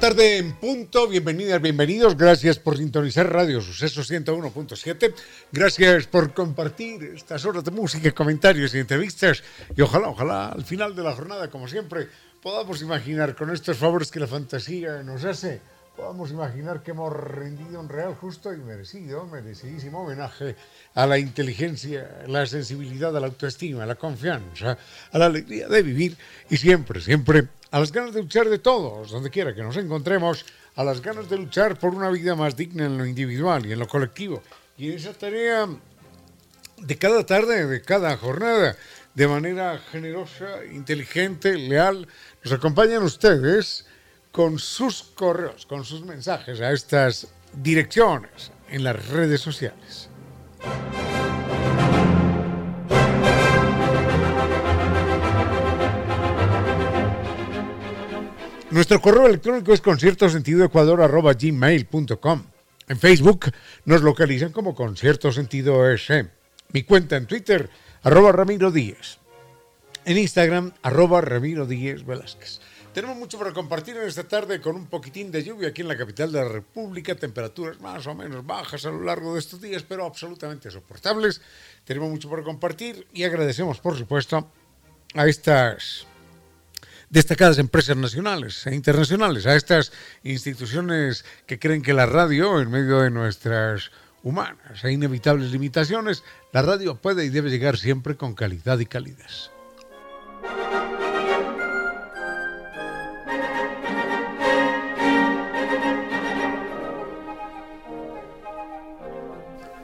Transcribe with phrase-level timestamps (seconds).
[0.00, 5.12] Tarde en punto, bienvenidas, bienvenidos, gracias por sintonizar Radio Suceso 101.7,
[5.52, 9.42] gracias por compartir estas horas de música, comentarios y entrevistas.
[9.76, 12.08] Y ojalá, ojalá al final de la jornada, como siempre,
[12.42, 15.60] podamos imaginar con estos favores que la fantasía nos hace,
[15.96, 20.56] podamos imaginar que hemos rendido un real, justo y merecido, merecidísimo homenaje
[20.94, 24.78] a la inteligencia, la sensibilidad, a la autoestima, a la confianza,
[25.12, 26.16] a la alegría de vivir
[26.48, 30.44] y siempre, siempre a las ganas de luchar de todos, donde quiera que nos encontremos,
[30.76, 33.78] a las ganas de luchar por una vida más digna en lo individual y en
[33.78, 34.42] lo colectivo.
[34.76, 35.68] Y en esa tarea
[36.78, 38.76] de cada tarde, de cada jornada,
[39.14, 42.08] de manera generosa, inteligente, leal,
[42.42, 43.86] nos acompañan ustedes
[44.32, 50.08] con sus correos, con sus mensajes a estas direcciones en las redes sociales.
[58.70, 62.42] Nuestro correo electrónico es conciertosentidoecuador.gmail.com.
[62.88, 63.46] En Facebook
[63.84, 66.28] nos localizan como Concierto Sentido S.
[66.72, 67.68] Mi cuenta en Twitter,
[68.02, 69.18] arroba Ramiro Díez.
[70.04, 72.60] En Instagram, arroba Ramiro Díez Velázquez.
[72.92, 75.96] Tenemos mucho para compartir en esta tarde con un poquitín de lluvia aquí en la
[75.96, 79.84] capital de la República, temperaturas más o menos bajas a lo largo de estos días,
[79.84, 81.40] pero absolutamente soportables.
[81.84, 84.50] Tenemos mucho para compartir y agradecemos, por supuesto,
[85.14, 86.08] a estas
[87.10, 89.92] destacadas empresas nacionales e internacionales, a estas
[90.24, 93.92] instituciones que creen que la radio, en medio de nuestras
[94.24, 99.50] humanas e inevitables limitaciones, la radio puede y debe llegar siempre con calidad y calidez.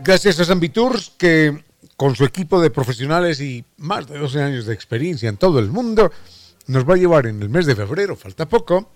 [0.07, 1.65] Gracias a Zambitours, que
[1.97, 5.69] con su equipo de profesionales y más de 12 años de experiencia en todo el
[5.69, 6.13] mundo,
[6.69, 8.89] nos va a llevar en el mes de febrero, falta poco,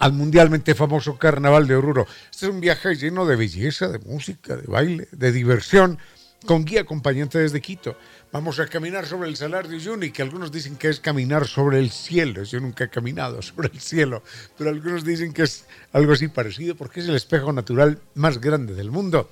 [0.00, 2.08] al mundialmente famoso Carnaval de Oruro.
[2.28, 5.96] Este es un viaje lleno de belleza, de música, de baile, de diversión,
[6.44, 7.96] con guía acompañante desde Quito.
[8.32, 11.78] Vamos a caminar sobre el Salar de Uyuni, que algunos dicen que es caminar sobre
[11.78, 12.42] el cielo.
[12.42, 14.24] Yo nunca he caminado sobre el cielo,
[14.58, 18.74] pero algunos dicen que es algo así parecido porque es el espejo natural más grande
[18.74, 19.30] del mundo.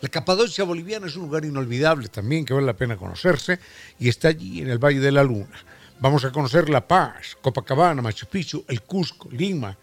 [0.00, 3.58] La Capadocia boliviana es un lugar inolvidable también que vale la pena conocerse
[3.98, 5.64] y está allí en el Valle de la Luna.
[5.98, 9.76] Vamos a conocer La Paz, Copacabana, Machu Picchu, el Cusco, Lima.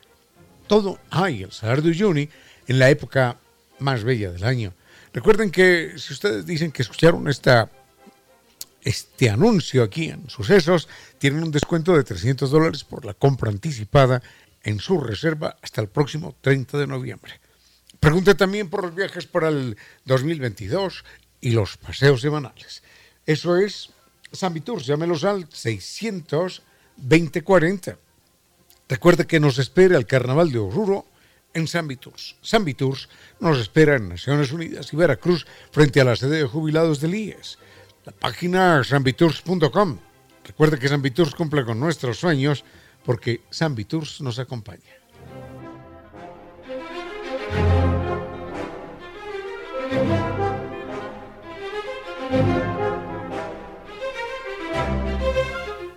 [0.67, 2.29] Todo hay, el Salar de
[2.67, 3.37] en la época
[3.79, 4.73] más bella del año.
[5.11, 10.87] Recuerden que si ustedes dicen que escucharon este anuncio aquí en Sucesos,
[11.17, 14.21] tienen un descuento de 300 dólares por la compra anticipada
[14.63, 17.39] en su reserva hasta el próximo 30 de noviembre.
[18.03, 21.06] Pregunte también por los viajes para el 2022
[21.40, 22.84] y los paseos semanales.
[23.25, 23.91] Eso es
[24.30, 26.64] San Viturs, llámelos al 600
[26.97, 27.97] 2040.
[28.90, 31.06] Recuerde que nos espera el Carnaval de Oruro
[31.53, 32.36] en San Viturs.
[32.41, 33.08] San Viturs
[33.40, 37.58] nos espera en Naciones Unidas y Veracruz frente a la sede de jubilados del IES.
[38.03, 39.97] La página sanviturs.com.
[40.44, 42.66] Recuerde que San Viturs cumple con nuestros sueños
[43.06, 45.03] porque San Viturs nos acompaña.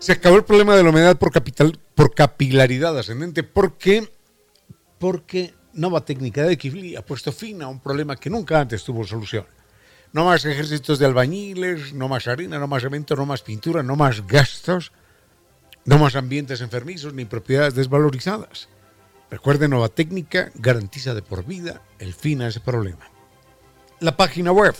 [0.07, 3.43] Se acabó el problema de la humedad por, capital, por capilaridad ascendente.
[3.43, 4.09] ¿Por qué?
[5.01, 9.05] Porque Nova Técnica de Kifli ha puesto fin a un problema que nunca antes tuvo
[9.05, 9.47] solución.
[10.13, 13.97] No más ejércitos de albañiles, no más harina, no más cemento, no más pintura, no
[13.97, 14.93] más gastos,
[15.85, 18.69] no más ambientes enfermizos ni propiedades desvalorizadas.
[19.29, 23.11] Recuerde, Nova Técnica garantiza de por vida el fin a ese problema.
[23.99, 24.77] La página web,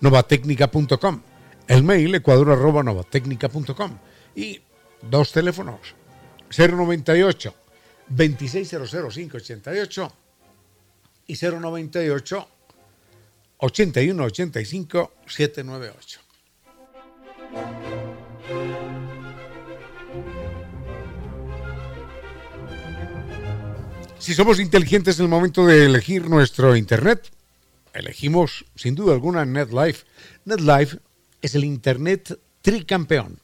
[0.00, 1.20] novatecnica.com.
[1.68, 3.98] El mail, ecuador.novatecnica.com
[4.34, 4.60] y
[5.02, 5.94] dos teléfonos,
[6.56, 7.54] 098
[8.08, 10.12] 2600588
[11.26, 12.48] y 098
[13.58, 16.20] 8185 798.
[24.18, 27.30] Si somos inteligentes en el momento de elegir nuestro Internet,
[27.92, 30.06] elegimos sin duda alguna NetLife.
[30.46, 30.98] NetLife
[31.42, 33.43] es el Internet tricampeón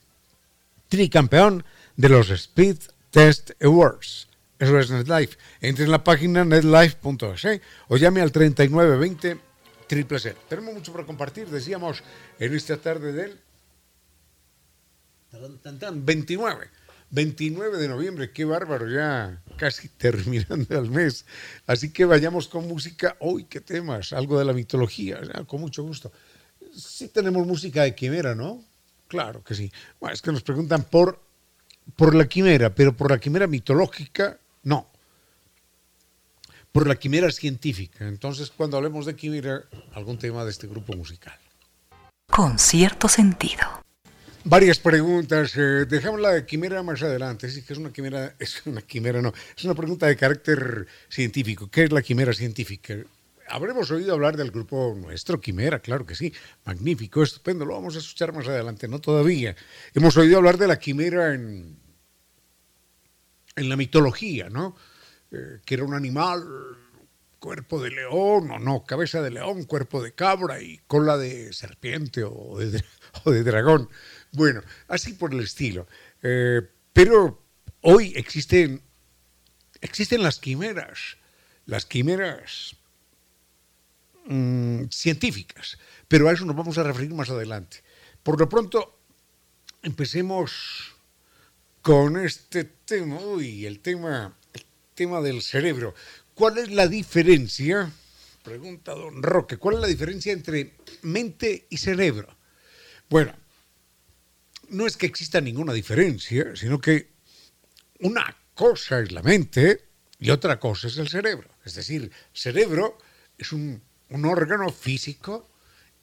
[0.91, 1.65] Tricampeón
[1.97, 2.77] de los Speed
[3.11, 4.29] Test Awards.
[4.59, 5.39] Eso es NetLife.
[5.63, 7.63] Entre en la página netlife.es ¿eh?
[7.89, 9.39] o llame al 3920
[9.87, 12.03] triple Tenemos mucho para compartir, decíamos,
[12.39, 13.39] en esta tarde del
[15.95, 16.69] 29.
[17.11, 21.25] 29 de noviembre, qué bárbaro, ya casi terminando el mes.
[21.67, 23.17] Así que vayamos con música.
[23.21, 26.13] Hoy, qué temas, algo de la mitología, con mucho gusto.
[26.73, 28.65] Sí tenemos música de quimera, ¿no?
[29.11, 29.73] Claro que sí.
[29.99, 31.21] Bueno, es que nos preguntan por,
[31.97, 34.87] por la quimera, pero por la quimera mitológica, no.
[36.71, 38.07] Por la quimera científica.
[38.07, 39.65] Entonces, cuando hablemos de quimera,
[39.95, 41.37] algún tema de este grupo musical.
[42.31, 43.83] Con cierto sentido.
[44.45, 45.57] Varias preguntas.
[45.57, 47.51] Eh, dejamos la quimera más adelante.
[47.51, 49.33] Sí, que es una quimera, es una quimera, no.
[49.57, 51.69] Es una pregunta de carácter científico.
[51.69, 52.95] ¿Qué es la quimera científica?
[53.51, 56.33] Habremos oído hablar del grupo nuestro, Quimera, claro que sí.
[56.65, 57.65] Magnífico, estupendo.
[57.65, 59.57] Lo vamos a escuchar más adelante, no todavía.
[59.95, 61.79] Hemos oído hablar de la quimera en,
[63.57, 64.77] en la mitología, ¿no?
[65.33, 66.45] Eh, que era un animal,
[67.41, 72.23] cuerpo de león, o no, cabeza de león, cuerpo de cabra y cola de serpiente
[72.23, 72.85] o de,
[73.25, 73.89] o de dragón.
[74.33, 75.89] Bueno, así por el estilo.
[76.23, 76.61] Eh,
[76.93, 77.43] pero
[77.81, 78.83] hoy existen,
[79.81, 81.17] existen las quimeras,
[81.67, 82.77] las quimeras
[84.31, 85.77] mm, científicas,
[86.09, 87.83] pero a eso nos vamos a referir más adelante.
[88.23, 89.01] Por lo pronto,
[89.83, 90.95] empecemos
[91.83, 95.95] con este tema, uy, el tema, el tema del cerebro.
[96.35, 97.91] ¿Cuál es la diferencia?
[98.43, 102.35] Pregunta don Roque, ¿cuál es la diferencia entre mente y cerebro?
[103.09, 103.35] Bueno,
[104.69, 107.11] no es que exista ninguna diferencia, sino que
[107.99, 109.89] una cosa es la mente
[110.19, 111.49] y otra cosa es el cerebro.
[111.65, 112.97] Es decir, cerebro
[113.37, 113.83] es un,
[114.25, 115.49] órgano físico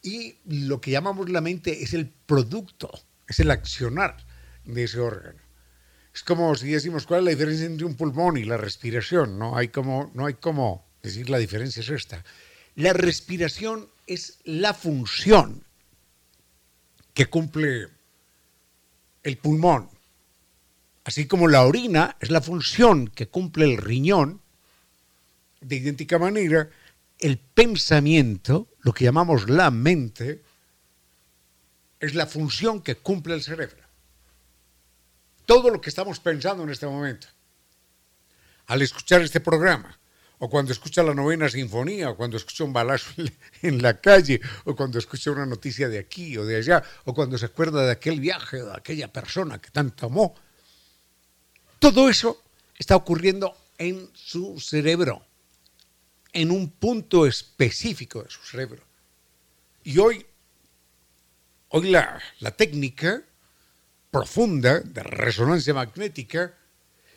[0.01, 2.89] y lo que llamamos la mente es el producto,
[3.27, 4.18] es el accionar
[4.65, 5.39] de ese órgano.
[6.13, 9.38] Es como si decimos cuál es la diferencia entre un pulmón y la respiración.
[9.38, 12.24] No hay como, no hay como decir la diferencia es esta.
[12.75, 15.63] La respiración es la función
[17.13, 17.88] que cumple
[19.24, 19.89] el pulmón,
[21.04, 24.42] así como la orina es la función que cumple el riñón,
[25.62, 26.69] de idéntica manera,
[27.19, 30.43] el pensamiento, lo que llamamos la mente,
[31.99, 33.83] es la función que cumple el cerebro.
[35.45, 37.27] Todo lo que estamos pensando en este momento,
[38.67, 39.97] al escuchar este programa,
[40.39, 43.09] o cuando escucha la novena sinfonía, o cuando escucha un balazo
[43.61, 47.37] en la calle, o cuando escucha una noticia de aquí o de allá, o cuando
[47.37, 50.35] se acuerda de aquel viaje, de aquella persona que tanto amó.
[51.79, 52.43] Todo eso
[52.77, 55.25] está ocurriendo en su cerebro,
[56.37, 58.83] en un punto específico de su cerebro.
[59.83, 60.23] Y hoy,
[61.69, 63.23] hoy la, la técnica
[64.11, 66.53] profunda de resonancia magnética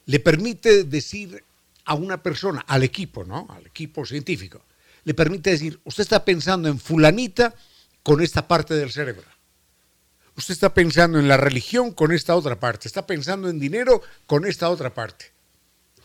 [0.06, 1.44] le permite decir
[1.84, 3.46] a una persona, al equipo, ¿no?
[3.50, 4.64] Al equipo científico,
[5.05, 7.55] le permite decir, usted está pensando en fulanita
[8.03, 9.29] con esta parte del cerebro.
[10.34, 12.89] Usted está pensando en la religión con esta otra parte.
[12.89, 15.27] Está pensando en dinero con esta otra parte.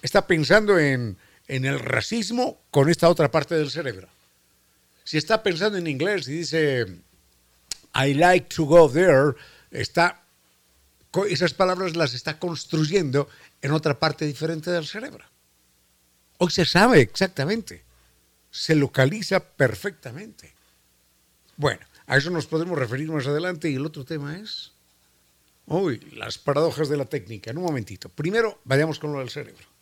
[0.01, 1.17] Está pensando en,
[1.47, 4.07] en el racismo con esta otra parte del cerebro.
[5.03, 6.85] Si está pensando en inglés y dice,
[7.93, 9.35] I like to go there,
[9.71, 10.23] está,
[11.29, 13.29] esas palabras las está construyendo
[13.61, 15.23] en otra parte diferente del cerebro.
[16.39, 17.83] Hoy se sabe exactamente,
[18.51, 20.53] se localiza perfectamente.
[21.55, 24.71] Bueno, a eso nos podemos referir más adelante y el otro tema es,
[25.67, 27.51] uy, las paradojas de la técnica.
[27.51, 28.09] En un momentito.
[28.09, 29.74] Primero, vayamos con lo del cerebro.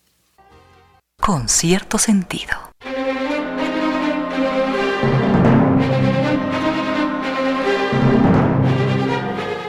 [1.20, 2.74] Con cierto sentido.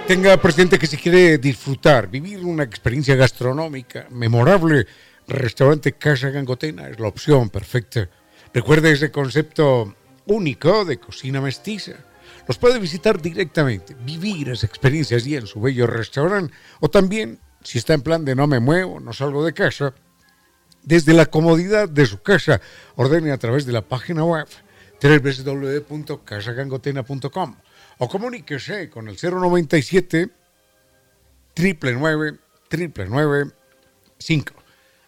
[0.06, 4.86] Tenga presente que si quiere disfrutar, vivir una experiencia gastronómica memorable,
[5.26, 8.10] Restaurante Casa Gangotena es la opción perfecta.
[8.52, 9.94] Recuerde ese concepto
[10.26, 11.92] único de cocina mestiza.
[12.46, 17.78] Los puede visitar directamente, vivir esa experiencia allí en su bello restaurante o también, si
[17.78, 19.94] está en plan de no me muevo, no salgo de casa,
[20.84, 22.60] desde la comodidad de su casa,
[22.96, 24.46] ordene a través de la página web
[25.02, 27.56] www.casagangotena.com
[27.98, 30.30] o comuníquese con el 097
[31.56, 32.38] 999
[32.70, 34.64] 995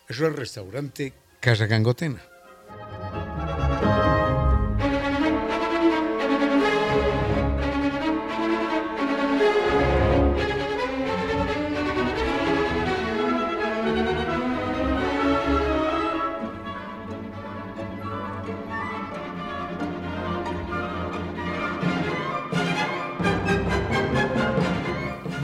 [0.08, 2.22] es el restaurante Casa Gangotena.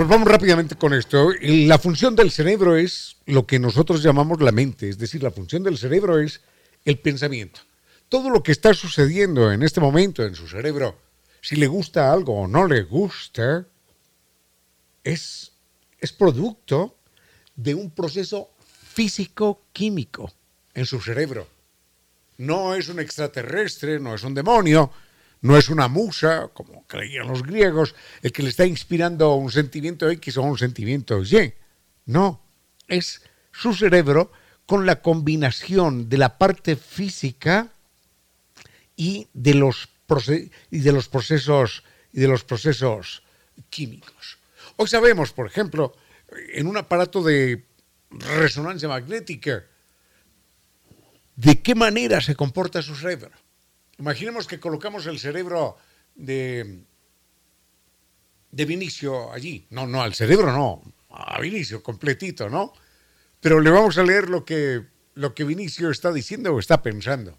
[0.03, 1.31] Volvamos rápidamente con esto.
[1.41, 5.63] La función del cerebro es lo que nosotros llamamos la mente, es decir, la función
[5.63, 6.41] del cerebro es
[6.85, 7.61] el pensamiento.
[8.09, 10.99] Todo lo que está sucediendo en este momento en su cerebro,
[11.41, 13.65] si le gusta algo o no le gusta,
[15.05, 15.53] es,
[16.01, 16.97] es producto
[17.55, 18.51] de un proceso
[18.93, 20.33] físico-químico
[20.75, 21.47] en su cerebro.
[22.39, 24.91] No es un extraterrestre, no es un demonio,
[25.43, 30.09] no es una musa, como creían los griegos, el que le está inspirando un sentimiento
[30.09, 31.53] X o un sentimiento Y.
[32.07, 32.41] No,
[32.89, 34.33] es su cerebro
[34.67, 37.73] con la combinación de la parte física
[38.97, 39.89] y de los,
[40.71, 41.83] de los procesos
[42.13, 43.25] y de los procesos
[43.69, 44.39] químicos.
[44.77, 45.93] Hoy sabemos, por ejemplo,
[46.55, 47.65] en un aparato de
[48.11, 49.65] resonancia magnética,
[51.35, 53.33] de qué manera se comporta su cerebro.
[53.99, 55.77] Imaginemos que colocamos el cerebro
[56.15, 56.85] de,
[58.51, 59.67] de Vinicio allí.
[59.71, 62.73] No, no, al cerebro no, a Vinicio completito, ¿no?
[63.41, 64.85] Pero le vamos a leer lo que,
[65.15, 67.39] lo que Vinicio está diciendo o está pensando.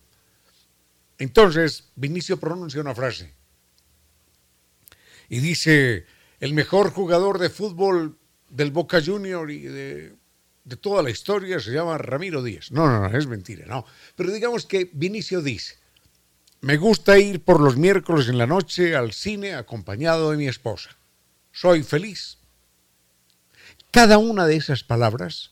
[1.17, 3.33] Entonces, Vinicio pronuncia una frase
[5.29, 6.05] y dice,
[6.39, 8.17] el mejor jugador de fútbol
[8.49, 10.15] del Boca Junior y de,
[10.63, 12.71] de toda la historia se llama Ramiro Díaz.
[12.71, 13.85] No, no, no, es mentira, no.
[14.15, 15.77] Pero digamos que Vinicio dice,
[16.63, 20.95] me gusta ir por los miércoles en la noche al cine acompañado de mi esposa.
[21.51, 22.37] Soy feliz.
[23.91, 25.51] Cada una de esas palabras,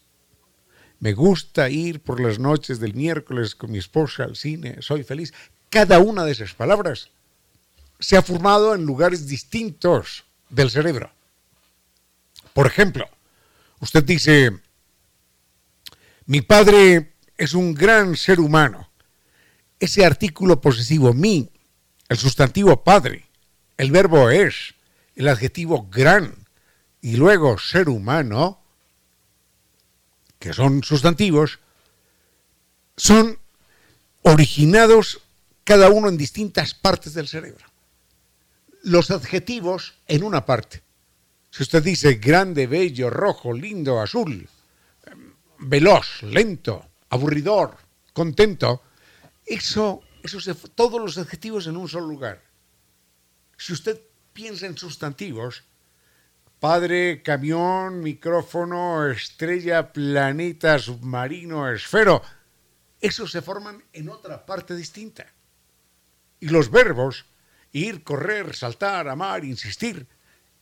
[1.02, 5.34] me gusta ir por las noches del miércoles con mi esposa al cine, soy feliz.
[5.70, 7.10] Cada una de esas palabras
[8.00, 11.12] se ha formado en lugares distintos del cerebro.
[12.54, 13.10] Por ejemplo,
[13.82, 14.62] usted dice,
[16.26, 18.91] mi padre es un gran ser humano
[19.82, 21.50] ese artículo posesivo mi,
[22.08, 23.26] el sustantivo padre,
[23.78, 24.76] el verbo es,
[25.16, 26.36] el adjetivo gran
[27.02, 28.62] y luego ser humano,
[30.38, 31.60] que son sustantivos,
[32.96, 33.40] son
[34.22, 35.22] originados
[35.64, 37.66] cada uno en distintas partes del cerebro.
[38.84, 40.84] Los adjetivos en una parte.
[41.50, 44.48] Si usted dice grande, bello, rojo, lindo, azul,
[45.58, 47.78] veloz, lento, aburridor,
[48.14, 48.84] contento,
[49.54, 50.02] eso,
[50.76, 52.42] todos los adjetivos en un solo lugar.
[53.58, 54.00] Si usted
[54.34, 55.64] piensa en sustantivos,
[56.60, 62.22] padre, camión, micrófono, estrella, planeta, submarino, esfero,
[63.02, 65.26] esos se forman en otra parte distinta.
[66.40, 67.26] Y los verbos,
[67.72, 70.08] ir, correr, saltar, amar, insistir,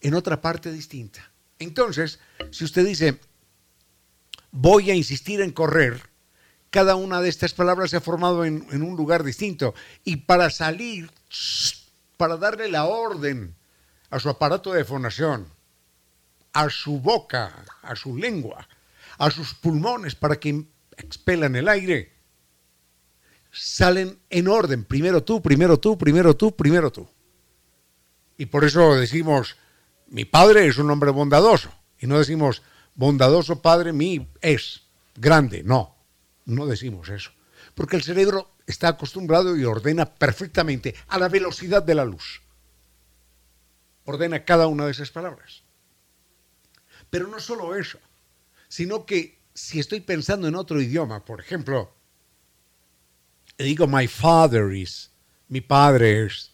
[0.02, 1.32] en otra parte distinta.
[1.60, 2.20] Entonces,
[2.52, 3.20] si usted dice,
[4.52, 6.09] voy a insistir en correr,
[6.70, 9.74] cada una de estas palabras se ha formado en, un lugar distinto.
[10.04, 11.10] Y para salir,
[12.18, 13.56] para darle la orden
[14.10, 15.48] a su aparato de fonación,
[16.54, 18.68] a su boca, a su lengua,
[19.18, 20.66] a sus pulmones para que
[20.98, 22.14] expelan el aire,
[23.52, 24.84] salen en orden.
[24.84, 27.08] Primero tú, primero tú, primero tú, primero tú.
[28.38, 29.58] Y por eso decimos,
[30.08, 31.72] mi padre es un hombre bondadoso.
[32.00, 32.62] Y no decimos,
[32.96, 34.84] bondadoso padre mi es
[35.16, 35.64] grande.
[35.64, 35.99] No,
[36.50, 37.32] no decimos eso,
[37.76, 42.42] porque el cerebro está acostumbrado y ordena perfectamente a la velocidad de la luz.
[44.06, 45.64] Ordena cada una de esas palabras.
[47.10, 48.00] Pero no solo eso,
[48.68, 51.94] sino que si estoy pensando en otro idioma, por ejemplo,
[53.58, 55.12] digo my father is,
[55.48, 56.52] mi padre es,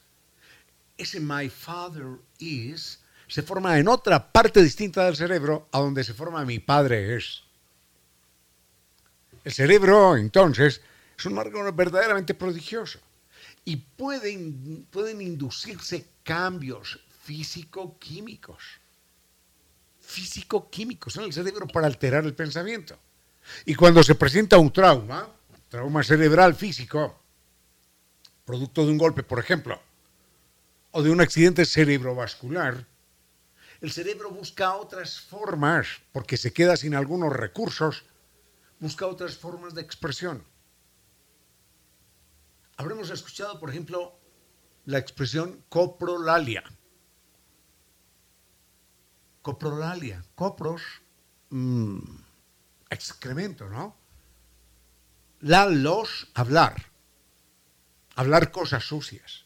[0.98, 6.14] ese my father is se forma en otra parte distinta del cerebro a donde se
[6.14, 7.45] forma mi padre es.
[9.46, 10.82] El cerebro, entonces,
[11.18, 13.00] es un órgano verdaderamente prodigioso
[13.64, 18.64] y pueden, pueden inducirse cambios físico-químicos.
[20.02, 22.98] Físico-químicos en el cerebro para alterar el pensamiento.
[23.66, 25.30] Y cuando se presenta un trauma,
[25.70, 27.22] trauma cerebral físico,
[28.46, 29.80] producto de un golpe, por ejemplo,
[30.90, 32.84] o de un accidente cerebrovascular,
[33.80, 38.06] el cerebro busca otras formas porque se queda sin algunos recursos
[38.80, 40.44] busca otras formas de expresión.
[42.78, 44.20] Habremos escuchado, por ejemplo,
[44.86, 46.64] la expresión coprolalia.
[49.42, 50.82] Coprolalia, copros,
[51.50, 52.00] mm,
[52.90, 53.96] excremento, ¿no?
[55.40, 56.92] La los, hablar,
[58.16, 59.46] hablar cosas sucias.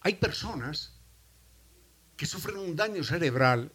[0.00, 0.94] Hay personas
[2.16, 3.72] que sufren un daño cerebral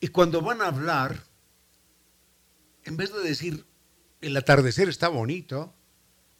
[0.00, 1.22] y cuando van a hablar
[2.86, 3.66] en vez de decir,
[4.20, 5.74] el atardecer está bonito,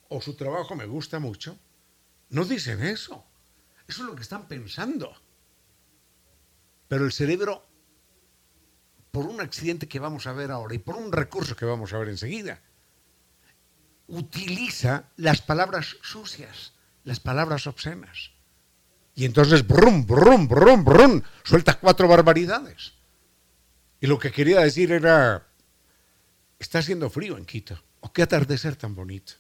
[0.09, 1.59] o su trabajo me gusta mucho,
[2.31, 3.25] no dicen eso.
[3.89, 5.15] Eso es lo que están pensando.
[6.89, 7.67] Pero el cerebro,
[9.11, 11.99] por un accidente que vamos a ver ahora y por un recurso que vamos a
[11.99, 12.61] ver enseguida,
[14.09, 16.75] utiliza las palabras sucias,
[17.05, 18.33] las palabras obscenas.
[19.15, 22.93] Y entonces, brum, brum, brum, brum, suelta cuatro barbaridades.
[24.01, 25.46] Y lo que quería decir era,
[26.59, 29.35] está haciendo frío en Quito, o qué atardecer tan bonito.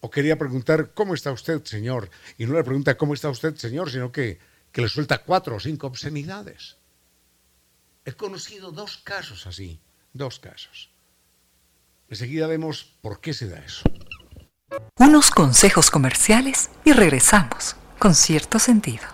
[0.00, 2.10] O quería preguntar, ¿cómo está usted, señor?
[2.38, 3.90] Y no le pregunta, ¿cómo está usted, señor?
[3.90, 4.38] Sino que,
[4.72, 6.76] que le suelta cuatro o cinco obscenidades.
[8.04, 9.80] He conocido dos casos así,
[10.12, 10.90] dos casos.
[12.08, 13.82] Enseguida vemos por qué se da eso.
[14.98, 19.04] Unos consejos comerciales y regresamos con cierto sentido.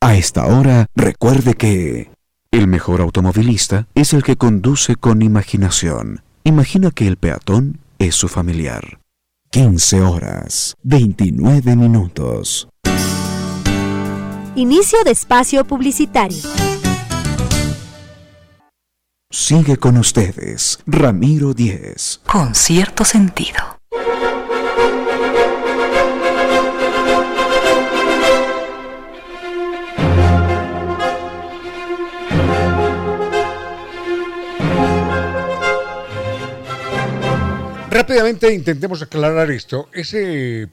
[0.00, 2.10] A esta hora, recuerde que
[2.50, 6.22] el mejor automovilista es el que conduce con imaginación.
[6.44, 8.98] Imagina que el peatón es su familiar.
[9.50, 12.68] 15 horas, 29 minutos.
[14.56, 16.42] Inicio de espacio publicitario.
[19.30, 22.20] Sigue con ustedes, Ramiro Díez.
[22.26, 23.78] Con cierto sentido.
[38.02, 39.88] Rápidamente intentemos aclarar esto.
[39.92, 40.68] Ese,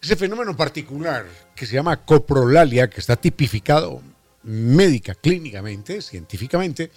[0.00, 4.00] ese fenómeno particular que se llama coprolalia, que está tipificado
[4.44, 6.92] médica, clínicamente, científicamente,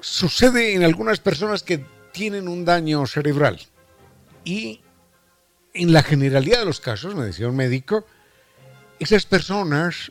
[0.00, 3.60] sucede en algunas personas que tienen un daño cerebral.
[4.44, 4.80] Y
[5.72, 8.04] en la generalidad de los casos, me decía un médico,
[8.98, 10.10] esas personas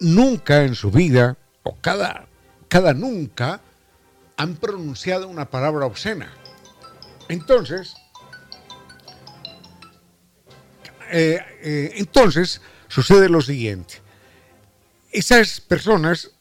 [0.00, 2.28] nunca en su vida, o cada,
[2.68, 3.60] cada nunca,
[4.42, 6.32] han pronunciado una palabra obscena.
[7.28, 7.94] Entonces,
[11.12, 14.02] eh, eh, entonces sucede lo siguiente.
[15.12, 16.32] Esas personas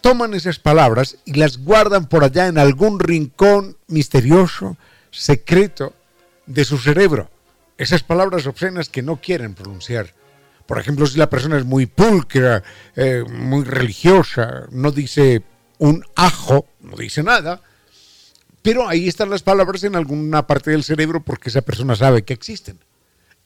[0.00, 4.78] toman esas palabras y las guardan por allá en algún rincón misterioso,
[5.10, 5.92] secreto
[6.46, 7.28] de su cerebro.
[7.76, 10.14] Esas palabras obscenas que no quieren pronunciar.
[10.66, 12.62] Por ejemplo, si la persona es muy pulcra,
[12.96, 15.42] eh, muy religiosa, no dice
[15.80, 17.62] un ajo, no dice nada,
[18.62, 22.34] pero ahí están las palabras en alguna parte del cerebro porque esa persona sabe que
[22.34, 22.78] existen.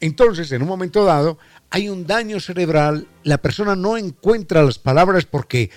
[0.01, 1.39] Entonces, en un momento dado,
[1.71, 5.71] hay un daño cerebral, la persona no encuentra las palabras porque,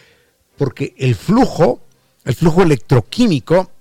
[0.57, 1.81] porque el flujo,
[2.25, 3.71] el flujo electroquímico,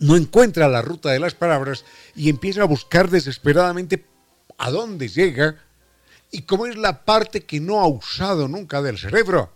[0.00, 1.84] no encuentra la ruta de las palabras
[2.16, 4.04] y empieza a buscar desesperadamente
[4.58, 5.62] a dónde llega
[6.32, 9.52] y cómo es la parte que no ha usado nunca del cerebro.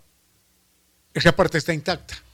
[1.12, 2.27] Esa parte está intacta.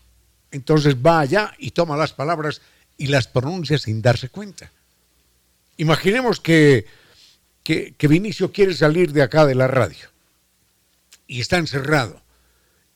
[0.54, 2.62] Entonces va allá y toma las palabras
[2.96, 4.70] y las pronuncia sin darse cuenta.
[5.78, 6.86] Imaginemos que,
[7.64, 10.08] que, Vinicio quiere salir de acá de la radio
[11.26, 12.22] y está encerrado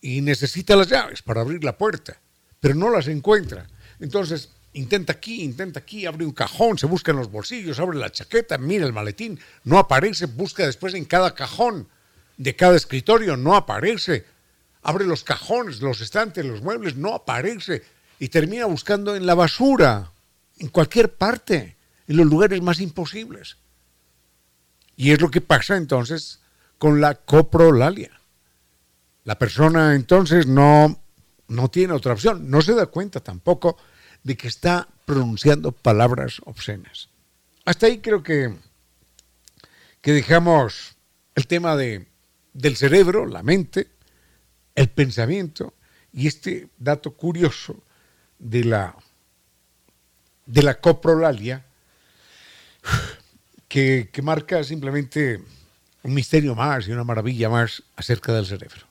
[0.00, 2.20] y necesita las llaves para abrir la puerta,
[2.60, 3.66] pero no las encuentra.
[3.98, 8.12] Entonces intenta aquí, intenta aquí, abre un cajón, se busca en los bolsillos, abre la
[8.12, 11.88] chaqueta, mira el maletín, no aparece, busca después en cada cajón
[12.36, 14.24] de cada escritorio, no aparece
[14.82, 17.82] abre los cajones, los estantes, los muebles, no aparece
[18.18, 20.12] y termina buscando en la basura,
[20.58, 23.56] en cualquier parte, en los lugares más imposibles.
[24.96, 26.40] Y es lo que pasa entonces
[26.78, 28.20] con la coprolalia.
[29.24, 31.00] La persona entonces no,
[31.48, 33.76] no tiene otra opción, no se da cuenta tampoco
[34.22, 37.08] de que está pronunciando palabras obscenas.
[37.64, 38.54] Hasta ahí creo que,
[40.00, 40.96] que dejamos
[41.34, 42.08] el tema de,
[42.52, 43.88] del cerebro, la mente,
[44.78, 45.74] el pensamiento
[46.12, 47.82] y este dato curioso
[48.38, 48.94] de la,
[50.46, 51.64] de la coprolalia
[53.66, 55.42] que, que marca simplemente
[56.04, 58.87] un misterio más y una maravilla más acerca del cerebro.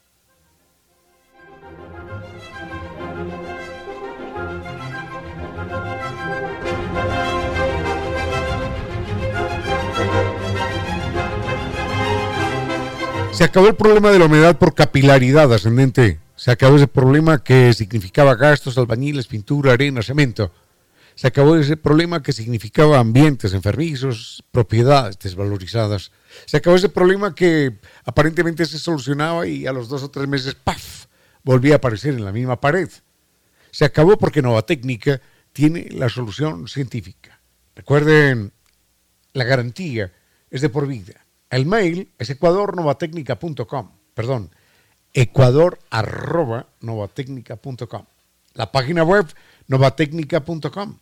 [13.38, 16.20] Se acabó el problema de la humedad por capilaridad ascendente.
[16.36, 20.52] Se acabó ese problema que significaba gastos, albañiles, pintura, arena, cemento.
[21.14, 26.12] Se acabó ese problema que significaba ambientes enfermizos, propiedades desvalorizadas.
[26.48, 30.56] Se acabó ese problema que aparentemente se solucionaba y a los dos o tres meses,
[30.56, 31.06] ¡paf!,
[31.44, 32.90] volvía a aparecer en la misma pared.
[33.70, 35.22] Se acabó porque Nova Técnica
[35.54, 37.40] tiene la solución científica.
[37.76, 38.52] Recuerden,
[39.34, 40.12] la garantía
[40.50, 41.27] es de por vida.
[41.50, 44.52] El mail es ecuadornovatecnica.com, perdón,
[45.14, 48.06] ecuador.novatecnica.com.
[48.54, 49.26] La página web
[49.68, 51.00] novatecnica.com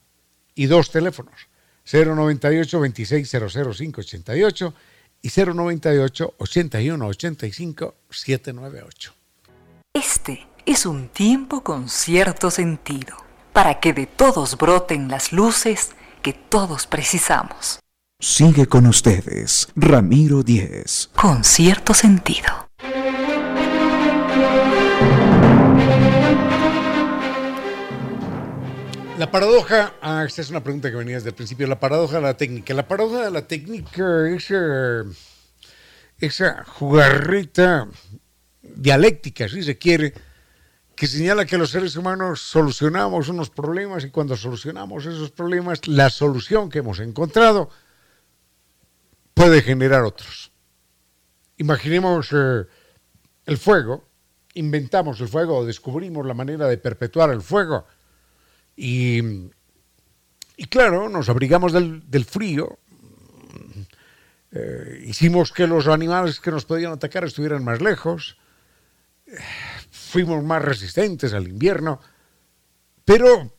[0.53, 1.47] y dos teléfonos,
[1.91, 4.73] 098 2600 588
[5.21, 9.13] y 098 81 85 798.
[9.93, 13.17] Este es un tiempo con cierto sentido,
[13.53, 17.79] para que de todos broten las luces que todos precisamos.
[18.21, 21.09] Sigue con ustedes, Ramiro Díez.
[21.15, 22.69] Con cierto sentido.
[29.17, 32.21] La paradoja, ah, esta es una pregunta que venía desde el principio, la paradoja de
[32.21, 32.73] la técnica.
[32.73, 35.03] La paradoja de la técnica es eh,
[36.17, 37.89] esa jugarrita
[38.61, 40.13] dialéctica, si se quiere,
[40.95, 46.09] que señala que los seres humanos solucionamos unos problemas y cuando solucionamos esos problemas, la
[46.09, 47.69] solución que hemos encontrado
[49.35, 50.51] puede generar otros.
[51.57, 52.63] Imaginemos eh,
[53.45, 54.07] el fuego,
[54.55, 57.85] inventamos el fuego descubrimos la manera de perpetuar el fuego
[58.75, 59.21] y,
[60.57, 62.79] y claro, nos abrigamos del, del frío,
[64.51, 68.37] eh, hicimos que los animales que nos podían atacar estuvieran más lejos,
[69.91, 71.99] fuimos más resistentes al invierno,
[73.03, 73.51] pero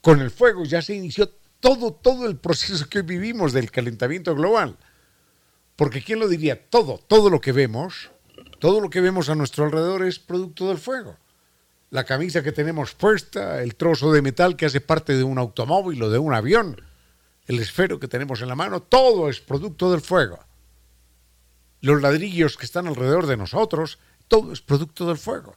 [0.00, 4.78] con el fuego ya se inició todo, todo el proceso que vivimos del calentamiento global.
[5.76, 6.68] Porque ¿quién lo diría?
[6.68, 8.10] Todo, todo lo que vemos,
[8.58, 11.16] todo lo que vemos a nuestro alrededor es producto del fuego
[11.90, 16.02] la camisa que tenemos puesta, el trozo de metal que hace parte de un automóvil
[16.02, 16.80] o de un avión,
[17.46, 20.40] el esfero que tenemos en la mano, todo es producto del fuego.
[21.80, 25.56] Los ladrillos que están alrededor de nosotros, todo es producto del fuego.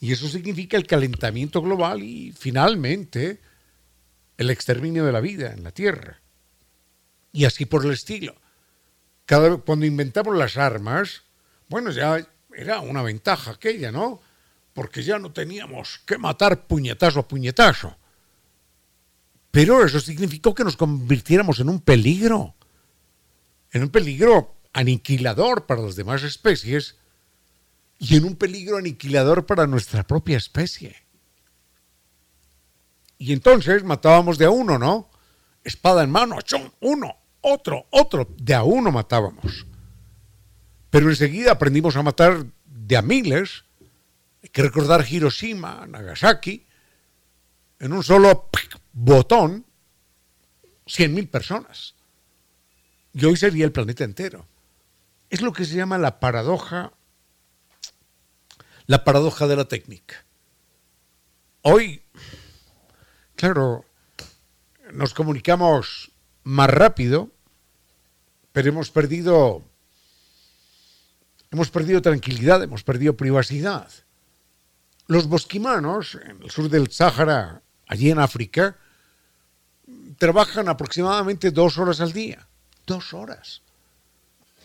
[0.00, 3.40] Y eso significa el calentamiento global y finalmente
[4.36, 6.20] el exterminio de la vida en la Tierra.
[7.32, 8.34] Y así por el estilo.
[9.28, 11.22] Cuando inventamos las armas,
[11.68, 14.20] bueno, ya era una ventaja aquella, ¿no?
[14.78, 17.96] porque ya no teníamos que matar puñetazo a puñetazo.
[19.50, 22.54] Pero eso significó que nos convirtiéramos en un peligro,
[23.72, 26.94] en un peligro aniquilador para las demás especies
[27.98, 30.94] y en un peligro aniquilador para nuestra propia especie.
[33.18, 35.10] Y entonces matábamos de a uno, ¿no?
[35.64, 36.38] Espada en mano,
[36.78, 37.16] uno,
[37.52, 39.66] otro, otro, de a uno matábamos.
[40.90, 43.64] Pero enseguida aprendimos a matar de a miles
[44.42, 46.66] hay que recordar Hiroshima, Nagasaki,
[47.80, 48.48] en un solo
[48.92, 49.66] botón,
[50.86, 51.94] 100.000 personas.
[53.12, 54.46] Y hoy sería el planeta entero.
[55.28, 56.92] Es lo que se llama la paradoja,
[58.86, 60.24] la paradoja de la técnica.
[61.62, 62.02] Hoy,
[63.34, 63.84] claro,
[64.92, 66.12] nos comunicamos
[66.44, 67.32] más rápido,
[68.58, 69.62] pero hemos perdido,
[71.52, 73.88] hemos perdido tranquilidad, hemos perdido privacidad.
[75.06, 78.76] Los bosquimanos, en el sur del Sáhara, allí en África,
[80.18, 82.48] trabajan aproximadamente dos horas al día.
[82.84, 83.62] Dos horas.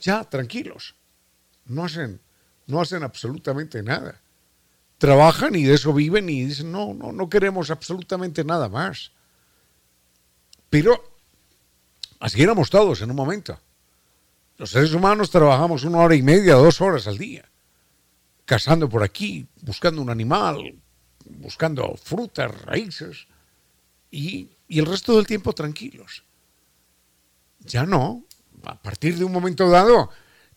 [0.01, 0.95] Ya, tranquilos.
[1.67, 2.19] No hacen,
[2.65, 4.19] no hacen absolutamente nada.
[4.97, 9.11] Trabajan y de eso viven y dicen, no, no, no queremos absolutamente nada más.
[10.71, 10.99] Pero
[12.19, 13.59] así éramos todos en un momento.
[14.57, 17.49] Los seres humanos trabajamos una hora y media, dos horas al día
[18.45, 20.75] cazando por aquí, buscando un animal,
[21.25, 23.27] buscando frutas, raíces,
[24.11, 26.23] y, y el resto del tiempo tranquilos.
[27.59, 28.23] Ya no.
[28.65, 30.09] A partir de un momento dado,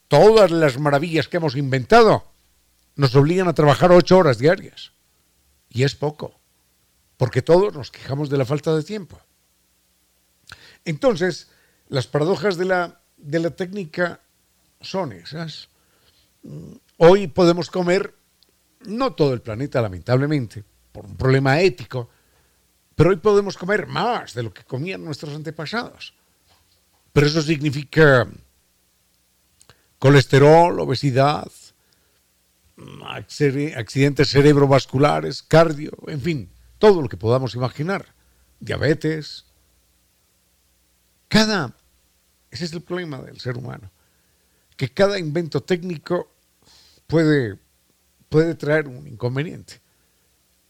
[0.09, 2.25] todas las maravillas que hemos inventado
[2.95, 4.93] nos obligan a trabajar ocho horas diarias.
[5.71, 6.39] Y es poco,
[7.17, 9.21] porque todos nos quejamos de la falta de tiempo.
[10.85, 11.49] Entonces,
[11.89, 14.21] las paradojas de la, de la técnica
[14.81, 15.69] son esas.
[16.99, 18.15] Hoy podemos comer,
[18.87, 22.09] no todo el planeta lamentablemente, por un problema ético,
[22.95, 26.15] pero hoy podemos comer más de lo que comían nuestros antepasados.
[27.13, 28.29] Pero eso significa
[29.99, 31.51] colesterol, obesidad,
[33.75, 38.15] accidentes cerebrovasculares, cardio, en fin, todo lo que podamos imaginar,
[38.61, 39.47] diabetes.
[41.29, 41.75] Cada,
[42.51, 43.91] ese es el problema del ser humano,
[44.77, 46.31] que cada invento técnico
[47.07, 47.59] puede,
[48.29, 49.81] puede traer un inconveniente.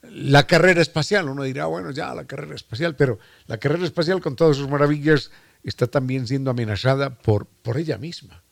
[0.03, 4.37] La carrera espacial, uno dirá, bueno, ya la carrera espacial, pero la carrera espacial con
[4.37, 5.31] todas sus maravillas
[5.65, 8.43] está también siendo amenazada por, por ella misma.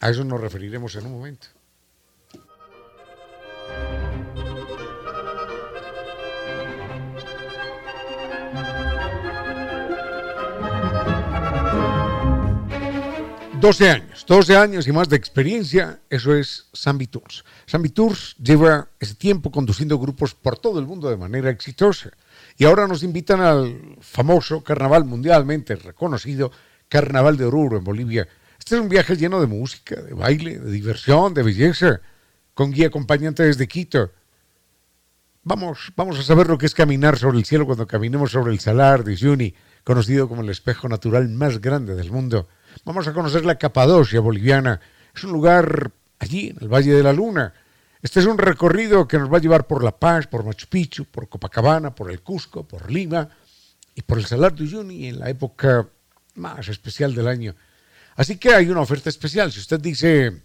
[0.00, 1.46] A eso nos referiremos en un momento.
[13.64, 17.46] 12 años, 12 años y más de experiencia, eso es Sambi Tours.
[17.64, 22.10] Sambi Tours lleva ese tiempo conduciendo grupos por todo el mundo de manera exitosa
[22.58, 26.52] y ahora nos invitan al famoso carnaval mundialmente reconocido
[26.90, 28.28] Carnaval de Oruro en Bolivia.
[28.58, 32.02] Este es un viaje lleno de música, de baile, de diversión, de belleza,
[32.52, 34.12] con guía acompañante desde Quito.
[35.42, 38.60] Vamos, vamos a saber lo que es caminar sobre el cielo cuando caminemos sobre el
[38.60, 42.46] Salar de Uyuni, conocido como el espejo natural más grande del mundo.
[42.84, 44.80] Vamos a conocer la Capadocia boliviana.
[45.14, 47.54] Es un lugar allí, en el Valle de la Luna.
[48.02, 51.04] Este es un recorrido que nos va a llevar por La Paz, por Machu Picchu,
[51.06, 53.28] por Copacabana, por el Cusco, por Lima
[53.94, 55.88] y por el Salar de Uyuni en la época
[56.34, 57.54] más especial del año.
[58.16, 59.50] Así que hay una oferta especial.
[59.52, 60.42] Si usted dice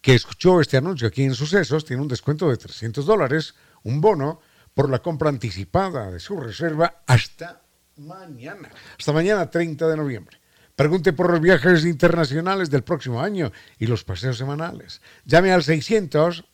[0.00, 3.54] que escuchó este anuncio aquí en Sucesos, tiene un descuento de 300 dólares,
[3.84, 4.40] un bono
[4.74, 7.62] por la compra anticipada de su reserva hasta
[7.96, 10.41] mañana, hasta mañana 30 de noviembre.
[10.76, 15.00] Pregunte por los viajes internacionales del próximo año y los paseos semanales.
[15.24, 16.44] Llame al 600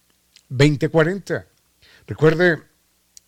[0.48, 1.46] 2040.
[2.06, 2.62] Recuerde,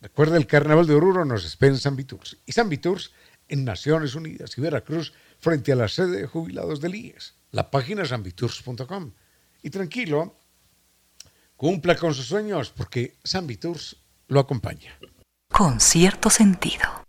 [0.01, 2.37] recuerde el Carnaval de Oruro nos espera en San Viturs.
[2.45, 3.11] Y San Viturs
[3.47, 7.35] en Naciones Unidas y Veracruz frente a la sede de jubilados del IES.
[7.51, 9.11] La página sanviturs.com.
[9.61, 10.35] Y tranquilo,
[11.55, 14.97] cumpla con sus sueños porque San Viturs lo acompaña.
[15.49, 17.05] Con cierto sentido.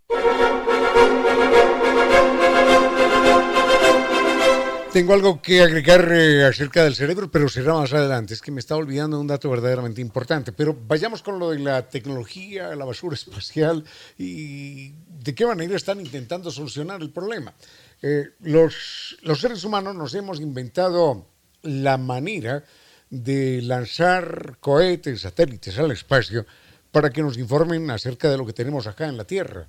[4.93, 8.35] Tengo algo que agregar eh, acerca del cerebro, pero será más adelante.
[8.35, 10.51] Es que me está olvidando un dato verdaderamente importante.
[10.51, 13.83] Pero vayamos con lo de la tecnología, la basura espacial
[14.19, 17.55] y de qué manera están intentando solucionar el problema.
[18.03, 21.25] Eh, los, los seres humanos nos hemos inventado
[21.63, 22.63] la manera
[23.09, 26.45] de lanzar cohetes, satélites al espacio
[26.91, 29.67] para que nos informen acerca de lo que tenemos acá en la Tierra.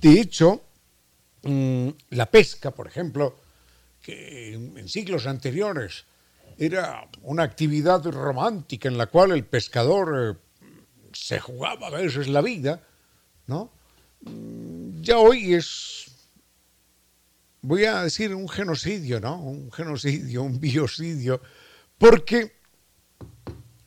[0.00, 0.62] De hecho,
[1.42, 3.46] mm, la pesca, por ejemplo,
[4.08, 6.06] que en siglos anteriores
[6.56, 10.68] era una actividad romántica en la cual el pescador eh,
[11.12, 12.82] se jugaba a veces la vida,
[13.46, 13.70] ¿no?
[14.22, 16.06] Mm, ya hoy es,
[17.60, 19.42] voy a decir, un genocidio, ¿no?
[19.42, 21.42] Un genocidio, un biocidio,
[21.98, 22.56] porque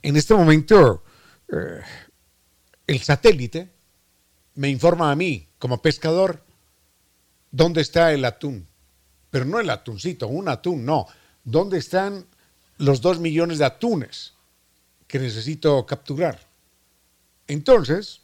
[0.04, 1.04] en este momento
[1.52, 1.82] eh,
[2.86, 3.72] el satélite
[4.54, 6.46] me informa a mí, como pescador,
[7.50, 8.68] dónde está el atún
[9.32, 11.08] pero no el atuncito, un atún, no.
[11.44, 12.28] ¿Dónde están
[12.78, 14.34] los dos millones de atunes
[15.08, 16.48] que necesito capturar?
[17.48, 18.22] Entonces,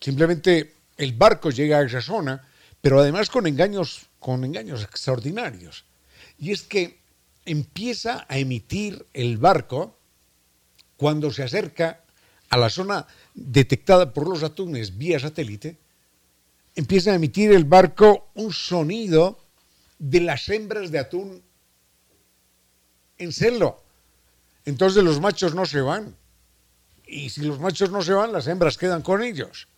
[0.00, 2.46] simplemente el barco llega a esa zona,
[2.80, 5.84] pero además con engaños, con engaños extraordinarios.
[6.38, 7.00] Y es que
[7.44, 9.96] empieza a emitir el barco
[10.96, 12.04] cuando se acerca
[12.50, 15.78] a la zona detectada por los atunes vía satélite,
[16.74, 19.38] empieza a emitir el barco un sonido
[20.00, 21.42] de las hembras de atún
[23.18, 23.82] en celo.
[24.64, 26.16] Entonces los machos no se van.
[27.06, 29.68] Y si los machos no se van, las hembras quedan con ellos.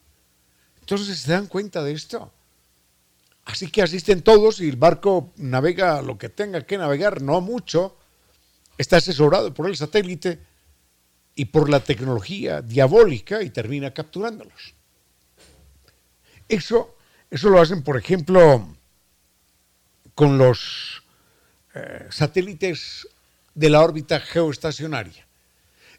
[0.81, 2.33] Entonces se dan cuenta de esto.
[3.45, 7.97] Así que asisten todos y el barco navega lo que tenga que navegar, no mucho.
[8.79, 10.39] Está asesorado por el satélite
[11.35, 14.75] y por la tecnología diabólica y termina capturándolos.
[16.49, 16.97] Eso,
[17.29, 18.77] eso lo hacen, por ejemplo,
[20.15, 21.03] con los
[21.75, 23.09] eh, satélites
[23.55, 25.27] de la órbita geoestacionaria.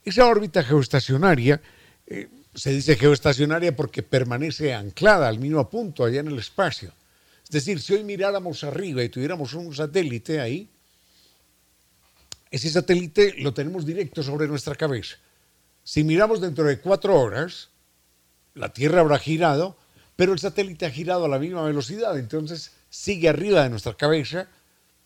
[0.06, 1.62] Esa órbita geoestacionaria
[2.08, 6.94] eh, se dice geoestacionaria porque permanece anclada al mismo punto allá en el espacio.
[7.44, 10.70] Es decir, si hoy miráramos arriba y tuviéramos un satélite ahí,
[12.52, 15.18] ese satélite lo tenemos directo sobre nuestra cabeza.
[15.84, 17.70] Si miramos dentro de cuatro horas,
[18.54, 19.76] la Tierra habrá girado,
[20.16, 22.18] pero el satélite ha girado a la misma velocidad.
[22.18, 24.48] Entonces, sigue arriba de nuestra cabeza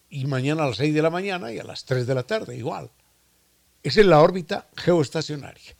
[0.09, 2.57] y mañana a las 6 de la mañana y a las 3 de la tarde
[2.57, 2.91] igual.
[3.81, 5.73] Esa es la órbita geoestacionaria,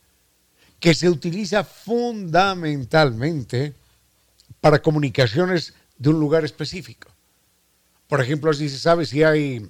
[0.80, 3.74] que se utiliza fundamentalmente
[4.62, 7.10] para comunicaciones de un lugar específico.
[8.08, 9.70] Por ejemplo, así se sabe si hay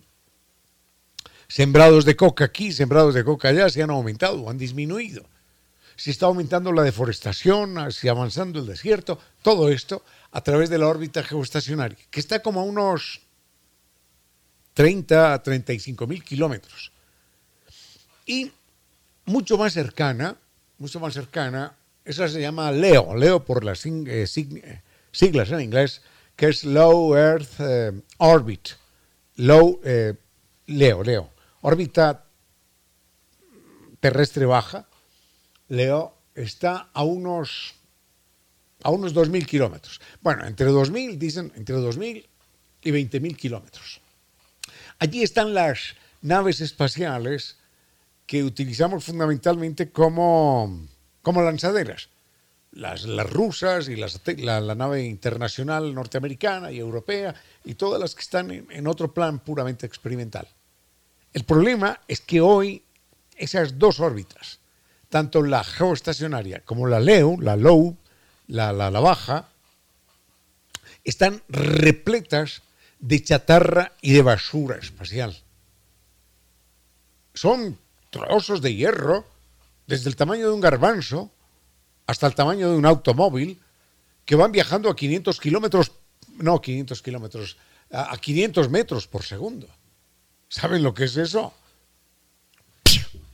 [1.47, 5.25] sembrados de coca aquí, sembrados de coca allá, si han aumentado o han disminuido.
[5.97, 10.87] Si está aumentando la deforestación, si avanzando el desierto, todo esto a través de la
[10.87, 13.21] órbita geoestacionaria, que está como a unos
[14.75, 16.91] 30 a 35 mil kilómetros.
[18.27, 18.51] Y
[19.25, 20.37] mucho más cercana,
[20.77, 24.81] mucho más cercana, esa se llama LEO, LEO por las eh, eh,
[25.11, 26.01] siglas en inglés,
[26.35, 28.69] que es Low Earth eh, Orbit.
[29.37, 29.81] Low,
[30.67, 31.29] LEO, LEO.
[31.61, 32.25] Órbita
[33.99, 34.87] terrestre baja.
[35.69, 37.75] LEO está a unos
[38.83, 39.99] a unos 2.000 kilómetros.
[40.21, 42.25] Bueno, entre 2.000, dicen, entre 2.000
[42.83, 44.01] y 20.000 kilómetros.
[44.99, 47.57] Allí están las naves espaciales
[48.25, 50.87] que utilizamos fundamentalmente como,
[51.21, 52.09] como lanzaderas.
[52.71, 58.21] Las, las rusas y la, la, nave internacional norteamericana y europea y todas las que
[58.21, 60.47] están en otro plan puramente experimental.
[61.33, 62.83] El problema es que hoy
[63.35, 64.59] esas dos órbitas,
[65.09, 67.97] tanto la geoestacionaria como la LEO, la LOW,
[68.47, 69.49] la, la, la baja,
[71.03, 72.61] están repletas
[72.99, 75.37] de chatarra y de basura espacial.
[77.33, 77.77] Son
[78.09, 79.25] trozos de hierro,
[79.85, 81.31] desde el tamaño de un garbanzo
[82.07, 83.61] hasta el tamaño de un automóvil,
[84.25, 85.91] que van viajando a 500 kilómetros,
[86.37, 87.57] no 500 kilómetros,
[87.91, 89.67] a 500 metros por segundo.
[90.49, 91.53] ¿Saben lo que es eso?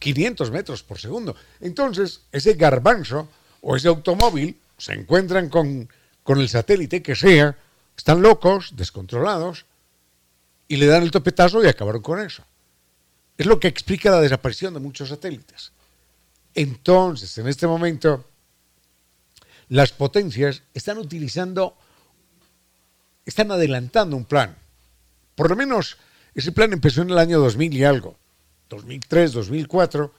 [0.03, 1.33] 500 metros por segundo.
[1.61, 3.29] Entonces, ese garbanzo
[3.61, 5.87] o ese automóvil se encuentran con,
[6.23, 7.55] con el satélite que sea,
[7.95, 9.65] están locos, descontrolados,
[10.67, 12.43] y le dan el topetazo y acabaron con eso.
[13.37, 15.71] Es lo que explica la desaparición de muchos satélites.
[16.53, 18.25] Entonces, en este momento,
[19.69, 21.77] las potencias están utilizando,
[23.25, 24.57] están adelantando un plan.
[25.35, 25.97] Por lo menos
[26.35, 28.17] ese plan empezó en el año 2000 y algo,
[28.75, 30.13] 2003, 2004,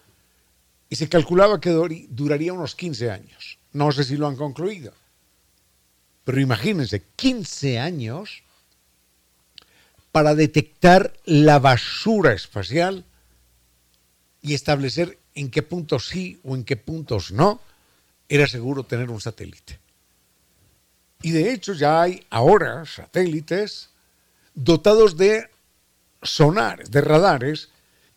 [0.89, 1.71] y se calculaba que
[2.11, 3.59] duraría unos 15 años.
[3.73, 4.93] No sé si lo han concluido.
[6.25, 8.43] Pero imagínense, 15 años
[10.13, 13.05] para detectar la basura espacial
[14.41, 17.61] y establecer en qué puntos sí o en qué puntos no
[18.29, 19.79] era seguro tener un satélite.
[21.23, 23.91] Y de hecho ya hay ahora satélites
[24.55, 25.51] dotados de
[26.23, 27.71] sonares, de radares,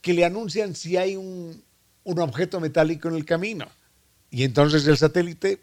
[0.08, 1.62] que le anuncian si hay un,
[2.06, 3.68] un objeto metálico en el camino.
[4.32, 5.62] Y entonces el satélite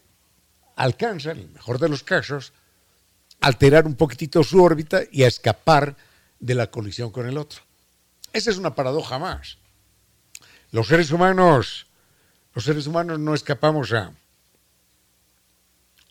[0.77, 2.53] alcanza, en el mejor de los casos,
[3.41, 5.97] alterar un poquitito su órbita y a escapar
[6.41, 7.63] de la colisión con el otro.
[8.35, 9.57] Esa es una paradoja más.
[10.73, 11.87] Los seres humanos,
[12.53, 14.13] los seres humanos no escapamos a,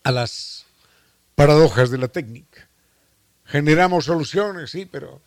[0.03, 0.65] a las
[1.35, 2.67] paradojas de la técnica.
[3.45, 5.21] Generamos soluciones, sí, pero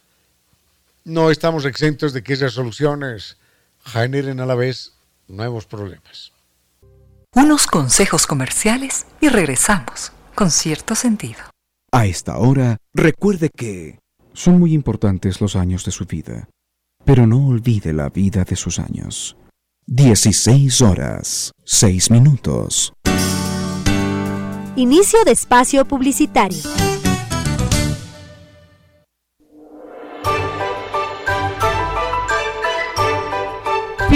[1.06, 3.38] no estamos exentos de que esas soluciones
[3.84, 4.94] generen a la vez
[5.28, 6.32] nuevos problemas.
[7.32, 11.38] Unos consejos comerciales y regresamos con cierto sentido.
[11.92, 14.00] A esta hora, recuerde que
[14.32, 16.48] son muy importantes los años de su vida,
[17.04, 19.36] pero no olvide la vida de sus años.
[19.86, 22.92] 16 horas, 6 minutos.
[24.74, 26.85] Inicio de espacio publicitario.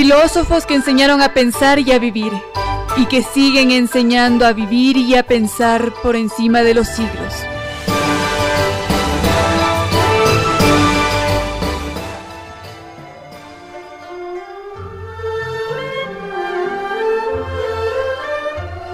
[0.03, 2.33] Filósofos que enseñaron a pensar y a vivir,
[2.97, 7.35] y que siguen enseñando a vivir y a pensar por encima de los siglos.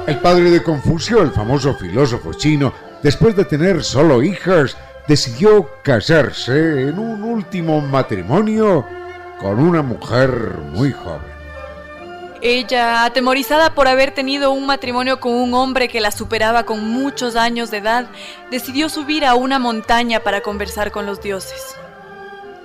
[0.08, 2.72] El padre de Confucio, el famoso filósofo chino,
[3.04, 8.84] después de tener solo hijas, decidió casarse en un último matrimonio
[9.40, 10.30] con una mujer
[10.72, 11.36] muy joven.
[12.42, 17.34] Ella, atemorizada por haber tenido un matrimonio con un hombre que la superaba con muchos
[17.34, 18.06] años de edad,
[18.50, 21.74] decidió subir a una montaña para conversar con los dioses.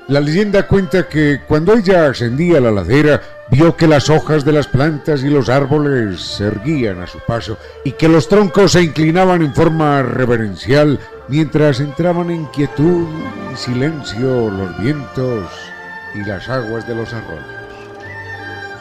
[0.07, 4.67] La leyenda cuenta que cuando ella ascendía la ladera, vio que las hojas de las
[4.67, 9.41] plantas y los árboles se erguían a su paso y que los troncos se inclinaban
[9.41, 13.07] en forma reverencial mientras entraban en quietud
[13.53, 15.70] y silencio los vientos
[16.15, 17.45] y las aguas de los arroyos.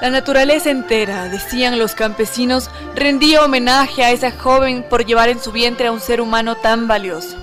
[0.01, 5.53] La naturaleza entera, decían los campesinos, rendía homenaje a esa joven por llevar en su
[5.53, 7.37] vientre a un ser humano tan valioso.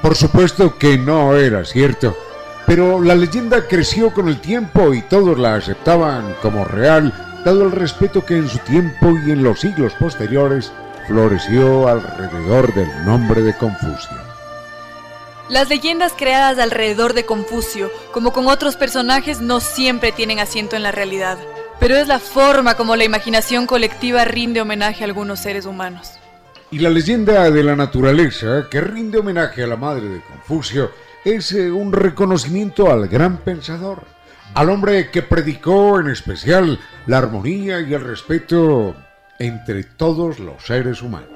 [0.00, 2.16] Por supuesto que no era cierto,
[2.66, 7.12] pero la leyenda creció con el tiempo y todos la aceptaban como real,
[7.44, 10.72] dado el respeto que en su tiempo y en los siglos posteriores
[11.06, 14.35] floreció alrededor del nombre de Confucio.
[15.48, 20.82] Las leyendas creadas alrededor de Confucio, como con otros personajes, no siempre tienen asiento en
[20.82, 21.38] la realidad,
[21.78, 26.14] pero es la forma como la imaginación colectiva rinde homenaje a algunos seres humanos.
[26.72, 30.90] Y la leyenda de la naturaleza, que rinde homenaje a la madre de Confucio,
[31.24, 34.02] es eh, un reconocimiento al gran pensador,
[34.52, 38.96] al hombre que predicó en especial la armonía y el respeto
[39.38, 41.35] entre todos los seres humanos.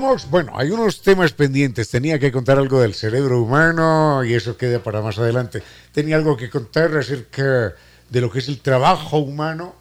[0.00, 1.88] Bueno, hay unos temas pendientes.
[1.88, 5.62] Tenía que contar algo del cerebro humano y eso queda para más adelante.
[5.92, 7.74] Tenía algo que contar acerca
[8.10, 9.76] de lo que es el trabajo humano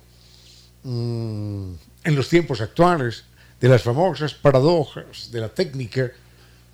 [0.84, 3.24] mm, en los tiempos actuales,
[3.60, 6.12] de las famosas paradojas de la técnica,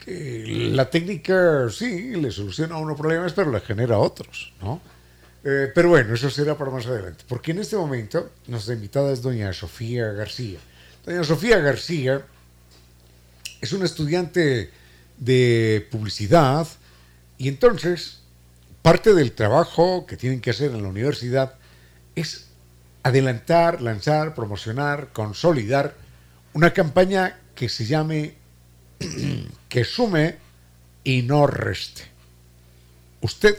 [0.03, 4.81] que la técnica sí le soluciona a uno problemas, pero le genera otros, ¿no?
[5.45, 9.21] Eh, pero bueno, eso será para más adelante, porque en este momento nuestra invitada es
[9.21, 10.59] doña Sofía García.
[11.05, 12.21] Doña Sofía García
[13.61, 14.71] es una estudiante
[15.17, 16.67] de publicidad
[17.37, 18.19] y entonces
[18.81, 21.55] parte del trabajo que tienen que hacer en la universidad
[22.15, 22.47] es
[23.03, 25.95] adelantar, lanzar, promocionar, consolidar
[26.53, 28.35] una campaña que se llame
[29.69, 30.37] que sume
[31.03, 32.03] y no reste.
[33.21, 33.57] Usted,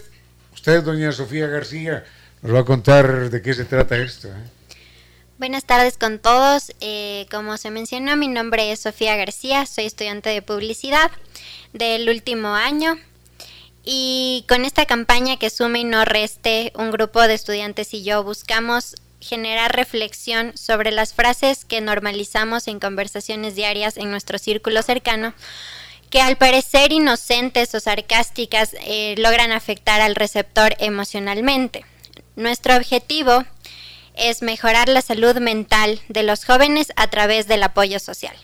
[0.53, 2.05] usted, doña Sofía García,
[2.42, 4.28] nos va a contar de qué se trata esto.
[4.28, 4.59] ¿eh?
[5.41, 6.70] Buenas tardes con todos.
[6.82, 11.11] Eh, como se mencionó, mi nombre es Sofía García, soy estudiante de publicidad
[11.72, 12.99] del último año.
[13.82, 18.22] Y con esta campaña que sume y no reste, un grupo de estudiantes y yo
[18.22, 25.32] buscamos generar reflexión sobre las frases que normalizamos en conversaciones diarias en nuestro círculo cercano,
[26.11, 31.86] que al parecer inocentes o sarcásticas eh, logran afectar al receptor emocionalmente.
[32.36, 33.47] Nuestro objetivo
[34.42, 38.36] mejorar la salud mental de los jóvenes a través del apoyo social.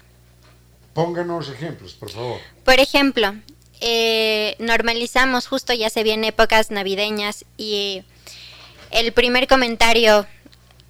[0.95, 2.41] Pónganos ejemplos, por favor.
[2.65, 3.35] Por ejemplo,
[3.81, 8.03] eh, normalizamos, justo ya se vienen épocas navideñas y
[8.91, 10.27] el primer comentario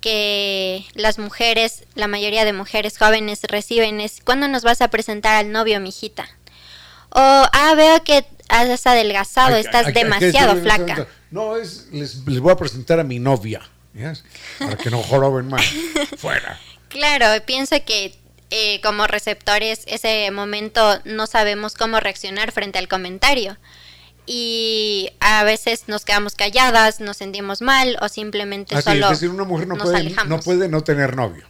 [0.00, 5.36] que las mujeres, la mayoría de mujeres jóvenes reciben es ¿cuándo nos vas a presentar
[5.36, 6.28] al novio, mijita?
[7.10, 11.08] O, ah, veo que has adelgazado, estás demasiado flaca.
[11.30, 13.68] No, es, les voy a presentar a mi novia
[14.58, 15.64] para que no joroben más.
[16.16, 16.58] Fuera.
[16.88, 18.14] Claro, pienso que
[18.50, 23.56] eh, como receptores ese momento no sabemos cómo reaccionar frente al comentario.
[24.28, 29.06] Y a veces nos quedamos calladas, nos sentimos mal o simplemente solo.
[29.06, 31.46] Es decir, una mujer no, puede, no puede no tener novio.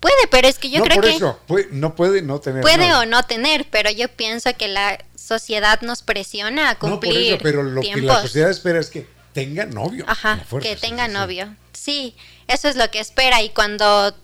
[0.00, 1.16] Puede, pero es que yo creo que.
[1.16, 1.38] Eso,
[1.72, 2.62] no puede no tener.
[2.62, 7.32] Puede o no tener, pero yo pienso que la sociedad nos presiona a cumplir.
[7.32, 10.04] No, pero lo que la sociedad espera es que tenga novio.
[10.08, 11.54] Ajá, que tenga novio.
[11.72, 12.16] Sí,
[12.48, 14.14] eso es lo que espera y cuando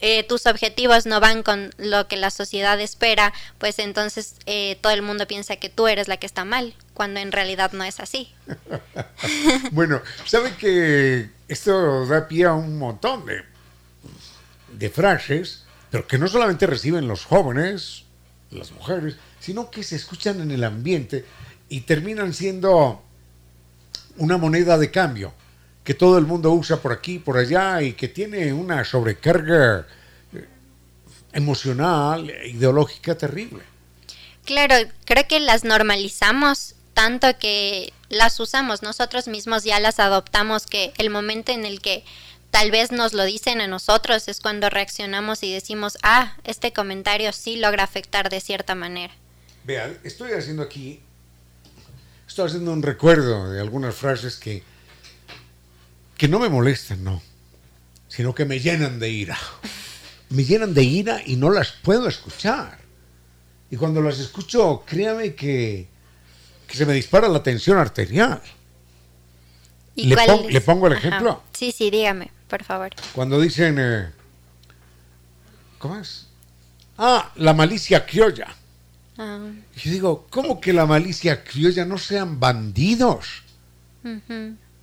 [0.00, 4.92] eh, tus objetivos no van con lo que la sociedad espera, pues entonces eh, todo
[4.92, 8.00] el mundo piensa que tú eres la que está mal, cuando en realidad no es
[8.00, 8.32] así.
[9.70, 13.42] bueno, sabe que esto da pie a un montón de,
[14.72, 18.04] de frases, pero que no solamente reciben los jóvenes,
[18.50, 21.24] las mujeres, sino que se escuchan en el ambiente
[21.68, 23.02] y terminan siendo
[24.16, 25.32] una moneda de cambio
[25.84, 29.86] que todo el mundo usa por aquí, por allá y que tiene una sobrecarga
[30.32, 30.48] eh,
[31.32, 33.62] emocional, ideológica terrible.
[34.44, 40.92] Claro, creo que las normalizamos tanto que las usamos nosotros mismos, ya las adoptamos, que
[40.96, 42.04] el momento en el que
[42.50, 47.32] tal vez nos lo dicen a nosotros es cuando reaccionamos y decimos, ah, este comentario
[47.32, 49.12] sí logra afectar de cierta manera.
[49.64, 51.00] Vean, estoy haciendo aquí
[52.34, 54.60] Estoy haciendo un recuerdo de algunas frases que,
[56.16, 57.22] que no me molestan, no,
[58.08, 59.38] sino que me llenan de ira.
[60.30, 62.78] Me llenan de ira y no las puedo escuchar.
[63.70, 65.86] Y cuando las escucho, créame que,
[66.66, 68.42] se me dispara la tensión arterial.
[69.94, 70.16] ¿Le,
[70.50, 71.40] ¿Le, pongo el ejemplo?
[71.52, 72.90] Sí, sí, dígame, por favor.
[73.12, 74.10] Cuando dicen, eh,
[75.78, 76.26] ¿cómo es?
[76.98, 78.48] Ah, la malicia criolla.
[79.18, 79.38] Ah.
[79.76, 83.42] Y yo digo, ¿cómo que la malicia criolla no sean bandidos?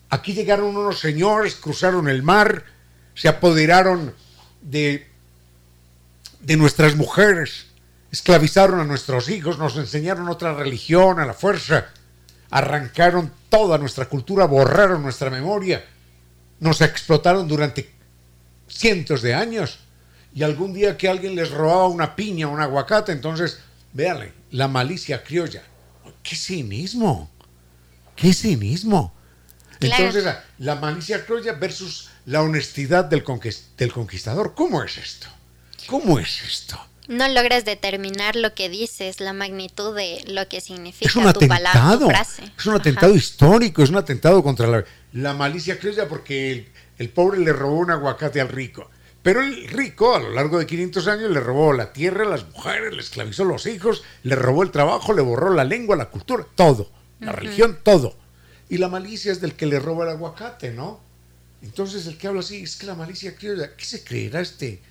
[0.09, 2.65] Aquí llegaron unos señores, cruzaron el mar,
[3.13, 4.13] se apoderaron
[4.61, 5.07] de,
[6.39, 7.67] de nuestras mujeres,
[8.11, 11.89] esclavizaron a nuestros hijos, nos enseñaron otra religión a la fuerza,
[12.49, 15.86] arrancaron toda nuestra cultura, borraron nuestra memoria,
[16.59, 17.91] nos explotaron durante
[18.67, 19.79] cientos de años.
[20.34, 23.59] Y algún día que alguien les robaba una piña, un aguacate, entonces
[23.94, 25.64] Véale, la malicia criolla.
[26.24, 27.30] ¡Qué cinismo!
[28.16, 29.14] ¡Qué cinismo!
[29.80, 30.26] Entonces,
[30.60, 33.24] la, malicia criolla versus la honestidad del,
[33.78, 34.54] del conquistador.
[34.54, 35.28] ¿Cómo es esto?
[35.88, 36.80] ¿Cómo es esto?
[37.08, 41.30] No logras determinar lo que dices, la magnitud de lo que significa es un tu
[41.30, 42.10] atentado,
[42.58, 47.39] Es un atentado histórico, es un atentado contra la, malicia criolla porque el, el pobre
[47.39, 48.89] le robó un aguacate al rico.
[49.24, 52.93] Pero el rico, a lo largo de 500 años, le robó la tierra, las mujeres,
[52.93, 56.89] le esclavizó los hijos, le robó el trabajo, le borró la lengua, la cultura, todo.
[57.19, 58.15] La religión, todo.
[58.67, 60.99] Y la malicia es del que le roba el aguacate, ¿no?
[61.61, 64.82] Entonces el que habla así es que la malicia criolla, ¿qué se creerá este,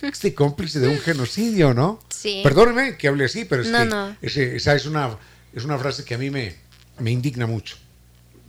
[0.00, 2.00] este cómplice de un genocidio, ¿no?
[2.10, 2.42] Sí.
[2.44, 4.16] Perdóneme que hable así, pero es No, que no.
[4.22, 5.18] ese- esa es una,
[5.52, 6.54] es una frase que a mí me,
[7.00, 7.76] me indigna mucho.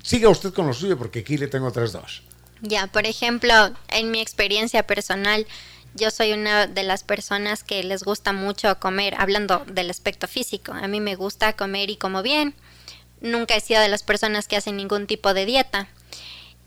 [0.04, 2.22] Siga usted con lo suyo porque aquí le tengo otras dos.
[2.62, 3.54] Ya, por ejemplo,
[3.90, 5.46] en mi experiencia personal,
[5.94, 10.72] yo soy una de las personas que les gusta mucho comer, hablando del aspecto físico.
[10.74, 12.56] A mí me gusta comer y como bien.
[13.20, 15.88] Nunca he sido de las personas que hacen ningún tipo de dieta.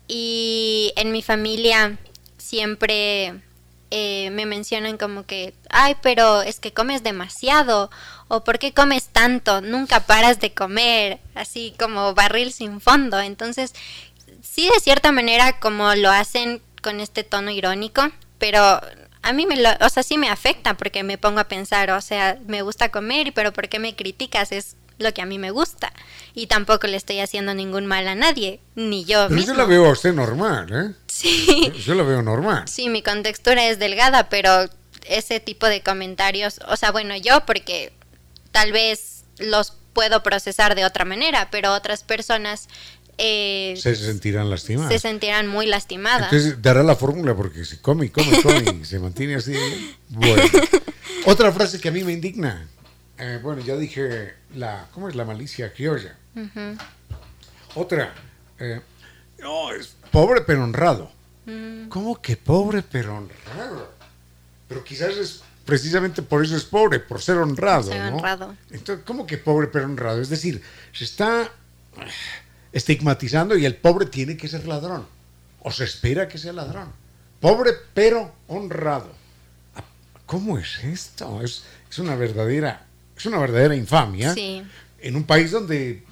[0.07, 1.97] Y en mi familia
[2.37, 3.41] siempre
[3.89, 7.89] eh, me mencionan como que, ay, pero es que comes demasiado,
[8.29, 9.61] o ¿por qué comes tanto?
[9.61, 13.19] Nunca paras de comer, así como barril sin fondo.
[13.19, 13.73] Entonces,
[14.51, 18.81] sí, de cierta manera, como lo hacen con este tono irónico, pero
[19.21, 22.01] a mí me lo, o sea, sí me afecta porque me pongo a pensar, o
[22.01, 24.51] sea, me gusta comer, pero ¿por qué me criticas?
[24.51, 25.91] Es lo que a mí me gusta.
[26.33, 29.53] Y tampoco le estoy haciendo ningún mal a nadie, ni yo Pero mismo.
[29.53, 30.95] yo la veo a usted normal, ¿eh?
[31.07, 31.71] Sí.
[31.85, 32.67] Yo la veo normal.
[32.67, 34.69] Sí, mi contextura es delgada, pero
[35.07, 37.93] ese tipo de comentarios, o sea, bueno, yo porque
[38.51, 42.67] tal vez los puedo procesar de otra manera, pero otras personas
[43.23, 44.91] eh, Se sentirán lastimadas.
[44.91, 46.31] se sentirán muy lastimadas.
[46.33, 49.53] Entonces dará la fórmula porque se come come come y se mantiene así.
[50.09, 50.41] Bueno.
[51.25, 52.67] Otra frase que a mí me indigna.
[53.19, 56.17] Eh, bueno, ya dije la, ¿cómo es la malicia criolla?
[57.75, 58.13] Otra.
[58.59, 58.81] eh,
[59.39, 61.11] no, es pobre pero honrado.
[61.45, 61.87] Mm.
[61.89, 63.91] ¿Cómo que pobre pero honrado?
[64.67, 67.83] Pero quizás es precisamente por eso es pobre, por ser honrado.
[67.91, 68.17] Ser ¿no?
[68.17, 68.55] honrado.
[68.71, 70.21] Entonces, ¿cómo que pobre pero honrado?
[70.21, 70.61] Es decir,
[70.91, 71.51] se está
[72.71, 75.05] estigmatizando y el pobre tiene que ser ladrón.
[75.61, 76.91] O se espera que sea ladrón.
[77.39, 79.11] Pobre pero honrado.
[79.75, 79.83] Ah,
[80.25, 81.41] ¿Cómo es esto?
[81.41, 84.33] Es, es una verdadera, es una verdadera infamia.
[84.33, 84.63] Sí.
[84.99, 86.03] En un país donde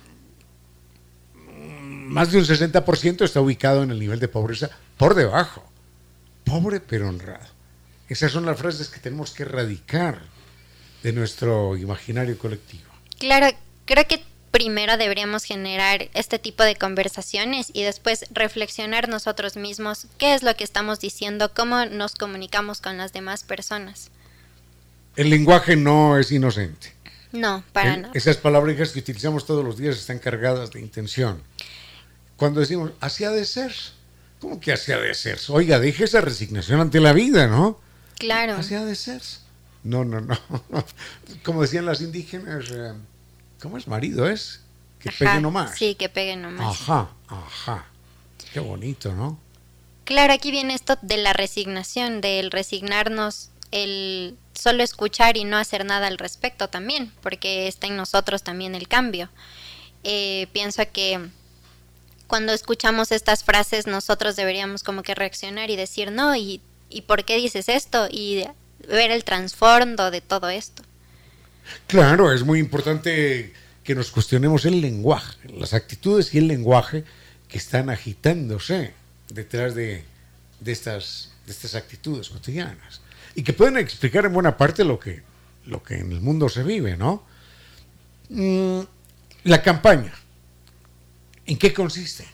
[2.10, 5.64] más de un 60% está ubicado en el nivel de pobreza por debajo.
[6.44, 7.46] Pobre pero honrado.
[8.08, 10.20] Esas son las frases que tenemos que erradicar
[11.04, 12.90] de nuestro imaginario colectivo.
[13.20, 13.56] Claro,
[13.86, 20.34] creo que primero deberíamos generar este tipo de conversaciones y después reflexionar nosotros mismos qué
[20.34, 24.10] es lo que estamos diciendo, cómo nos comunicamos con las demás personas.
[25.16, 26.94] El lenguaje no es inocente.
[27.32, 28.14] No, para El- nada.
[28.16, 31.42] Esas palabras que utilizamos todos los días están cargadas de intención.
[32.38, 33.74] Cuando decimos, así ha de ser.
[34.40, 35.38] ¿Cómo que así ha de ser?
[35.50, 37.80] Oiga, deje esa resignación ante la vida, ¿no?
[38.18, 38.54] Claro.
[38.56, 39.22] Así ha de ser.
[39.84, 40.38] No, no, no.
[41.44, 42.94] Como decían las indígenas, eh,
[43.62, 44.28] ¿cómo es marido?
[44.28, 44.62] Es
[45.00, 45.78] que Ajá, pegue nomás.
[45.78, 46.82] Sí, que pegue nomás.
[46.82, 47.86] Ajá, ajá.
[48.54, 49.40] Qué bonito, ¿no?
[50.06, 55.86] Claro, aquí viene esto de la resignación, del resignarnos, el solo escuchar y no hacer
[55.86, 59.30] nada al respecto también, porque está en nosotros también el cambio.
[60.04, 61.30] Eh, pienso que
[62.28, 67.26] cuando escuchamos estas frases nosotros deberíamos como que reaccionar y decir, no, ¿y, y por
[67.26, 68.08] qué dices esto?
[68.10, 68.46] Y
[68.88, 70.84] ver el trasfondo de todo esto.
[71.88, 73.54] Claro, es muy importante
[73.84, 77.04] que nos cuestionemos el lenguaje, las actitudes y el lenguaje
[77.48, 78.94] que están agitándose
[79.30, 80.04] detrás de,
[80.60, 83.02] de estas, de estas actitudes cotidianas
[83.36, 85.22] y que pueden explicar en buena parte lo que,
[85.66, 87.24] lo que en el mundo se vive, ¿no?
[88.30, 88.82] Mm,
[89.46, 90.14] la campaña,
[91.46, 92.26] ¿en qué consiste?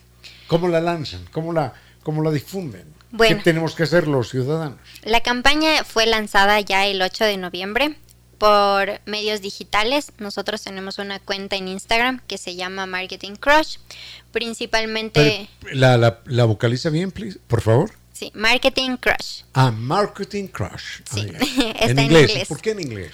[0.46, 1.24] ¿Cómo la lanzan?
[1.32, 1.72] ¿Cómo la,
[2.02, 2.84] cómo la difunden?
[3.12, 3.36] Bueno.
[3.36, 4.78] ¿Qué tenemos que hacer los ciudadanos?
[5.02, 7.96] La campaña fue lanzada ya el 8 de noviembre
[8.38, 10.12] por medios digitales.
[10.18, 13.76] Nosotros tenemos una cuenta en Instagram que se llama Marketing Crush.
[14.32, 17.38] Principalmente, ¿La, la, la vocaliza bien, please?
[17.48, 17.90] Por favor.
[18.12, 19.42] sí, Marketing Crush.
[19.54, 21.00] Ah, Marketing Crush.
[21.10, 21.20] Sí,
[21.78, 22.30] está en en inglés.
[22.30, 22.48] inglés.
[22.48, 23.12] ¿Por qué en inglés?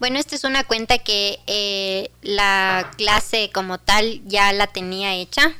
[0.00, 5.54] Bueno, esta es una cuenta que eh, la clase como tal ya la tenía hecha.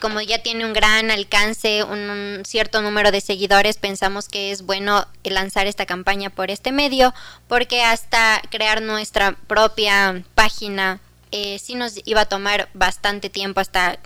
[0.00, 5.06] Como ya tiene un gran alcance, un, cierto número de seguidores, pensamos que es bueno
[5.24, 7.14] lanzar esta campaña por este medio,
[7.48, 11.00] porque hasta crear nuestra propia página
[11.32, 13.98] eh, sí nos iba a tomar bastante tiempo hasta...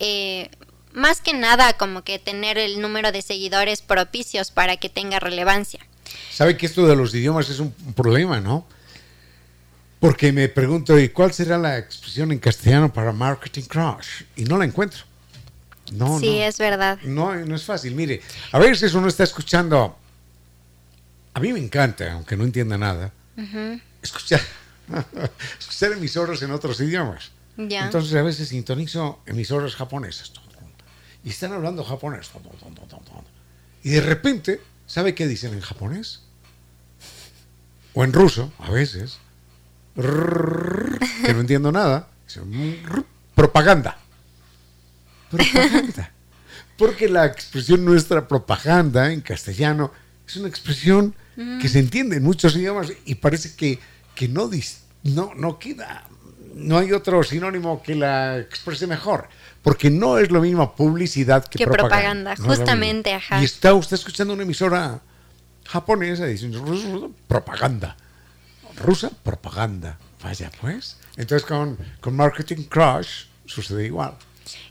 [0.00, 0.50] eh,
[0.92, 5.80] más que nada como que tener el número de seguidores propicios para que tenga relevancia.
[6.32, 8.66] Sabe que esto de los idiomas es un problema, ¿no?
[10.00, 14.22] Porque me pregunto, ¿y cuál será la expresión en castellano para marketing crush?
[14.36, 15.04] Y no la encuentro.
[15.92, 16.42] No, sí, no.
[16.44, 16.98] es verdad.
[17.02, 17.94] No, no es fácil.
[17.94, 18.20] Mire,
[18.52, 19.96] a veces uno está escuchando.
[21.34, 24.40] A mí me encanta, aunque no entienda nada, Ujú, escuchar,
[25.60, 27.30] escuchar emisoras en otros idiomas.
[27.58, 27.84] Ya.
[27.84, 30.32] Entonces a veces sintonizo emisoras japonesas.
[31.24, 32.30] Y están hablando japonés.
[33.82, 36.20] Y de repente, ¿sabe qué dicen en japonés?
[37.94, 39.18] O en ruso, a veces.
[39.96, 42.08] Que no entiendo nada.
[42.26, 42.80] Dicen,
[43.34, 43.98] Propaganda.
[45.30, 46.12] Propaganda.
[46.76, 49.92] Porque la expresión nuestra propaganda en castellano
[50.26, 51.14] es una expresión
[51.60, 53.78] que se entiende en muchos idiomas y parece que,
[54.14, 54.50] que no,
[55.02, 56.04] no, no queda,
[56.54, 59.28] no hay otro sinónimo que la exprese mejor,
[59.62, 62.36] porque no es lo mismo publicidad que, que propaganda.
[62.36, 63.40] justamente, ajá.
[63.40, 65.00] Y está usted escuchando una emisora
[65.66, 67.96] japonesa diciendo propaganda,
[68.82, 69.98] rusa, propaganda.
[70.22, 70.96] Vaya pues.
[71.16, 74.14] Entonces con, con Marketing Crush sucede igual.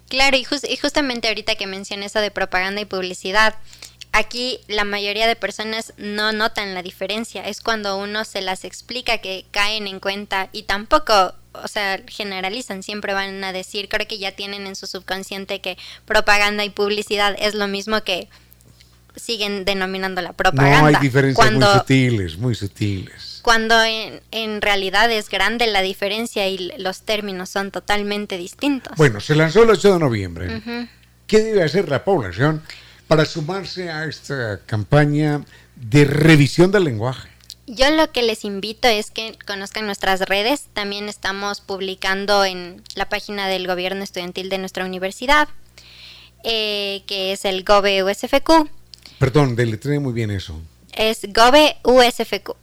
[0.09, 3.55] Claro, y, justamente ahorita que mencioné eso de propaganda y publicidad,
[4.11, 7.47] aquí la mayoría de personas no notan la diferencia.
[7.47, 12.84] Es cuando uno se las explica que caen en cuenta y tampoco, o sea, generalizan,
[12.84, 17.36] siempre van a decir, creo que ya tienen en su subconsciente que propaganda y publicidad
[17.39, 18.30] es lo mismo que
[19.15, 20.91] siguen denominando la propaganda.
[20.91, 26.71] No hay diferencias muy sutiles, muy sutiles cuando en, realidad es grande la diferencia y
[26.79, 28.97] los términos son totalmente distintos.
[28.97, 30.89] Bueno, se lanzó el 8 de noviembre.
[31.27, 32.63] ¿Qué debe hacer la población
[33.07, 37.29] para sumarse a esta campaña de revisión del lenguaje?
[37.67, 40.65] Yo lo que les invito es que conozcan nuestras redes.
[40.73, 45.49] También estamos publicando en la página del gobierno estudiantil de nuestra universidad,
[46.43, 48.67] eh, que es el GOBE USFQ.
[49.19, 50.59] Perdón, deletré muy bien eso.
[50.93, 52.55] Es GOBE USFQ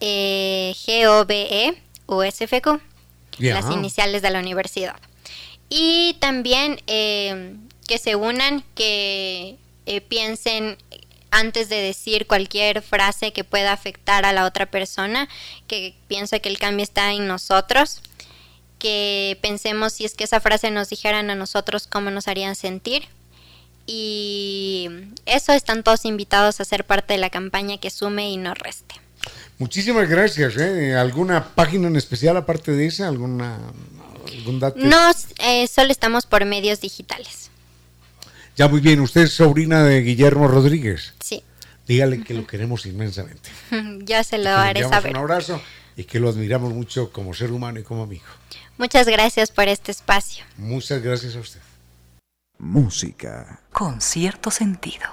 [0.00, 2.80] eh, GOBE USFQ,
[3.38, 4.96] las iniciales de la universidad.
[5.68, 7.54] Y también eh,
[7.86, 10.76] que se unan, que eh, piensen
[11.30, 15.28] antes de decir cualquier frase que pueda afectar a la otra persona,
[15.68, 18.00] que pienso que el cambio está en nosotros,
[18.80, 23.08] que pensemos si es que esa frase nos dijeran a nosotros cómo nos harían sentir.
[23.86, 24.88] Y
[25.26, 28.94] eso están todos invitados a ser parte de la campaña que sume y no reste.
[29.60, 30.56] Muchísimas gracias.
[30.56, 30.94] ¿eh?
[30.94, 33.08] ¿Alguna página en especial aparte de esa?
[33.08, 33.58] ¿Alguna,
[34.38, 34.78] ¿Algún dato?
[34.78, 35.10] No,
[35.44, 37.50] eh, solo estamos por medios digitales.
[38.56, 41.12] Ya muy bien, usted es sobrina de Guillermo Rodríguez.
[41.22, 41.44] Sí.
[41.86, 43.50] Dígale que lo queremos inmensamente.
[44.04, 45.12] ya se lo haré saber.
[45.12, 45.60] Un abrazo
[45.94, 48.24] y que lo admiramos mucho como ser humano y como amigo.
[48.78, 50.42] Muchas gracias por este espacio.
[50.56, 51.60] Muchas gracias a usted.
[52.58, 53.60] Música.
[53.72, 55.04] Con cierto sentido.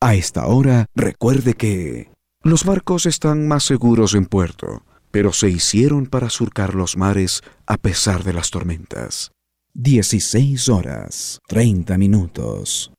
[0.00, 2.13] A esta hora, recuerde que...
[2.46, 7.78] Los barcos están más seguros en puerto, pero se hicieron para surcar los mares a
[7.78, 9.32] pesar de las tormentas.
[9.72, 12.92] 16 horas, 30 minutos.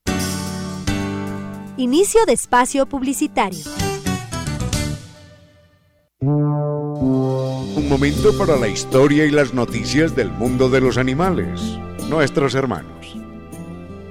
[1.77, 3.65] Inicio de espacio publicitario.
[6.21, 11.61] Un momento para la historia y las noticias del mundo de los animales,
[12.09, 13.15] nuestros hermanos.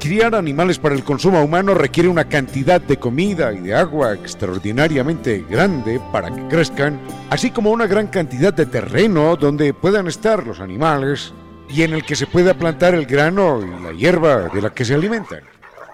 [0.04, 5.46] Criar animales para el consumo humano requiere una cantidad de comida y de agua extraordinariamente
[5.48, 7.00] grande para que crezcan,
[7.30, 11.32] así como una gran cantidad de terreno donde puedan estar los animales
[11.70, 14.84] y en el que se pueda plantar el grano y la hierba de la que
[14.84, 15.40] se alimentan.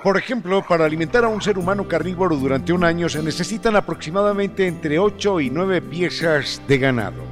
[0.03, 4.67] Por ejemplo, para alimentar a un ser humano carnívoro durante un año se necesitan aproximadamente
[4.67, 7.23] entre 8 y 9 piezas de ganado.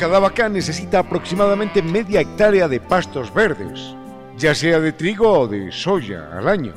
[0.00, 3.94] Cada vaca necesita aproximadamente media hectárea de pastos verdes,
[4.38, 6.72] ya sea de trigo o de soya al año.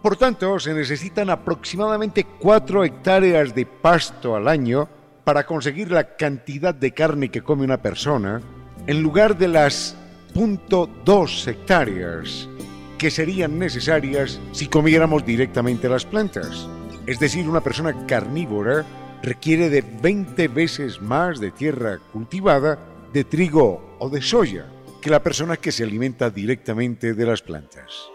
[0.00, 4.88] Por tanto, se necesitan aproximadamente 4 hectáreas de pasto al año
[5.24, 8.40] para conseguir la cantidad de carne que come una persona,
[8.86, 9.96] en lugar de las
[10.34, 12.48] 0.2 hectáreas
[12.96, 16.68] que serían necesarias si comiéramos directamente las plantas.
[17.06, 18.84] Es decir, una persona carnívora
[19.22, 22.78] requiere de 20 veces más de tierra cultivada,
[23.12, 24.66] de trigo o de soya
[25.00, 28.10] que la persona que se alimenta directamente de las plantas.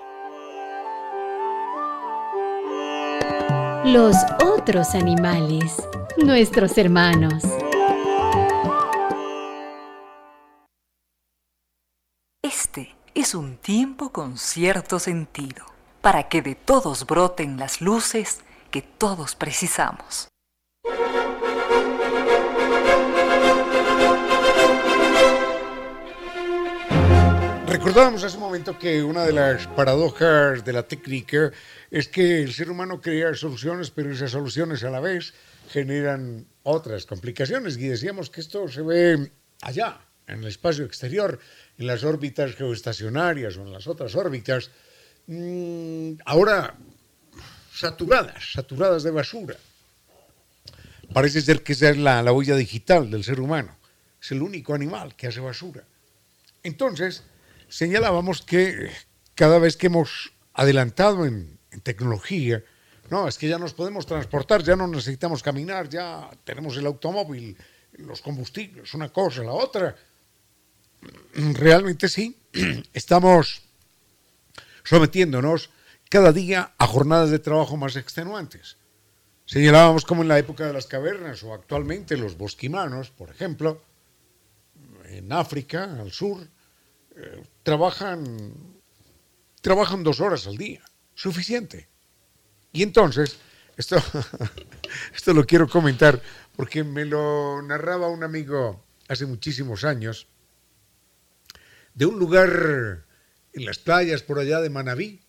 [3.85, 5.77] Los otros animales,
[6.17, 7.43] nuestros hermanos.
[12.43, 15.65] Este es un tiempo con cierto sentido,
[16.01, 18.39] para que de todos broten las luces
[18.71, 20.27] que todos precisamos.
[27.77, 31.51] Recordábamos hace un momento que una de las paradojas de la técnica
[31.91, 35.33] es que el ser humano crea soluciones, pero esas soluciones a la vez
[35.69, 37.75] generan otras complicaciones.
[37.75, 41.37] Y decíamos que esto se ve allá, en el espacio exterior,
[41.77, 44.71] en las órbitas geoestacionarias o en las otras órbitas,
[45.27, 46.77] mm, ahora
[47.73, 49.57] saturadas, saturadas de basura.
[51.11, 53.75] Parece ser que esa es la, la huella digital del ser humano.
[54.21, 55.83] Es el único animal que hace basura.
[56.63, 57.21] Entonces,
[57.69, 58.89] señalábamos que
[59.35, 62.63] cada vez que hemos adelantado en, tecnología,
[63.09, 67.57] no, es que ya nos podemos transportar, ya no necesitamos caminar, ya tenemos el automóvil,
[67.97, 69.93] los combustibles, una cosa, la otra.
[71.33, 72.37] Realmente sí,
[72.93, 73.61] estamos
[74.85, 75.69] sometiéndonos
[76.09, 78.77] cada día a jornadas de trabajo más extenuantes.
[79.45, 83.83] Señalábamos como en la época de las cavernas o actualmente los bosquimanos, por ejemplo,
[85.05, 86.47] en África, al sur,
[87.15, 88.53] eh, trabajan,
[89.59, 90.85] trabajan dos horas al día,
[91.15, 91.89] suficiente.
[92.71, 93.39] Y entonces,
[93.75, 93.97] esto,
[95.15, 96.21] esto lo quiero comentar
[96.55, 100.27] porque me lo narraba un amigo hace muchísimos años,
[101.95, 103.03] de un lugar
[103.53, 105.21] en las playas por allá de Manabí.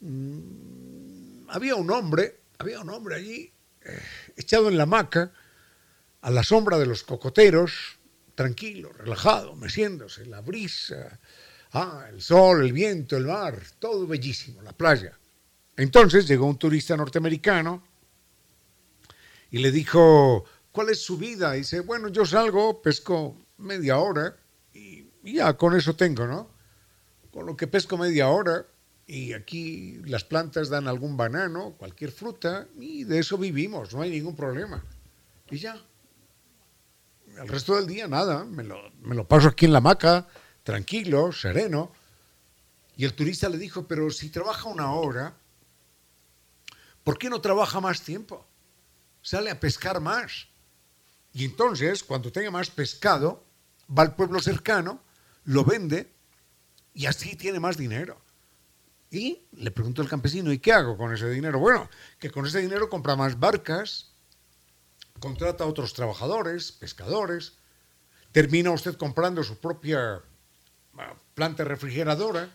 [0.00, 3.52] Mm, había un hombre, había un hombre allí
[3.82, 4.02] eh,
[4.36, 5.32] echado en la hamaca,
[6.20, 7.98] a la sombra de los cocoteros,
[8.34, 11.20] tranquilo, relajado, meciéndose, la brisa,
[11.72, 15.18] ah, el sol, el viento, el mar, todo bellísimo, la playa.
[15.76, 17.82] Entonces llegó un turista norteamericano
[19.50, 21.56] y le dijo, ¿cuál es su vida?
[21.56, 24.36] Y dice, bueno, yo salgo, pesco media hora
[24.72, 26.50] y ya con eso tengo, ¿no?
[27.30, 28.66] Con lo que pesco media hora
[29.10, 34.10] y aquí las plantas dan algún banano, cualquier fruta y de eso vivimos, no hay
[34.10, 34.84] ningún problema.
[35.50, 35.76] Y ya.
[37.36, 40.28] El resto del día nada, me lo, me lo paso aquí en la hamaca,
[40.62, 41.92] tranquilo, sereno.
[42.96, 45.34] Y el turista le dijo, pero si trabaja una hora,
[47.04, 48.46] ¿por qué no trabaja más tiempo?
[49.22, 50.48] Sale a pescar más.
[51.32, 53.44] Y entonces, cuando tenga más pescado,
[53.96, 55.00] va al pueblo cercano,
[55.44, 56.12] lo vende
[56.94, 58.20] y así tiene más dinero.
[59.10, 61.58] Y le preguntó el campesino, ¿y qué hago con ese dinero?
[61.58, 61.88] Bueno,
[62.18, 64.12] que con ese dinero compra más barcas,
[65.18, 67.54] contrata a otros trabajadores, pescadores,
[68.32, 70.22] termina usted comprando su propia
[71.34, 72.50] planta refrigeradora,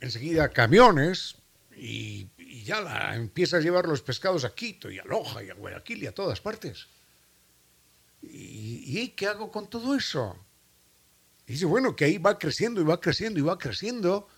[0.00, 1.36] enseguida camiones,
[1.76, 2.28] y,
[2.64, 6.02] ya la, empieza a llevar los pescados a Quito y a Loja y a Guayaquil
[6.02, 6.86] y a todas partes.
[8.22, 10.36] ¿Y, ¿Y, qué hago con todo eso?
[11.46, 14.28] Y dice, bueno, que ahí va creciendo y va creciendo y va creciendo.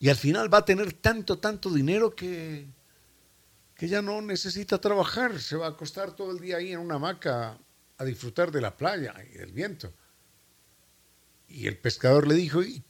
[0.00, 2.66] Y al final va a tener tanto, tanto dinero que,
[3.76, 5.40] que ya no necesita trabajar.
[5.40, 7.58] Se va a acostar todo el día ahí en una hamaca
[7.96, 9.92] a disfrutar de la playa y del viento.
[11.54, 12.82] Y el pescador le dijo, ¿y,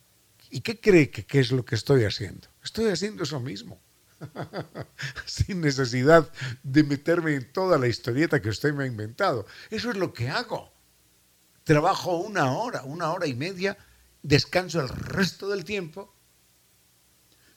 [0.48, 2.48] ¿y qué cree que qué es lo que estoy haciendo?
[2.62, 3.78] Estoy haciendo eso mismo.
[5.26, 9.44] sin necesidad de meterme en toda la historieta que usted me ha inventado.
[9.68, 10.72] Eso es lo que hago.
[11.62, 13.76] Trabajo una hora, una hora y media,
[14.22, 16.14] descanso el resto del tiempo,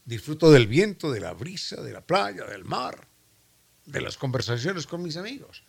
[0.04, 3.08] disfruto del viento, de la brisa, de la playa, del mar,
[3.86, 5.64] de las conversaciones con mis amigos.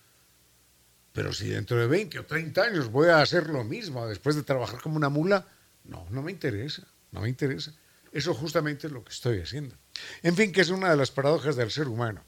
[1.13, 4.43] Pero si dentro de 20 o 30 años voy a hacer lo mismo después de
[4.43, 5.47] trabajar como una mula,
[5.85, 7.73] no, no me interesa, no me interesa.
[8.13, 9.77] Eso justamente es lo que estoy haciendo.
[10.23, 12.25] En fin, que es una de las paradojas del ser humano.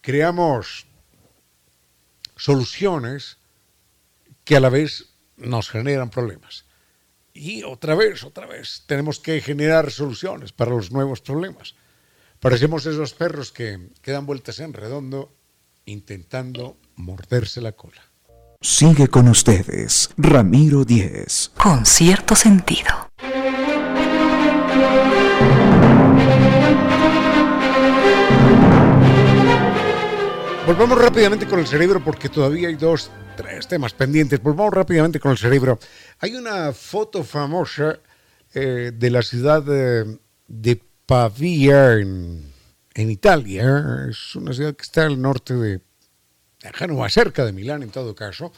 [0.00, 0.86] Creamos
[2.36, 3.38] soluciones
[4.44, 5.06] que a la vez
[5.36, 6.64] nos generan problemas.
[7.34, 11.74] Y otra vez, otra vez, tenemos que generar soluciones para los nuevos problemas.
[12.40, 15.34] Parecemos esos perros que, que dan vueltas en redondo
[15.84, 18.07] intentando morderse la cola.
[18.60, 21.52] Sigue con ustedes, Ramiro Díez.
[21.56, 23.08] Con cierto sentido.
[30.66, 34.42] Volvamos rápidamente con el cerebro porque todavía hay dos, tres temas pendientes.
[34.42, 35.78] Volvamos rápidamente con el cerebro.
[36.18, 38.00] Hay una foto famosa
[38.52, 42.52] eh, de la ciudad de, de Pavia en,
[42.92, 44.08] en, Italia.
[44.10, 45.80] Es una ciudad que está al norte de
[46.74, 48.52] Génova, cerca de Milán en todo caso.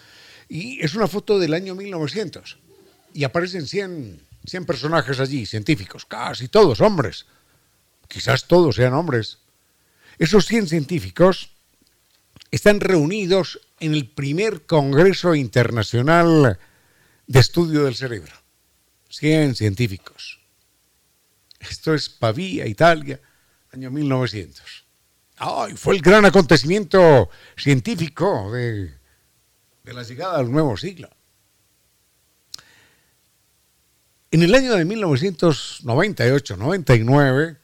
[0.49, 2.59] Y es una foto del año 1900.
[3.15, 7.27] Y aparecen 100, 100 personajes allí, científicos, casi todos hombres.
[8.09, 9.39] Quizás todos sean hombres.
[10.19, 11.51] Esos 100 científicos
[12.51, 16.59] están reunidos en el primer Congreso Internacional
[17.27, 18.33] de Estudio del Cerebro.
[19.09, 20.41] 100 científicos.
[21.59, 23.21] Esto es Pavía, Italia,
[23.73, 24.85] año 1900.
[25.41, 25.76] ¡Ay!
[25.76, 28.93] Fue el gran acontecimiento científico de,
[29.84, 31.09] la llegada al nuevo siglo.
[34.30, 37.57] En el año de 1998-99,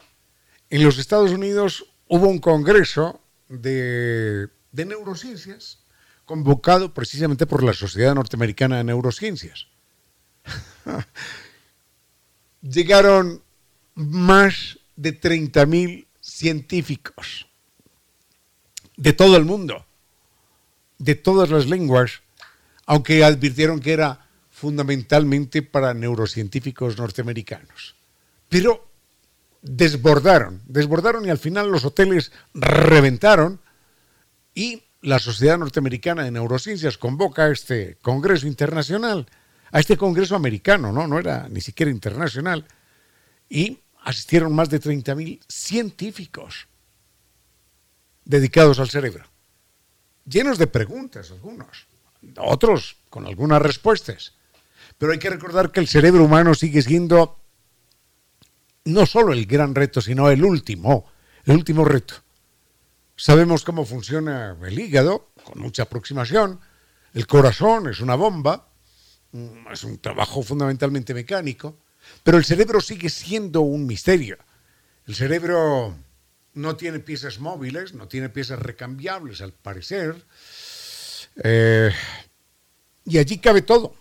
[0.70, 5.78] en los Estados Unidos hubo un congreso de de neurociencias,
[6.26, 9.68] convocado precisamente por la Sociedad Norteamericana de Neurociencias.
[12.60, 13.42] Llegaron
[13.94, 17.46] más de 30.000 científicos
[18.96, 19.86] de todo el mundo,
[20.98, 22.22] de todas las lenguas,
[22.86, 27.94] aunque advirtieron que era fundamentalmente para neurocientíficos norteamericanos.
[28.48, 28.88] Pero
[29.60, 33.60] desbordaron, desbordaron y al final los hoteles reventaron
[34.54, 39.26] y la Sociedad Norteamericana de Neurociencias convoca a este Congreso Internacional,
[39.70, 42.66] a este Congreso americano, no, no era ni siquiera internacional,
[43.48, 46.68] y asistieron más de 30.000 científicos
[48.26, 49.24] dedicados al cerebro.
[50.26, 51.86] llenos de preguntas algunos,
[52.36, 54.34] otros con algunas respuestas.
[54.98, 57.38] Pero hay que recordar que el cerebro humano sigue siendo
[58.84, 61.06] no solo el gran reto, sino el último,
[61.44, 62.14] el último reto.
[63.14, 66.60] Sabemos cómo funciona el hígado, con mucha aproximación.
[67.14, 68.68] El corazón es una bomba,
[69.32, 71.78] mm, es un trabajo fundamentalmente mecánico,
[72.22, 74.38] pero el cerebro sigue siendo un misterio.
[75.06, 75.96] El cerebro
[76.56, 80.24] no tiene piezas móviles, no tiene piezas recambiables, al parecer.
[81.44, 81.92] Eh,
[83.04, 83.94] y allí cabe todo.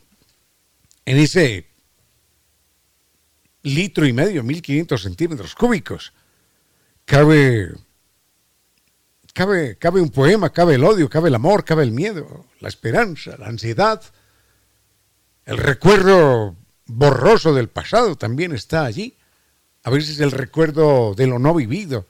[1.05, 1.67] En ese
[3.61, 6.13] litro y medio, 1500 centímetros cúbicos,
[7.03, 7.73] cabe,
[9.33, 13.35] cabe, cabe un poema, cabe el odio, cabe el amor, cabe el miedo, la esperanza,
[13.37, 14.01] la ansiedad,
[15.43, 19.17] el recuerdo borroso del pasado también está allí.
[19.83, 22.07] A veces el recuerdo de lo no vivido.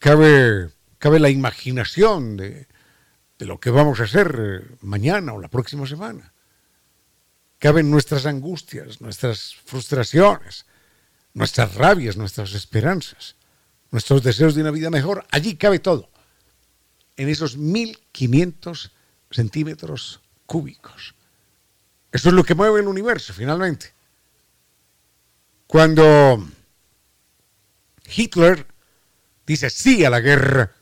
[0.00, 2.66] Cabe, cabe la imaginación de,
[3.38, 6.32] de lo que vamos a hacer mañana o la próxima semana.
[7.58, 10.64] Caben nuestras angustias, nuestras frustraciones,
[11.34, 13.36] nuestras rabias, nuestras esperanzas,
[13.90, 15.26] nuestros deseos de una vida mejor.
[15.30, 16.08] Allí cabe todo.
[17.18, 18.92] En esos 1500
[19.30, 21.14] centímetros cúbicos.
[22.10, 23.92] Eso es lo que mueve el universo, finalmente.
[25.66, 26.42] Cuando
[28.16, 28.66] Hitler
[29.50, 30.74] dice sí a la guerra,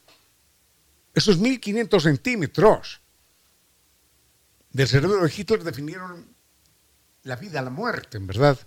[1.15, 3.01] esos 1500 centímetros
[4.71, 6.35] del cerebro de Hitler definieron
[7.25, 8.59] la vida, la muerte, en verdad,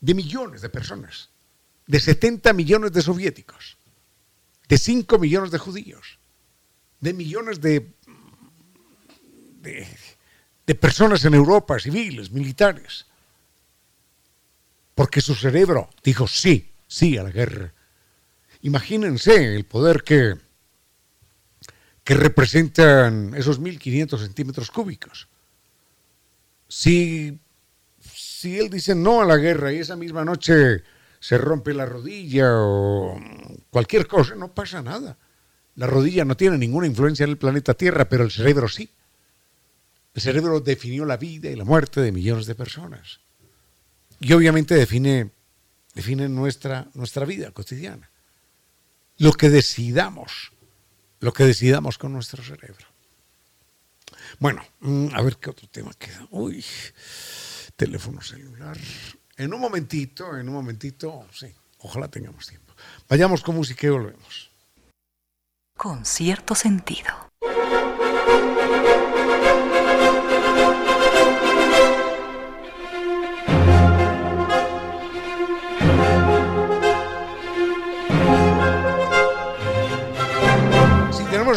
[0.00, 1.30] de millones de personas,
[1.86, 3.78] de 70 millones de soviéticos,
[4.68, 6.18] de 5 millones de judíos,
[7.00, 7.92] de millones de,
[9.60, 9.86] de
[10.68, 13.06] de personas en Europa, civiles, militares,
[14.94, 17.72] porque su cerebro dijo sí, sí a la guerra.
[18.62, 20.34] Imagínense el poder que,
[22.04, 25.28] que representan esos 1.500 centímetros cúbicos.
[26.66, 27.38] Si,
[28.00, 30.82] si él dice no a la guerra y esa misma noche
[31.20, 33.18] se rompe la rodilla o
[33.70, 35.16] cualquier cosa, no pasa nada.
[35.76, 38.90] La rodilla no tiene ninguna influencia en el planeta Tierra, pero el cerebro sí.
[40.14, 43.20] El cerebro definió la vida y la muerte de millones de personas.
[44.20, 45.30] Y obviamente define,
[45.94, 48.10] define nuestra, nuestra vida cotidiana.
[49.18, 50.52] Lo que decidamos,
[51.18, 52.86] lo que decidamos con nuestro cerebro.
[54.38, 56.26] Bueno, mm, a ver qué otro tema queda.
[56.30, 56.64] Uy,
[57.74, 58.78] teléfono celular.
[59.36, 62.72] En un momentito, en un momentito, sí, ojalá tengamos tiempo.
[63.08, 64.50] Vayamos con música y volvemos.
[65.76, 67.28] Con cierto sentido.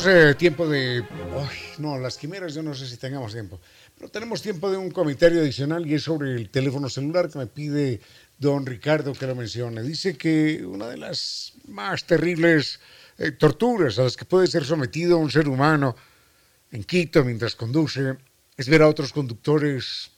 [0.01, 1.03] Tenemos eh, tiempo de...
[1.77, 3.59] no, las quimeras yo no sé si tengamos tiempo,
[3.97, 7.47] pero tenemos tiempo de un comentario adicional y es sobre el teléfono celular que me
[7.47, 8.01] pide
[8.37, 9.83] don Ricardo que lo mencione.
[9.83, 12.79] Dice que una de las más terribles
[13.17, 15.95] eh, torturas a las que puede ser sometido un ser humano
[16.71, 18.17] en Quito mientras conduce
[18.57, 20.11] es ver a otros conductores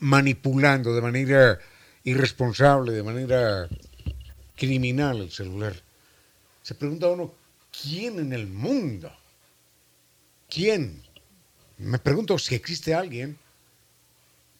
[0.00, 1.58] manipulando de manera
[2.04, 3.68] irresponsable, de manera
[4.54, 5.74] criminal el celular.
[6.62, 7.45] Se pregunta uno,
[7.82, 9.12] ¿quién en el mundo?
[10.48, 11.02] ¿Quién?
[11.78, 13.38] Me pregunto si existe alguien.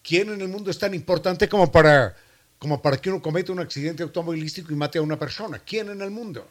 [0.02, 2.16] ¿Quién en el mundo es tan importante como para,
[2.58, 5.58] como para que uno cometa un accidente automovilístico y mate a una persona?
[5.58, 6.48] ¿Quién en el mundo?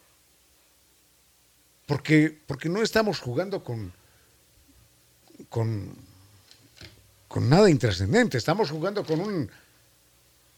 [1.86, 3.94] Porque, porque no estamos jugando con,
[5.50, 5.96] con,
[7.28, 8.38] con nada intrascendente.
[8.38, 9.50] Estamos jugando con, un,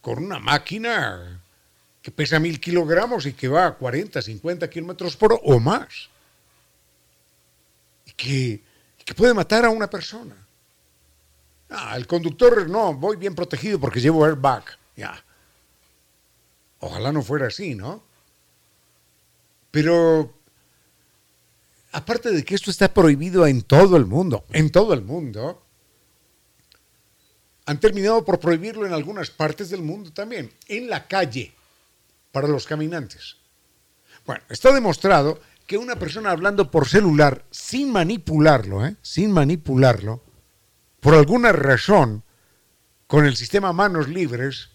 [0.01, 1.41] con una máquina
[2.07, 6.07] que pesa mil kilogramos y que va a 40, 50 kilómetros por hora o más.
[8.05, 8.63] Y que,
[9.03, 10.33] que puede matar a una persona.
[11.69, 14.63] Ah, el conductor no, voy bien protegido porque llevo airbag.
[14.95, 15.21] Ya.
[16.79, 18.01] Ojalá no fuera así, ¿no?
[19.69, 20.33] Pero
[21.91, 25.61] aparte de que esto está prohibido en todo el mundo, en todo el mundo,
[27.65, 31.56] han terminado por prohibirlo en algunas partes del mundo también, en la calle
[32.32, 33.38] para los caminantes.
[34.25, 38.95] Bueno, está demostrado que una persona hablando por celular sin manipularlo, ¿eh?
[39.01, 40.23] sin manipularlo,
[40.99, 42.23] por alguna razón,
[43.05, 44.69] con el sistema manos libres,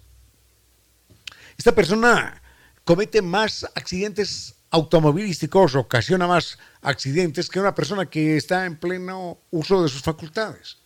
[1.56, 2.40] esta persona
[2.84, 9.82] comete más accidentes automovilísticos, ocasiona más accidentes que una persona que está en pleno uso
[9.82, 10.78] de sus facultades.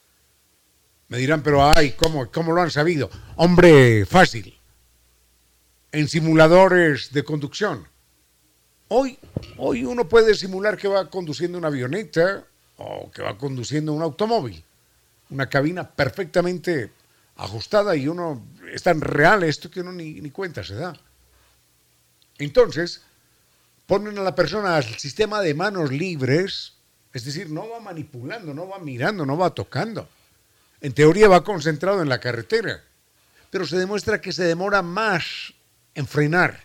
[1.09, 3.11] Me dirán, pero ay, ¿cómo, cómo lo han sabido?
[3.37, 4.56] Hombre, fácil
[5.97, 7.88] en simuladores de conducción.
[8.88, 9.18] Hoy,
[9.57, 12.44] hoy uno puede simular que va conduciendo una avioneta
[12.76, 14.62] o que va conduciendo un automóvil.
[15.30, 16.90] Una cabina perfectamente
[17.36, 21.01] ajustada y uno es tan real esto que uno ni, ni cuenta se da.
[22.36, 23.01] Entonces,
[23.86, 26.74] ponen a la persona al sistema de manos libres,
[27.14, 30.07] es decir, no va manipulando, no va mirando, no va tocando.
[30.82, 32.84] En teoría va concentrado en la carretera,
[33.51, 35.56] pero se demuestra que se demora más
[35.97, 36.62] en frenar,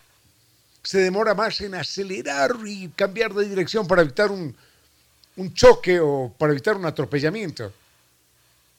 [0.84, 4.56] se demora más en acelerar y cambiar de dirección para evitar un,
[5.38, 7.74] un choque o para evitar un atropellamiento.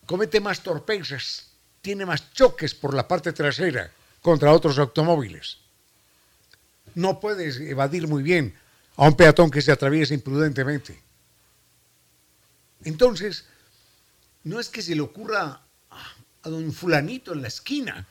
[0.07, 1.49] Comete más torpezas,
[1.81, 3.91] tiene más choques por la parte trasera
[4.21, 5.59] contra otros automóviles
[6.95, 8.55] no puedes evadir muy bien
[8.97, 11.01] a un peatón que se atraviesa imprudentemente.
[12.85, 13.45] Entonces,
[14.45, 15.63] no es que se le ocurra
[16.43, 18.07] a don fulanito en la esquina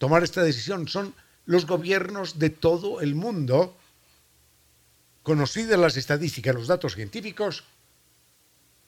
[0.00, 1.14] tomar esta decisión, son
[1.46, 3.76] los gobiernos de todo el mundo,
[5.22, 7.62] conocidas las estadísticas, los datos científicos,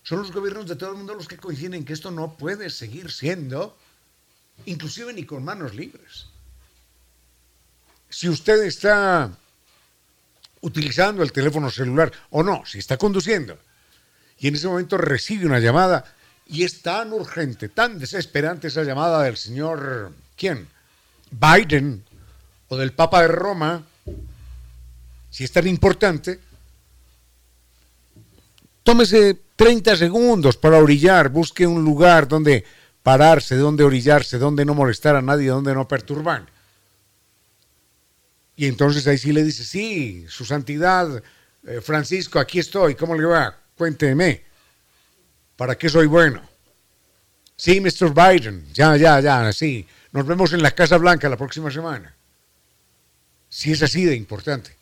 [0.03, 2.71] son los gobiernos de todo el mundo los que coinciden en que esto no puede
[2.71, 3.79] seguir siendo,
[4.67, 6.33] inclusive ni con manos libres
[8.13, 9.31] si usted está
[10.61, 13.59] utilizando el teléfono celular o no, si está conduciendo
[14.39, 16.05] y en ese momento recibe una llamada
[16.47, 20.69] y es tan urgente, tan desesperante esa llamada del señor, ¿quién?
[21.33, 22.05] Biden
[22.69, 23.83] o del Papa de Roma,
[25.31, 26.39] si es tan importante,
[28.83, 32.65] tómese 30 segundos para orillar, busque un lugar donde
[33.03, 36.47] pararse, donde orillarse, donde no molestar a nadie, donde no perturbar.
[38.57, 41.23] Y entonces ahí sí le dice, sí, su santidad,
[41.67, 43.57] eh, Francisco, aquí estoy, ¿cómo le va?
[43.77, 44.43] Cuénteme,
[45.57, 46.43] ¿para qué soy bueno?
[47.57, 48.13] Sí, Mr.
[48.13, 52.15] Biden, ya, ya, ya, sí, nos vemos en la Casa Blanca la próxima semana.
[53.49, 54.77] Si es así de importante.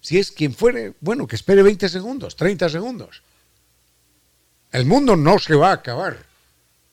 [0.00, 3.22] Si es quien fuere, bueno, que espere 20 segundos, 30 segundos.
[4.72, 6.18] El mundo no se va a acabar,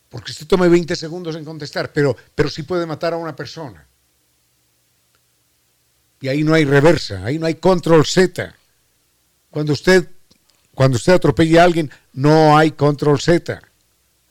[0.09, 3.85] porque usted tome 20 segundos en contestar, pero, pero sí puede matar a una persona
[6.23, 8.55] y ahí no hay reversa, ahí no hay control Z.
[9.49, 10.07] Cuando usted,
[10.73, 13.61] cuando usted atropella a alguien, no hay control Z.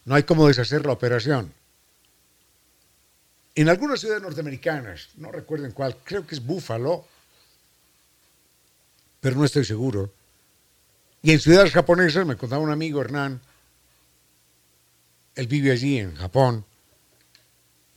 [0.07, 1.53] No hay cómo deshacer la operación.
[3.55, 7.07] En algunas ciudades norteamericanas, no recuerden cuál, creo que es Buffalo,
[9.21, 10.13] pero no estoy seguro.
[11.23, 13.41] Y en ciudades japonesas, me contaba un amigo Hernán,
[15.35, 16.65] él vive allí en Japón,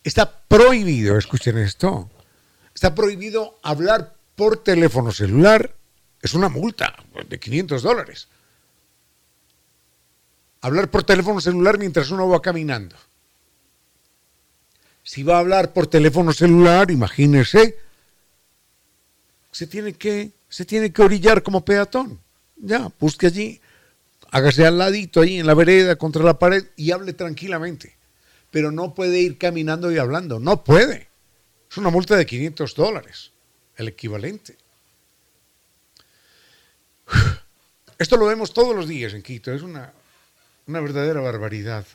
[0.03, 2.09] está prohibido, escuchen esto,
[2.73, 5.73] está prohibido hablar por teléfono celular.
[6.21, 6.95] Es una multa
[7.27, 8.27] de 500 dólares.
[10.61, 12.95] Hablar por teléfono celular mientras uno va caminando.
[15.05, 17.77] Si va a hablar por teléfono celular, imagínese,
[19.51, 22.19] se tiene que, se tiene que orillar como peatón.
[22.55, 23.61] Ya, busque allí,
[24.31, 27.95] hágase al ladito ahí en la vereda contra la pared y hable tranquilamente.
[28.49, 31.07] Pero no puede ir caminando y hablando, no puede.
[31.69, 33.31] Es una multa de 500 dólares,
[33.77, 34.57] el equivalente.
[37.99, 39.93] Esto lo vemos todos los días en Quito, es una,
[40.65, 41.85] una verdadera barbaridad.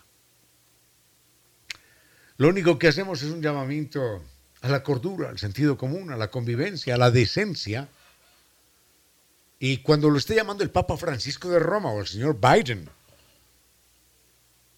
[2.41, 4.19] Lo único que hacemos es un llamamiento
[4.61, 7.87] a la cordura, al sentido común, a la convivencia, a la decencia.
[9.59, 12.89] Y cuando lo esté llamando el Papa Francisco de Roma o el señor Biden,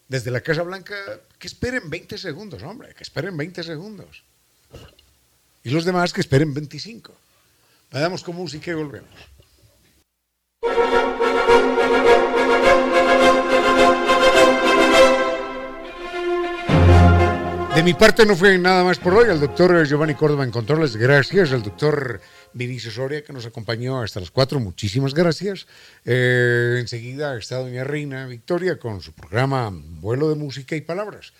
[0.10, 0.94] desde la Casa Blanca,
[1.40, 4.24] que esperen 20 segundos, hombre, que esperen 20 segundos.
[5.64, 7.16] Y los demás que esperen 25.
[7.92, 9.33] Vayamos con música y volvemos.
[17.76, 19.30] De mi parte no fue nada más por hoy.
[19.30, 21.52] El doctor Giovanni Córdoba en controles, gracias.
[21.52, 22.22] El doctor
[22.54, 25.66] Vinicio Soria que nos acompañó hasta las cuatro, muchísimas gracias.
[26.06, 31.34] Eh, enseguida está doña Reina Victoria con su programa Vuelo de Música y Palabras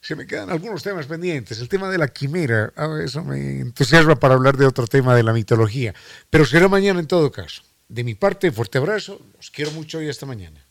[0.00, 1.60] se me quedan algunos temas pendientes.
[1.60, 2.72] El tema de la quimera,
[3.04, 5.94] eso me entusiasma para hablar de otro tema de la mitología.
[6.30, 7.62] Pero será mañana en todo caso.
[7.88, 10.64] De mi parte, fuerte abrazo, los quiero mucho y hasta mañana.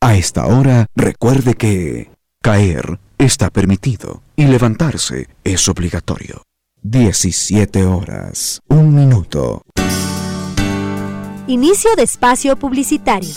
[0.00, 2.10] A esta hora, recuerde que
[2.42, 6.42] caer está permitido y levantarse es obligatorio.
[6.82, 9.62] 17 horas, un minuto.
[11.46, 13.30] Inicio de espacio publicitario.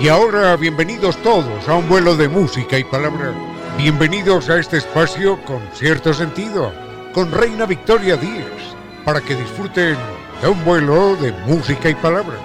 [0.00, 3.34] Y ahora bienvenidos todos a un vuelo de música y palabra.
[3.76, 6.72] Bienvenidos a este espacio con cierto sentido,
[7.12, 8.46] con Reina Victoria Díez,
[9.04, 9.96] para que disfruten
[10.48, 12.38] un vuelo de música y palabra.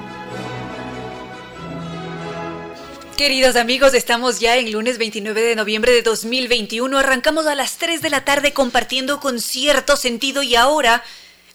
[3.16, 6.98] Queridos amigos, estamos ya en lunes 29 de noviembre de 2021.
[6.98, 11.02] Arrancamos a las 3 de la tarde compartiendo con cierto sentido y ahora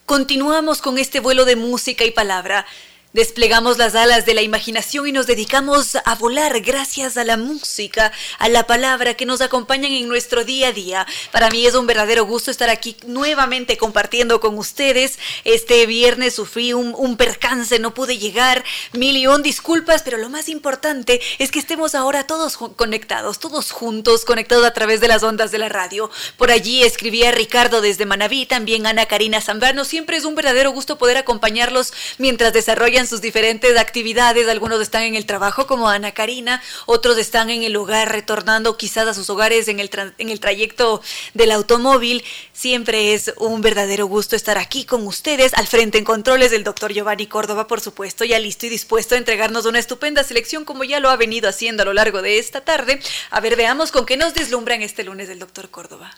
[0.06, 2.66] continuamos con este vuelo de música y palabra.
[3.12, 8.12] Desplegamos las alas de la imaginación y nos dedicamos a volar gracias a la música,
[8.38, 11.04] a la palabra que nos acompañan en nuestro día a día.
[11.32, 15.18] Para mí es un verdadero gusto estar aquí nuevamente compartiendo con ustedes.
[15.42, 18.62] Este viernes sufrí un, percance, no pude llegar.
[18.92, 23.72] Mil y un disculpas, pero lo más importante es que estemos ahora todos conectados, todos
[23.72, 26.12] juntos, conectados a través de las ondas de la radio.
[26.36, 29.84] Por allí escribía Ricardo desde Manaví, también Ana Karina Zambrano.
[29.84, 34.48] Siempre es un verdadero gusto poder acompañarlos mientras desarrollan sus diferentes actividades.
[34.48, 39.06] Algunos están en el trabajo como Ana Karina, otros están en el hogar retornando quizás
[39.06, 41.02] a sus hogares en el, en el trayecto
[41.34, 42.24] del automóvil.
[42.52, 45.54] Siempre es un verdadero gusto estar aquí con ustedes.
[45.54, 49.18] Al frente en controles del doctor Giovanni Córdoba, por supuesto, ya listo y dispuesto a
[49.18, 52.60] entregarnos una estupenda selección como ya lo ha venido haciendo a lo largo de esta
[52.62, 53.00] tarde.
[53.30, 56.16] A ver, veamos con qué nos deslumbran este lunes del doctor Córdoba.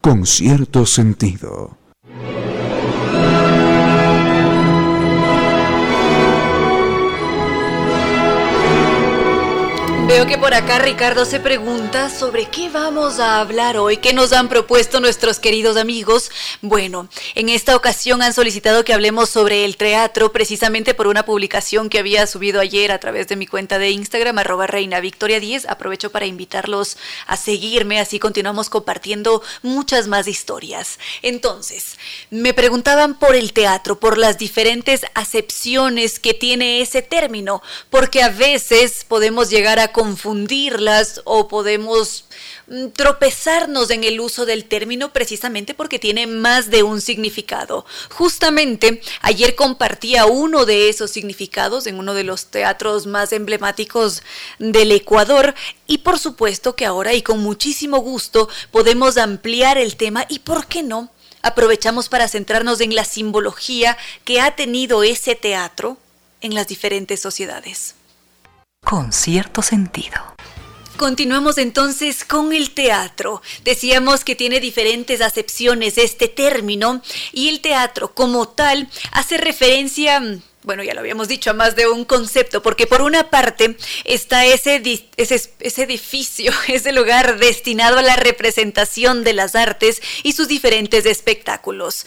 [0.00, 1.78] Con cierto sentido.
[10.14, 14.32] Veo que por acá Ricardo se pregunta sobre qué vamos a hablar hoy, qué nos
[14.32, 16.30] han propuesto nuestros queridos amigos.
[16.62, 21.88] Bueno, en esta ocasión han solicitado que hablemos sobre el teatro, precisamente por una publicación
[21.88, 25.66] que había subido ayer a través de mi cuenta de Instagram, arroba reina victoria 10.
[25.68, 26.96] Aprovecho para invitarlos
[27.26, 31.00] a seguirme, así continuamos compartiendo muchas más historias.
[31.22, 31.98] Entonces,
[32.30, 38.28] me preguntaban por el teatro, por las diferentes acepciones que tiene ese término, porque a
[38.28, 42.26] veces podemos llegar a confundirlas o podemos
[42.66, 47.86] mm, tropezarnos en el uso del término precisamente porque tiene más de un significado.
[48.10, 54.22] Justamente ayer compartía uno de esos significados en uno de los teatros más emblemáticos
[54.58, 55.54] del Ecuador
[55.86, 60.66] y por supuesto que ahora y con muchísimo gusto podemos ampliar el tema y por
[60.66, 63.96] qué no aprovechamos para centrarnos en la simbología
[64.26, 65.96] que ha tenido ese teatro
[66.42, 67.94] en las diferentes sociedades
[68.84, 70.34] con cierto sentido.
[70.96, 73.42] Continuamos entonces con el teatro.
[73.64, 80.22] Decíamos que tiene diferentes acepciones este término y el teatro como tal hace referencia
[80.64, 84.46] bueno, ya lo habíamos dicho, a más de un concepto, porque por una parte está
[84.46, 84.82] ese,
[85.18, 91.04] ese, ese, edificio, ese lugar destinado a la representación de las artes y sus diferentes
[91.04, 92.06] espectáculos.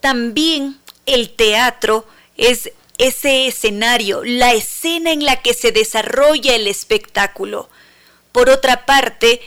[0.00, 2.06] También el teatro
[2.36, 7.68] es ese escenario, la escena en la que se desarrolla el espectáculo.
[8.32, 9.40] Por otra parte,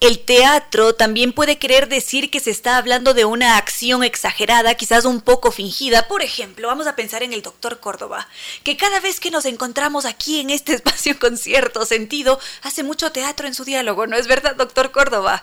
[0.00, 5.04] el teatro también puede querer decir que se está hablando de una acción exagerada, quizás
[5.04, 6.06] un poco fingida.
[6.06, 8.28] Por ejemplo, vamos a pensar en el doctor Córdoba,
[8.62, 13.10] que cada vez que nos encontramos aquí en este espacio con cierto sentido, hace mucho
[13.10, 15.42] teatro en su diálogo, ¿no es verdad, doctor Córdoba?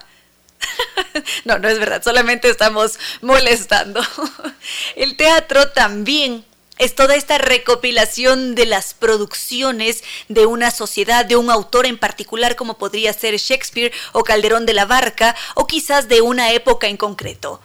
[1.45, 4.01] no, no es verdad, solamente estamos molestando.
[4.95, 6.45] el teatro también
[6.77, 12.55] es toda esta recopilación de las producciones de una sociedad, de un autor en particular
[12.55, 16.97] como podría ser Shakespeare o Calderón de la Barca o quizás de una época en
[16.97, 17.61] concreto.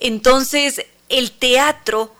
[0.00, 2.14] Entonces, el teatro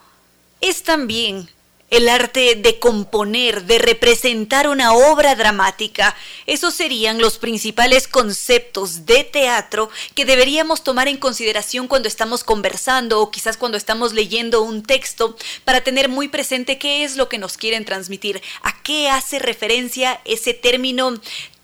[0.61, 1.49] es también
[1.89, 6.15] el arte de componer, de representar una obra dramática.
[6.45, 13.19] Esos serían los principales conceptos de teatro que deberíamos tomar en consideración cuando estamos conversando
[13.21, 15.35] o quizás cuando estamos leyendo un texto
[15.65, 20.21] para tener muy presente qué es lo que nos quieren transmitir, a qué hace referencia
[20.25, 21.13] ese término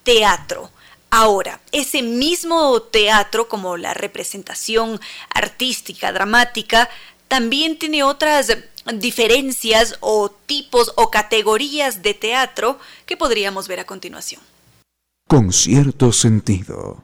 [0.04, 0.72] teatro.
[1.12, 5.00] Ahora, ese mismo teatro, como la representación
[5.30, 6.90] artística, dramática,
[7.28, 8.56] también tiene otras
[8.94, 14.42] diferencias o tipos o categorías de teatro que podríamos ver a continuación.
[15.28, 17.04] Con cierto sentido.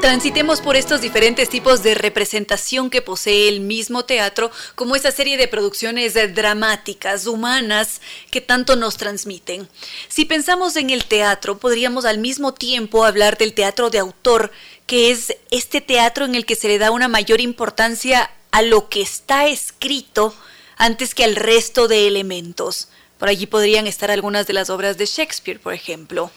[0.00, 5.36] Transitemos por estos diferentes tipos de representación que posee el mismo teatro, como esa serie
[5.36, 8.00] de producciones dramáticas, humanas,
[8.30, 9.68] que tanto nos transmiten.
[10.08, 14.50] Si pensamos en el teatro, podríamos al mismo tiempo hablar del teatro de autor,
[14.90, 18.88] que es este teatro en el que se le da una mayor importancia a lo
[18.88, 20.34] que está escrito
[20.76, 22.88] antes que al resto de elementos.
[23.16, 26.32] Por allí podrían estar algunas de las obras de Shakespeare, por ejemplo.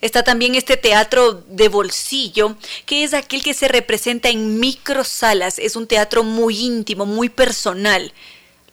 [0.00, 2.56] Está también este teatro de bolsillo,
[2.86, 5.58] que es aquel que se representa en microsalas.
[5.58, 8.14] Es un teatro muy íntimo, muy personal.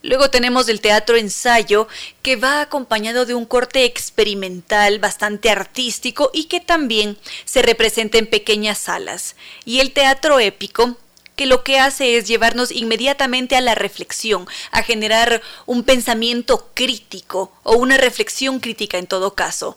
[0.06, 1.88] Luego tenemos el teatro ensayo,
[2.22, 8.28] que va acompañado de un corte experimental bastante artístico y que también se representa en
[8.28, 9.36] pequeñas salas.
[9.66, 10.96] Y el teatro épico,
[11.36, 17.52] que lo que hace es llevarnos inmediatamente a la reflexión, a generar un pensamiento crítico
[17.64, 19.76] o una reflexión crítica en todo caso.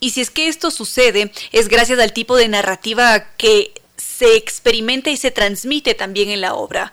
[0.00, 5.10] Y si es que esto sucede, es gracias al tipo de narrativa que se experimenta
[5.10, 6.92] y se transmite también en la obra.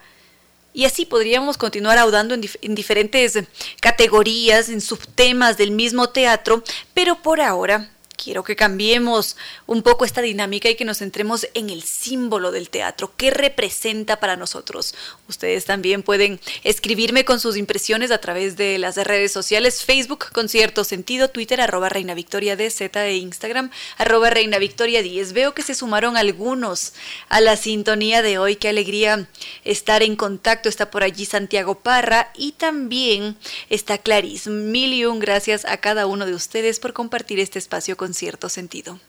[0.78, 3.34] Y así podríamos continuar audando en, en, diferentes
[3.82, 6.64] categorías, en subtemas del mismo teatro,
[6.94, 9.38] pero por ahora quiero que cambiemos
[9.68, 14.20] un poco esta dinámica y que nos centremos en el símbolo del teatro, qué representa
[14.20, 14.96] para nosotros.
[15.30, 20.50] Ustedes también pueden escribirme con sus impresiones a través de las redes sociales, Facebook con
[20.50, 25.34] cierto sentido, Twitter arroba Reina Victoria e Instagram arroba Reina Victoria 10.
[25.34, 26.94] Veo que se sumaron algunos
[27.30, 29.28] a la sintonía de hoy, qué alegría
[29.64, 30.70] estar en contacto.
[30.70, 33.38] Está por allí Santiago Parra y también
[33.70, 34.50] está Clarice.
[34.50, 38.50] Mil y un gracias a cada uno de ustedes por compartir este espacio con cierto
[38.50, 39.00] sentido.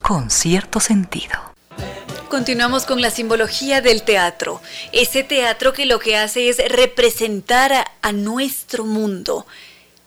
[0.00, 1.52] Con cierto sentido.
[2.28, 4.62] Continuamos con la simbología del teatro.
[4.92, 9.46] Ese teatro que lo que hace es representar a, a, nuestro mundo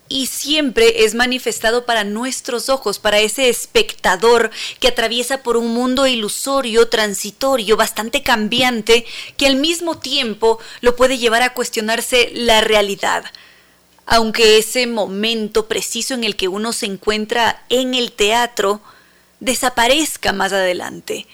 [0.09, 6.07] y siempre es manifestado para nuestros ojos, para ese espectador que atraviesa por un mundo
[6.07, 9.05] ilusorio, transitorio, bastante cambiante,
[9.37, 13.25] que al mismo tiempo lo puede llevar a cuestionarse la realidad
[14.05, 18.81] aunque ese momento preciso en el que uno se encuentra en el teatro
[19.39, 21.27] desaparezca más adelante.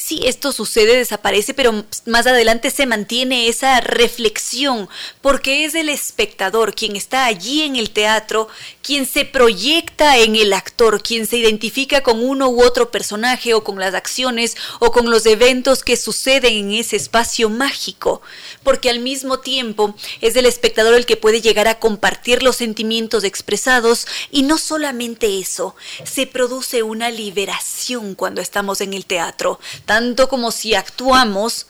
[0.00, 4.88] Sí, esto sucede, desaparece, pero más adelante se mantiene esa reflexión,
[5.20, 8.46] porque es el espectador quien está allí en el teatro,
[8.80, 13.64] quien se proyecta en el actor, quien se identifica con uno u otro personaje o
[13.64, 18.22] con las acciones o con los eventos que suceden en ese espacio mágico,
[18.62, 23.24] porque al mismo tiempo es el espectador el que puede llegar a compartir los sentimientos
[23.24, 29.58] expresados y no solamente eso, se produce una liberación cuando estamos en el teatro
[29.88, 31.66] tanto como si actuamos,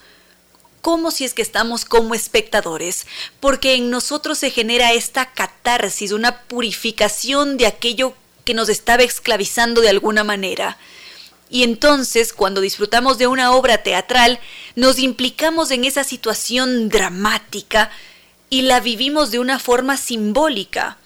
[0.83, 3.07] como si es que estamos como espectadores,
[3.39, 8.15] porque en nosotros se genera esta catarsis, una purificación de aquello
[8.45, 10.79] que nos estaba esclavizando de alguna manera.
[11.49, 14.41] Y entonces, cuando disfrutamos de una obra teatral,
[14.75, 17.93] nos implicamos en esa situación dramática
[18.51, 20.99] y la vivimos de una forma simbólica.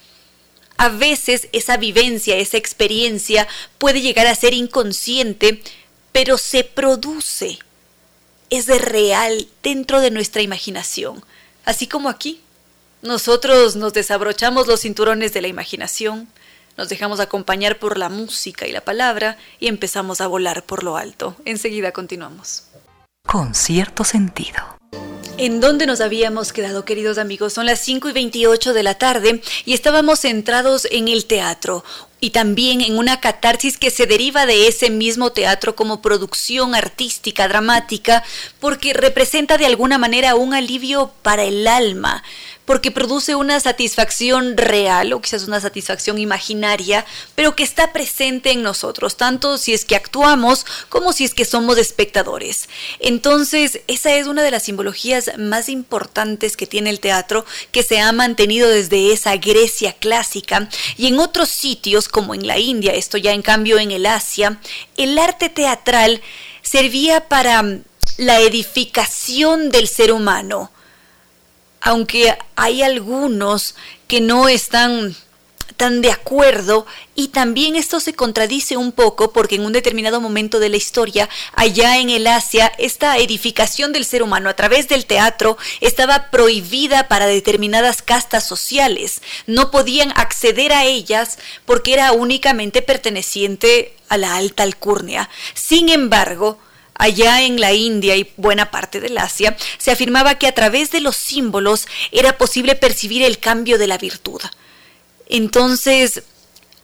[0.79, 5.63] A veces esa vivencia, esa experiencia puede llegar a ser inconsciente,
[6.13, 7.59] pero se produce,
[8.51, 11.25] es de real dentro de nuestra imaginación,
[11.65, 12.41] así como aquí.
[13.01, 16.29] Nosotros nos desabrochamos los cinturones de la imaginación,
[16.77, 20.97] nos dejamos acompañar por la música y la palabra y empezamos a volar por lo
[20.97, 21.37] alto.
[21.45, 22.65] Enseguida continuamos.
[23.27, 24.82] Con cierto sentido.
[25.39, 27.53] ¿En dónde nos habíamos quedado, queridos amigos?
[27.53, 31.83] Son las 5 y 28 de la tarde y estábamos centrados en el teatro,
[32.23, 37.49] y también en una catarsis que se deriva de ese mismo teatro como producción artística,
[37.49, 38.23] dramática,
[38.61, 42.23] porque representa de alguna manera un alivio para el alma,
[42.65, 48.63] porque produce una satisfacción real o quizás una satisfacción imaginaria, pero que está presente en
[48.63, 52.69] nosotros, tanto si es que actuamos como si es que somos espectadores.
[53.01, 58.01] Entonces, esa es una de las simbologías más importantes que tiene el teatro, que se
[58.01, 63.19] ha mantenido desde esa Grecia clásica y en otros sitios como en la India, esto
[63.19, 64.61] ya en cambio en el Asia,
[64.97, 66.23] el arte teatral
[66.63, 67.81] servía para
[68.19, 70.71] la edificación del ser humano.
[71.83, 73.75] Aunque hay algunos
[74.07, 75.15] que no están
[75.83, 76.87] tan de acuerdo
[77.17, 81.29] y también esto se contradice un poco porque en un determinado momento de la historia,
[81.55, 87.09] allá en el Asia, esta edificación del ser humano a través del teatro estaba prohibida
[87.09, 89.23] para determinadas castas sociales.
[89.49, 95.29] No podían acceder a ellas porque era únicamente perteneciente a la alta alcurnia.
[95.55, 96.59] Sin embargo,
[96.95, 101.01] Allá en la India y buena parte del Asia, se afirmaba que a través de
[101.01, 104.41] los símbolos era posible percibir el cambio de la virtud.
[105.27, 106.23] Entonces,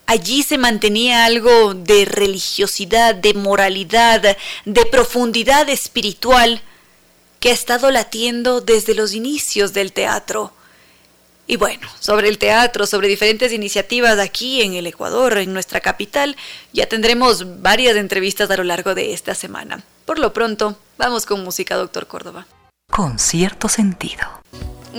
[0.07, 6.63] allí se mantenía algo de religiosidad, de moralidad, de profundidad espiritual
[7.41, 10.53] que ha estado latiendo desde los inicios del teatro.
[11.51, 16.37] Y bueno, sobre el teatro, sobre diferentes iniciativas aquí en el Ecuador, en nuestra capital,
[16.75, 19.83] ya tendremos varias entrevistas a lo largo de esta semana.
[20.05, 22.47] Por lo pronto, vamos con música, doctor Córdoba.
[22.91, 24.38] Con cierto sentido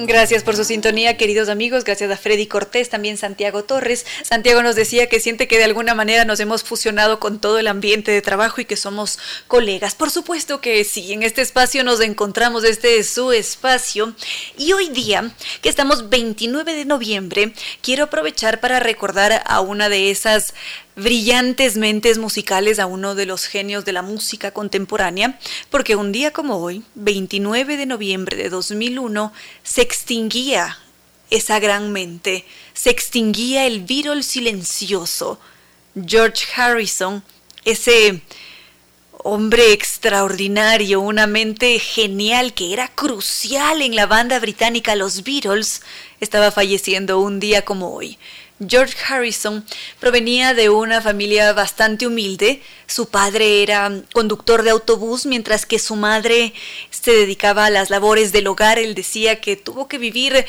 [0.05, 1.84] Gracias por su sintonía, queridos amigos.
[1.84, 4.05] Gracias a Freddy Cortés, también Santiago Torres.
[4.23, 7.67] Santiago nos decía que siente que de alguna manera nos hemos fusionado con todo el
[7.67, 9.95] ambiente de trabajo y que somos colegas.
[9.95, 14.13] Por supuesto que sí, en este espacio nos encontramos, este es su espacio.
[14.57, 15.31] Y hoy día,
[15.61, 20.53] que estamos 29 de noviembre, quiero aprovechar para recordar a una de esas
[20.95, 25.40] brillantes mentes musicales a uno de los genios de la música contemporánea,
[25.70, 29.32] porque un día como hoy, 29 de noviembre de 2001,
[29.64, 30.78] se extinguía
[31.30, 35.40] esa gran mente, se extinguía el Beatle silencioso,
[36.06, 37.24] George Harrison,
[37.66, 38.22] ese
[39.24, 45.82] hombre extraordinario, una mente genial que era crucial en la banda británica Los Beatles,
[46.20, 48.18] estaba falleciendo un día como hoy.
[48.68, 49.65] George Harrison
[49.99, 52.61] provenía de una familia bastante humilde.
[52.88, 56.53] Su padre era conductor de autobús, mientras que su madre
[56.90, 58.77] se dedicaba a las labores del hogar.
[58.77, 60.45] Él decía que tuvo que vivir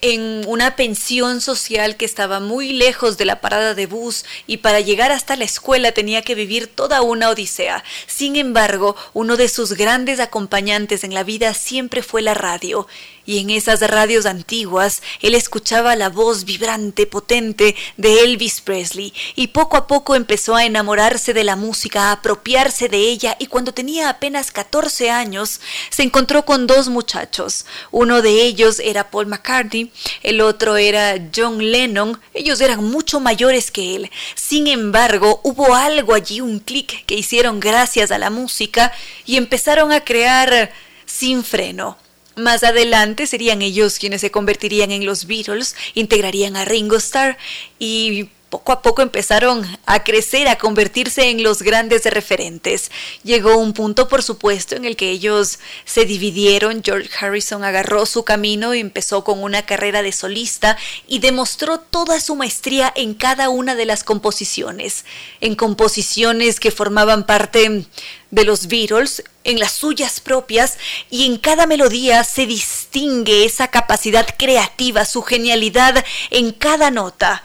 [0.00, 4.80] en una pensión social que estaba muy lejos de la parada de bus y para
[4.80, 7.82] llegar hasta la escuela tenía que vivir toda una odisea.
[8.06, 12.86] Sin embargo, uno de sus grandes acompañantes en la vida siempre fue la radio
[13.28, 19.48] y en esas radios antiguas él escuchaba la voz vibrante, potente de Elvis Presley y
[19.48, 23.74] poco a poco empezó a enamorarse de la música, a apropiarse de ella y cuando
[23.74, 25.60] tenía apenas 14 años
[25.90, 27.66] se encontró con dos muchachos.
[27.90, 29.92] Uno de ellos era Paul McCartney,
[30.22, 32.18] el otro era John Lennon.
[32.32, 34.10] Ellos eran mucho mayores que él.
[34.36, 38.90] Sin embargo, hubo algo allí, un clic que hicieron gracias a la música
[39.26, 40.72] y empezaron a crear
[41.04, 41.98] sin freno
[42.38, 47.36] más adelante serían ellos quienes se convertirían en los Beatles, integrarían a Ringo Starr
[47.78, 52.90] y poco a poco empezaron a crecer, a convertirse en los grandes referentes.
[53.22, 56.82] Llegó un punto, por supuesto, en el que ellos se dividieron.
[56.82, 62.20] George Harrison agarró su camino y empezó con una carrera de solista y demostró toda
[62.20, 65.04] su maestría en cada una de las composiciones,
[65.40, 67.84] en composiciones que formaban parte
[68.30, 70.78] de los Beatles, en las suyas propias,
[71.10, 77.42] y en cada melodía se distingue esa capacidad creativa, su genialidad en cada nota.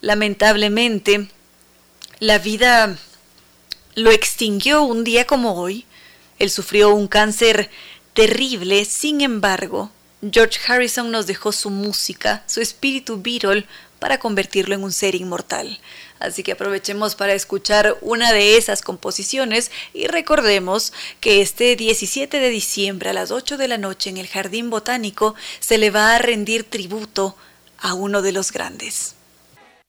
[0.00, 1.28] Lamentablemente,
[2.20, 2.96] la vida
[3.94, 5.86] lo extinguió un día como hoy.
[6.38, 7.70] Él sufrió un cáncer
[8.14, 9.90] terrible, sin embargo,
[10.32, 13.66] George Harrison nos dejó su música, su espíritu Beatle,
[13.98, 15.78] para convertirlo en un ser inmortal.
[16.18, 22.48] Así que aprovechemos para escuchar una de esas composiciones y recordemos que este 17 de
[22.48, 26.18] diciembre a las 8 de la noche en el Jardín Botánico se le va a
[26.18, 27.36] rendir tributo
[27.78, 29.14] a uno de los grandes.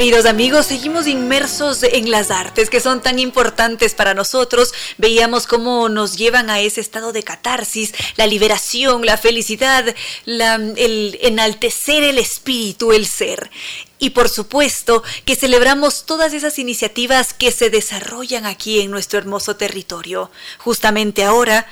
[0.00, 4.72] Queridos amigos, seguimos inmersos en las artes que son tan importantes para nosotros.
[4.96, 9.94] Veíamos cómo nos llevan a ese estado de catarsis, la liberación, la felicidad,
[10.24, 13.50] el enaltecer el espíritu, el ser.
[13.98, 19.56] Y por supuesto que celebramos todas esas iniciativas que se desarrollan aquí en nuestro hermoso
[19.56, 20.30] territorio.
[20.56, 21.66] Justamente ahora,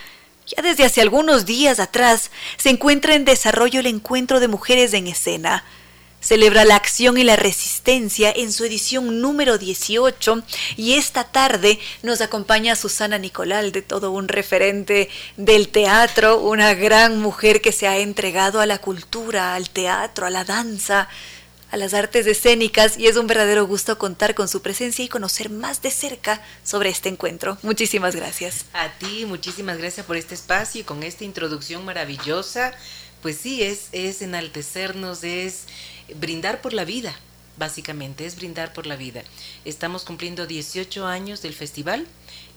[0.46, 5.06] ya desde hace algunos días atrás, se encuentra en desarrollo el encuentro de mujeres en
[5.06, 5.64] escena
[6.20, 10.42] celebra la acción y la resistencia en su edición número 18
[10.76, 17.18] y esta tarde nos acompaña Susana Nicolal, de todo un referente del teatro, una gran
[17.20, 21.08] mujer que se ha entregado a la cultura, al teatro, a la danza,
[21.70, 25.50] a las artes escénicas y es un verdadero gusto contar con su presencia y conocer
[25.50, 27.58] más de cerca sobre este encuentro.
[27.62, 28.64] Muchísimas gracias.
[28.72, 32.72] A ti, muchísimas gracias por este espacio y con esta introducción maravillosa.
[33.22, 35.64] Pues sí, es, es enaltecernos, es
[36.16, 37.14] brindar por la vida,
[37.56, 39.22] básicamente, es brindar por la vida.
[39.64, 42.06] Estamos cumpliendo 18 años del festival,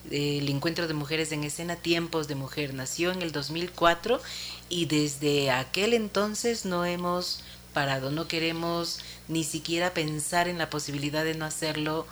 [0.10, 2.74] el Encuentro de Mujeres en Escena, Tiempos de Mujer.
[2.74, 4.22] Nació en el 2004
[4.70, 11.24] y desde aquel entonces no hemos parado, no queremos ni siquiera pensar en la posibilidad
[11.24, 12.06] de no hacerlo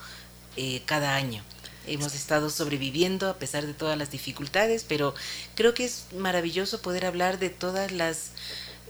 [0.56, 1.44] eh, cada año.
[1.88, 5.16] Hemos estado sobreviviendo a pesar de todas las dificultades, pero
[5.56, 8.32] creo que es maravilloso poder hablar de todas las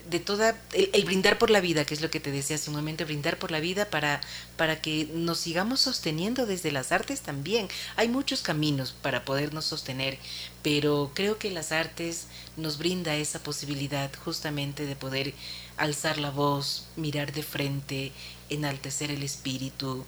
[0.09, 2.75] de toda el, brindar por la vida, que es lo que te decía hace un
[2.75, 4.21] momento, brindar por la vida para,
[4.57, 7.67] para que nos sigamos sosteniendo desde las artes también.
[7.95, 10.17] Hay muchos caminos para podernos sostener,
[10.63, 12.25] pero creo que las artes
[12.57, 15.33] nos brinda esa posibilidad justamente de poder
[15.77, 18.11] alzar la voz, mirar de frente,
[18.49, 20.05] enaltecer el espíritu,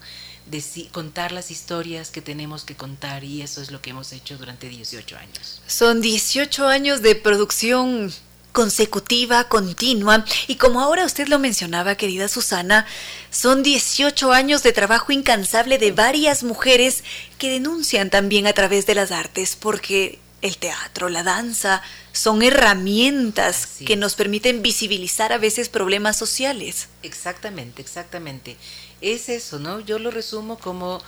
[0.47, 4.37] de contar las historias que tenemos que contar y eso es lo que hemos hecho
[4.37, 5.61] durante 18 años.
[5.67, 8.11] Son 18 años de producción
[8.51, 12.85] consecutiva, continua, y como ahora usted lo mencionaba, querida Susana,
[13.29, 17.03] son 18 años de trabajo incansable de varias mujeres
[17.37, 21.81] que denuncian también a través de las artes, porque el teatro, la danza,
[22.13, 26.89] son herramientas que nos permiten visibilizar a veces problemas sociales.
[27.03, 28.57] Exactamente, exactamente.
[29.01, 29.79] Es eso, ¿no?
[29.79, 31.01] Yo lo resumo como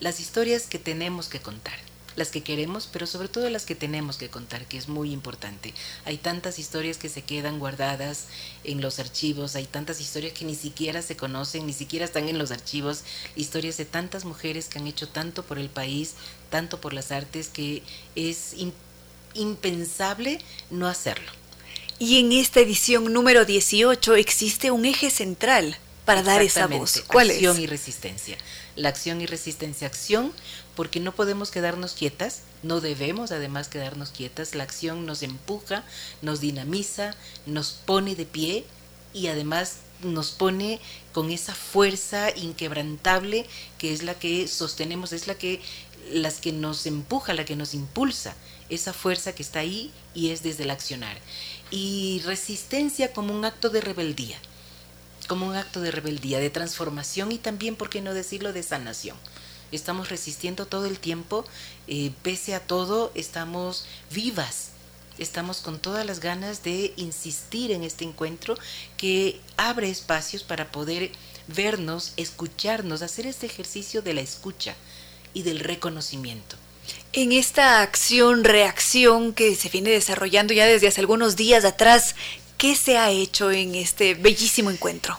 [0.00, 4.16] las historias que tenemos que contar las que queremos, pero sobre todo las que tenemos
[4.16, 5.74] que contar, que es muy importante.
[6.04, 8.26] Hay tantas historias que se quedan guardadas
[8.64, 12.38] en los archivos, hay tantas historias que ni siquiera se conocen, ni siquiera están en
[12.38, 13.02] los archivos,
[13.36, 16.14] historias de tantas mujeres que han hecho tanto por el país,
[16.50, 17.82] tanto por las artes, que
[18.14, 18.54] es
[19.34, 20.38] impensable
[20.70, 21.30] no hacerlo.
[21.98, 25.76] Y en esta edición número 18 existe un eje central
[26.06, 27.02] para dar esa voz.
[27.06, 28.38] ¿Cuál acción y resistencia.
[28.74, 29.86] La acción y resistencia.
[29.86, 30.32] Acción
[30.80, 35.84] porque no podemos quedarnos quietas, no debemos además quedarnos quietas, la acción nos empuja,
[36.22, 38.64] nos dinamiza, nos pone de pie
[39.12, 40.80] y además nos pone
[41.12, 43.46] con esa fuerza inquebrantable
[43.76, 45.60] que es la que sostenemos, es la que
[46.12, 48.34] las que nos empuja, la que nos impulsa,
[48.70, 51.18] esa fuerza que está ahí y es desde el accionar.
[51.70, 54.38] Y resistencia como un acto de rebeldía,
[55.28, 59.18] como un acto de rebeldía, de transformación y también, ¿por qué no decirlo?, de sanación
[59.72, 61.44] estamos resistiendo todo el tiempo,
[61.86, 64.70] eh, pese a todo, estamos vivas,
[65.18, 68.56] estamos con todas las ganas de insistir en este encuentro
[68.96, 71.12] que abre espacios para poder
[71.46, 74.74] vernos, escucharnos, hacer este ejercicio de la escucha
[75.34, 76.56] y del reconocimiento.
[77.12, 82.14] En esta acción-reacción que se viene desarrollando ya desde hace algunos días atrás,
[82.56, 85.18] ¿qué se ha hecho en este bellísimo encuentro?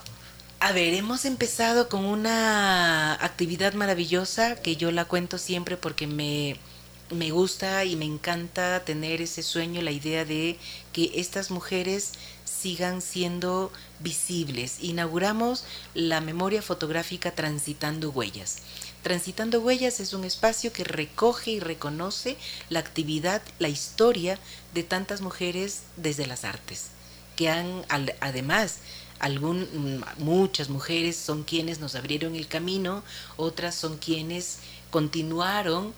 [0.64, 6.56] A ver, hemos empezado con una actividad maravillosa que yo la cuento siempre porque me,
[7.10, 10.60] me gusta y me encanta tener ese sueño, la idea de
[10.94, 12.12] que estas mujeres
[12.46, 13.72] sigan siendo
[14.02, 14.84] visibles.
[14.84, 15.64] Inauguramos
[15.96, 18.58] la memoria fotográfica Transitando Huellas.
[19.02, 22.38] Transitando Huellas es un espacio que recoge y reconoce
[22.70, 24.38] la actividad, la historia
[24.76, 26.90] de tantas mujeres desde las artes,
[27.36, 27.84] que han
[28.20, 28.78] además
[29.22, 33.04] Algún, muchas mujeres son quienes nos abrieron el camino,
[33.38, 34.58] otras son quienes
[34.90, 35.94] continuaron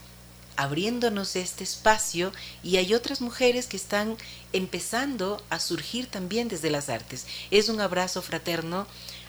[0.56, 2.32] abriéndonos este espacio
[2.62, 4.18] y hay otras mujeres que están
[4.52, 7.26] empezando a surgir también desde las artes.
[7.50, 8.86] Es un abrazo fraterno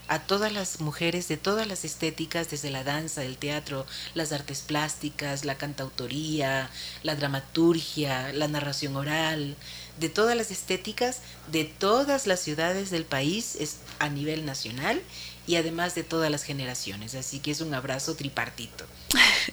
[0.07, 4.61] a todas las mujeres de todas las estéticas, desde la danza, el teatro, las artes
[4.61, 6.69] plásticas, la cantautoría,
[7.03, 9.57] la dramaturgia, la narración oral,
[9.99, 15.01] de todas las estéticas de todas las ciudades del país es a nivel nacional
[15.47, 17.15] y además de todas las generaciones.
[17.15, 18.87] Así que es un abrazo tripartito.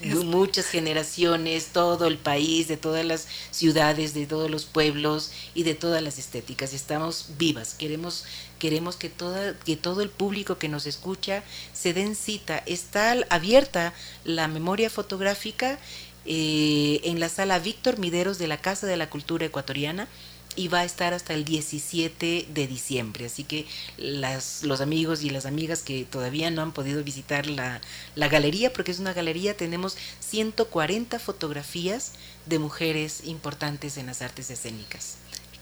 [0.23, 5.76] Muchas generaciones, todo el país, de todas las ciudades, de todos los pueblos y de
[5.76, 6.73] todas las estéticas.
[6.73, 7.73] Estamos vivas.
[7.73, 8.23] Queremos,
[8.57, 11.43] queremos que, toda, que todo el público que nos escucha
[11.73, 12.57] se den cita.
[12.65, 13.93] Está abierta
[14.23, 15.77] la memoria fotográfica
[16.26, 20.07] eh, en la sala Víctor Mideros de la Casa de la Cultura Ecuatoriana
[20.55, 23.25] y va a estar hasta el 17 de diciembre.
[23.25, 23.65] Así que
[23.97, 27.81] las, los amigos y las amigas que todavía no han podido visitar la,
[28.15, 32.13] la galería, porque es una galería, tenemos 140 fotografías
[32.45, 35.17] de mujeres importantes en las artes escénicas.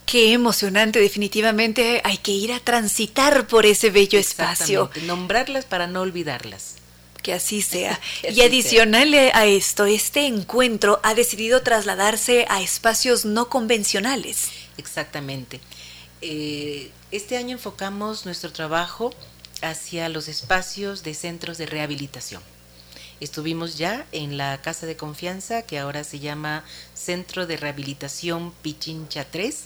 [0.05, 4.89] Qué emocionante, definitivamente hay que ir a transitar por ese bello espacio.
[5.05, 6.78] Nombrarlas para no olvidarlas.
[7.21, 7.99] Que así sea.
[8.23, 14.49] y adicional a esto, este encuentro ha decidido trasladarse a espacios no convencionales.
[14.77, 15.59] Exactamente.
[16.21, 19.13] Eh, este año enfocamos nuestro trabajo
[19.61, 22.41] hacia los espacios de centros de rehabilitación.
[23.19, 26.63] Estuvimos ya en la Casa de Confianza, que ahora se llama
[26.93, 29.63] Centro de Rehabilitación Pichincha 3,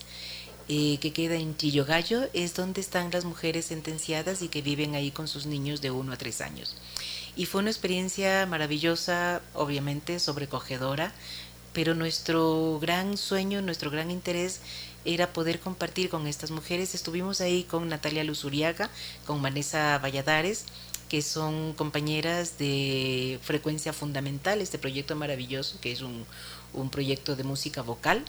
[0.69, 5.11] eh, que queda en Chillogallo, es donde están las mujeres sentenciadas y que viven ahí
[5.11, 6.75] con sus niños de 1 a 3 años.
[7.35, 11.14] Y fue una experiencia maravillosa, obviamente sobrecogedora,
[11.73, 14.60] pero nuestro gran sueño, nuestro gran interés
[15.05, 16.93] era poder compartir con estas mujeres.
[16.93, 18.89] Estuvimos ahí con Natalia Luzuriaga,
[19.26, 20.65] con Vanessa Valladares,
[21.10, 26.26] que son compañeras de Frecuencia Fundamental, este proyecto maravilloso que es un,
[26.73, 28.23] un proyecto de música vocal.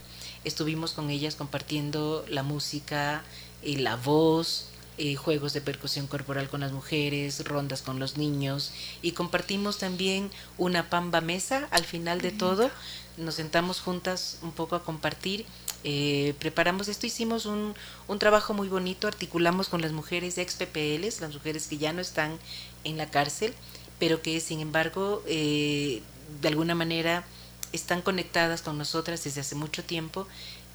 [0.44, 3.22] Estuvimos con ellas compartiendo la música
[3.62, 8.72] y la voz, eh, juegos de percusión corporal con las mujeres, rondas con los niños
[9.02, 12.70] y compartimos también una pamba mesa al final de todo.
[13.16, 15.46] Nos sentamos juntas un poco a compartir.
[15.82, 17.74] Eh, preparamos esto, hicimos un,
[18.08, 22.00] un, trabajo muy bonito, articulamos con las mujeres ex PPLs, las mujeres que ya no
[22.00, 22.38] están
[22.84, 23.52] en la cárcel,
[23.98, 26.02] pero que sin embargo eh,
[26.40, 27.24] de alguna manera
[27.72, 30.26] están conectadas con nosotras desde hace mucho tiempo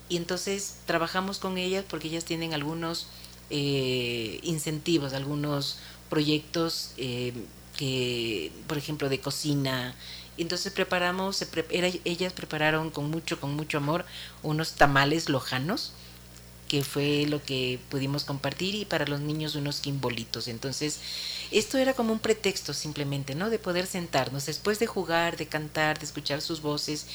[0.10, 3.08] y entonces trabajamos con ellas porque ellas tienen algunos
[3.50, 5.78] eh, incentivos, algunos
[6.10, 7.34] proyectos eh,
[7.78, 9.96] que, por ejemplo, de cocina.
[10.38, 11.46] Entonces preparamos,
[12.06, 14.06] ellas prepararon con mucho, con mucho amor
[14.42, 15.92] unos tamales lojanos,
[16.70, 20.48] que fue lo que pudimos compartir, y para los niños unos quimbolitos.
[20.48, 21.00] Entonces,
[21.52, 23.50] esto era como un pretexto simplemente, ¿no?
[23.50, 27.08] De poder sentarnos después de jugar, de cantar, de escuchar sus voces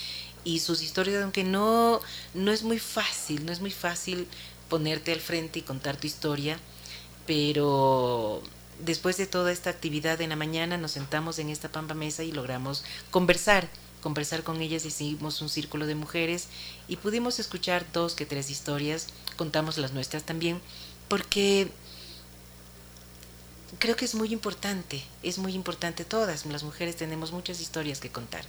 [0.43, 2.01] y sus historias, aunque no,
[2.35, 4.27] no es muy fácil, no es muy fácil
[4.69, 6.59] ponerte al frente y contar tu historia,
[7.27, 8.43] pero
[8.81, 12.33] después de toda esta actividad en la mañana nos sentamos en esta pampa mesa y
[12.33, 13.69] logramos conversar,
[14.03, 16.49] conversar con ellas, hicimos un círculo de mujeres
[16.89, 20.61] y pudimos escuchar dos que tres historias, contamos las nuestras también,
[21.09, 21.69] porque
[23.79, 28.11] creo que es muy importante, es muy importante todas, las mujeres tenemos muchas historias que
[28.11, 28.45] contar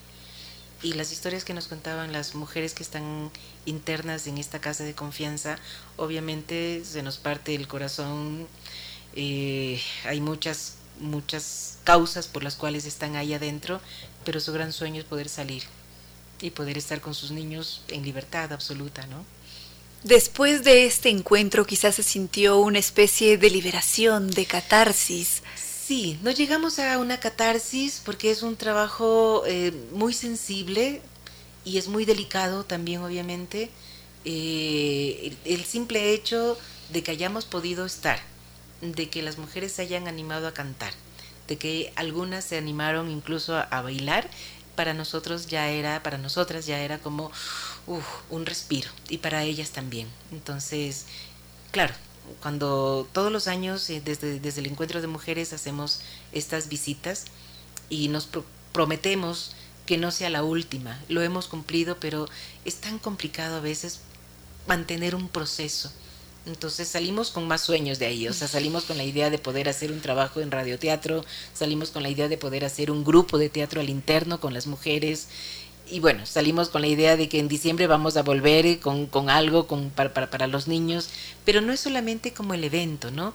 [0.86, 3.32] y las historias que nos contaban las mujeres que están
[3.66, 5.58] internas en esta casa de confianza,
[5.98, 8.48] obviamente se nos parte el corazón.
[9.16, 13.82] Eh, hay muchas, muchas causas por las cuales están ahí adentro,
[14.26, 15.64] pero su gran sueño es poder salir
[16.40, 19.26] y poder estar con sus niños en libertad absoluta, ¿no?
[20.04, 25.42] Después de este encuentro quizás se sintió una especie de liberación, de catarsis.
[25.86, 31.00] Sí, no llegamos a una catarsis porque es un trabajo eh, muy sensible
[31.64, 33.70] y es muy delicado también, obviamente.
[34.24, 36.58] Eh, el, simple hecho
[36.90, 38.20] de que hayamos podido estar,
[38.82, 40.92] de que las mujeres se hayan animado a cantar,
[41.48, 44.28] de que algunas se animaron incluso a, bailar,
[44.76, 47.32] para nosotros ya era, para nosotras ya era como
[48.32, 50.08] un respiro y para ellas también.
[50.32, 51.06] Entonces,
[51.70, 51.94] claro,
[52.42, 57.26] cuando todos los años, eh, desde, desde el encuentro de mujeres, hacemos estas visitas
[57.90, 58.30] y nos
[58.72, 61.00] prometemos que no sea la última.
[61.10, 62.28] Lo hemos cumplido, pero
[62.66, 64.02] es tan complicado a veces
[64.68, 65.92] mantener un proceso.
[66.46, 69.68] Entonces salimos con más sueños de ahí, o sea, salimos con la idea de poder
[69.68, 71.26] hacer un trabajo en radioteatro,
[71.56, 74.68] salimos con la idea de poder hacer un grupo de teatro al interno con las
[74.68, 75.28] mujeres
[75.90, 79.30] y bueno, salimos con la idea de que en diciembre vamos a volver con, con
[79.30, 81.10] algo con, para, para, para, los niños,
[81.44, 83.34] pero no es solamente como el evento, ¿no?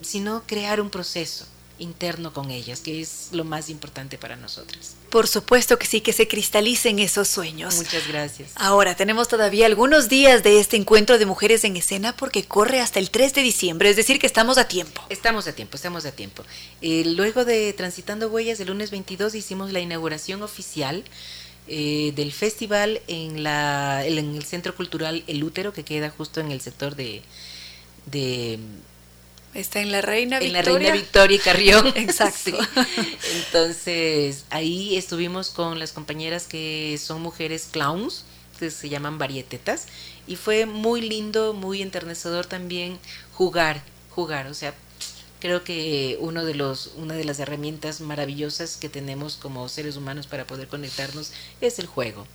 [0.00, 1.46] Sino crear un proceso
[1.78, 4.94] interno con ellas, que es lo más importante para nosotras.
[5.10, 7.76] Por supuesto que sí, que se cristalicen esos sueños.
[7.76, 8.50] Muchas gracias.
[8.56, 12.98] Ahora, tenemos todavía algunos días de este encuentro de mujeres en escena porque corre hasta
[12.98, 15.02] el 3 de diciembre, es decir, que estamos a tiempo.
[15.08, 16.42] Estamos a tiempo, estamos a tiempo.
[16.82, 21.04] Eh, luego de Transitando Huellas, el lunes 22 hicimos la inauguración oficial
[21.68, 26.50] eh, del festival en, la, en el Centro Cultural El Útero, que queda justo en
[26.50, 27.22] el sector de...
[28.06, 28.58] de
[29.54, 30.60] Está en la Reina Victoria.
[30.60, 31.86] En la Reina Victoria y Carrión.
[31.96, 32.52] Exacto.
[33.46, 38.24] Entonces, ahí estuvimos con las compañeras que son mujeres clowns,
[38.58, 39.86] que se llaman varietetas,
[40.26, 42.98] y fue muy lindo, muy enternecedor también
[43.32, 44.74] jugar, jugar, o sea,
[45.40, 50.26] creo que uno de los, una de las herramientas maravillosas que tenemos como seres humanos
[50.26, 52.26] para poder conectarnos es el juego.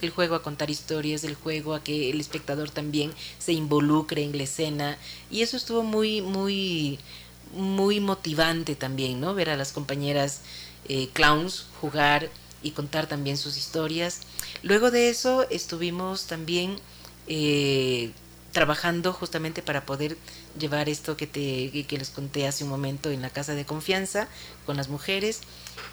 [0.00, 4.36] El juego a contar historias, el juego a que el espectador también se involucre en
[4.36, 4.98] la escena.
[5.30, 6.98] Y eso estuvo muy, muy,
[7.52, 9.34] muy motivante también, ¿no?
[9.34, 10.42] Ver a las compañeras
[10.88, 12.30] eh, clowns jugar
[12.62, 14.20] y contar también sus historias.
[14.62, 16.76] Luego de eso estuvimos también
[17.26, 18.12] eh,
[18.52, 20.16] trabajando justamente para poder
[20.58, 24.28] llevar esto que, te, que les conté hace un momento en la casa de confianza
[24.66, 25.40] con las mujeres.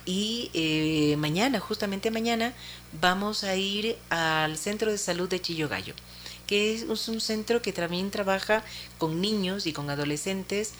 [0.05, 2.53] Y eh, mañana, justamente mañana,
[2.99, 5.93] vamos a ir al Centro de Salud de Chillogallo,
[6.47, 8.63] que es un centro que también trabaja
[8.97, 10.73] con niños y con adolescentes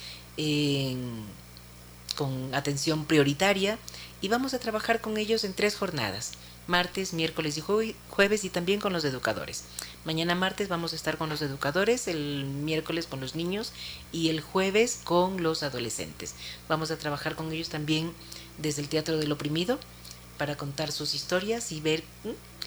[2.16, 3.78] con atención prioritaria
[4.22, 6.32] y vamos a trabajar con ellos en tres jornadas
[6.68, 7.62] martes, miércoles y
[8.10, 9.64] jueves y también con los educadores.
[10.04, 13.74] Mañana martes vamos a estar con los educadores, el miércoles con los niños
[14.12, 16.36] y el jueves con los adolescentes.
[16.68, 18.12] Vamos a trabajar con ellos también
[18.58, 19.80] desde el Teatro del Oprimido
[20.38, 22.04] para contar sus historias y ver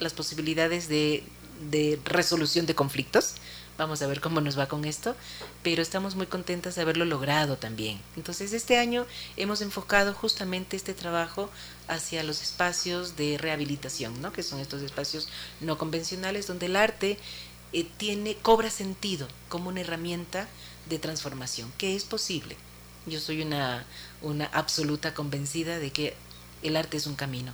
[0.00, 1.24] las posibilidades de,
[1.70, 3.34] de resolución de conflictos
[3.78, 5.14] Vamos a ver cómo nos va con esto,
[5.62, 8.00] pero estamos muy contentas de haberlo logrado también.
[8.16, 9.06] Entonces, este año
[9.36, 11.48] hemos enfocado justamente este trabajo
[11.86, 14.32] hacia los espacios de rehabilitación, ¿no?
[14.32, 15.28] que son estos espacios
[15.60, 17.18] no convencionales donde el arte
[17.72, 20.48] eh, tiene cobra sentido como una herramienta
[20.88, 22.56] de transformación, que es posible.
[23.06, 23.86] Yo soy una,
[24.22, 26.16] una absoluta convencida de que
[26.64, 27.52] el arte es un camino.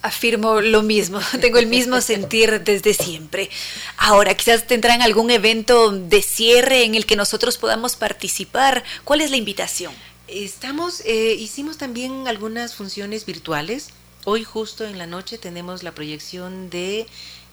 [0.00, 3.50] Afirmo lo mismo, tengo el mismo sentir desde siempre.
[3.96, 8.84] Ahora, quizás tendrán algún evento de cierre en el que nosotros podamos participar.
[9.04, 9.92] ¿Cuál es la invitación?
[10.28, 13.88] Estamos, eh, hicimos también algunas funciones virtuales.
[14.24, 17.06] Hoy justo en la noche tenemos la proyección de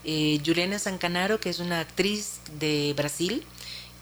[0.03, 3.43] eh, Juliana Sancanaro, que es una actriz de Brasil,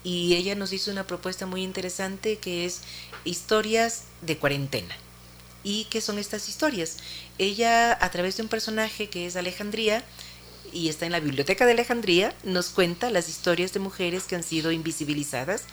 [0.04, 2.82] y ella nos hizo una propuesta muy interesante que es
[3.24, 4.96] historias de cuarentena.
[5.64, 6.98] ¿Y qué son estas historias?
[7.38, 10.04] Ella, a través de un personaje que es Alejandría,
[10.74, 14.44] y está en la biblioteca de Alejandría, nos cuenta las historias de mujeres que han
[14.44, 15.64] sido invisibilizadas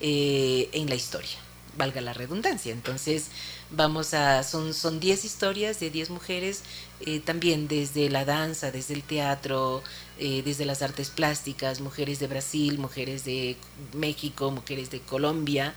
[0.00, 1.38] eh, en la historia,
[1.76, 2.72] valga la redundancia.
[2.72, 3.26] Entonces,
[3.70, 6.62] vamos a, son, son 10 historias de 10 mujeres,
[7.00, 9.82] eh, también desde la danza, desde el teatro,
[10.18, 13.56] eh, desde las artes plásticas, mujeres de Brasil, mujeres de
[13.94, 15.74] México, mujeres de Colombia.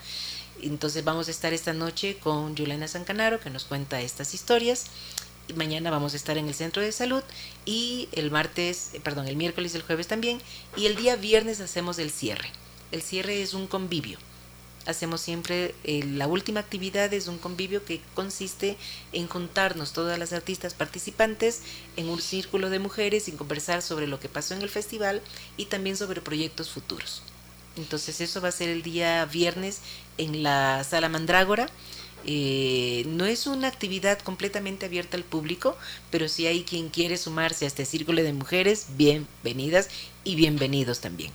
[0.65, 4.85] Entonces vamos a estar esta noche con Juliana Sancanaro, que nos cuenta estas historias.
[5.56, 7.23] Mañana vamos a estar en el centro de salud
[7.65, 10.41] y el martes, eh, perdón, el miércoles y el jueves también.
[10.77, 12.49] Y el día viernes hacemos el cierre.
[12.91, 14.18] El cierre es un convivio
[14.85, 18.77] hacemos siempre eh, la última actividad es un convivio que consiste
[19.11, 21.61] en juntarnos todas las artistas participantes
[21.95, 25.22] en un círculo de mujeres y conversar sobre lo que pasó en el festival
[25.57, 27.22] y también sobre proyectos futuros.
[27.78, 29.80] Entonces eso va a ser el día viernes
[30.18, 31.68] en la sala Mandrágora.
[32.26, 35.78] Eh, no es una actividad completamente abierta al público,
[36.10, 39.90] pero si hay quien quiere sumarse a este círculo de mujeres, bienvenidas
[40.24, 41.32] y bienvenidos también.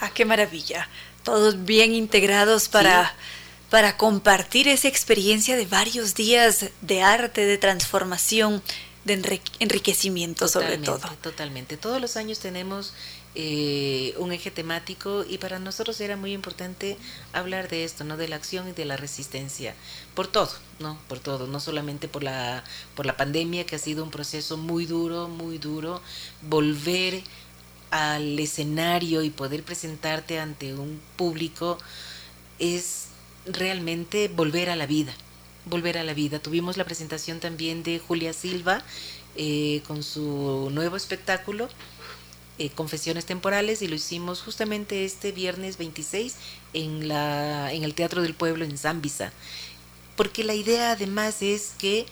[0.00, 0.88] Ah, qué maravilla
[1.24, 3.12] todos bien integrados para,
[3.70, 8.62] para compartir esa experiencia de varios días de arte, de transformación,
[9.04, 11.00] de enriquecimiento sobre todo.
[11.20, 11.76] Totalmente.
[11.76, 12.94] Todos los años tenemos
[13.36, 16.96] eh, un eje temático y para nosotros era muy importante
[17.32, 18.16] hablar de esto, ¿no?
[18.16, 19.74] De la acción y de la resistencia.
[20.14, 20.98] Por todo, ¿no?
[21.08, 21.46] Por todo.
[21.46, 22.62] No solamente por la,
[22.94, 26.00] por la pandemia, que ha sido un proceso muy duro, muy duro.
[26.42, 27.22] Volver
[27.90, 31.78] al escenario y poder presentarte ante un público
[32.58, 33.06] es
[33.46, 35.12] realmente volver a la vida,
[35.64, 36.38] volver a la vida.
[36.38, 38.82] Tuvimos la presentación también de Julia Silva
[39.36, 41.68] eh, con su nuevo espectáculo,
[42.58, 46.34] eh, Confesiones Temporales, y lo hicimos justamente este viernes 26
[46.72, 49.32] en, la, en el Teatro del Pueblo en Zambisa.
[50.16, 52.06] Porque la idea además es que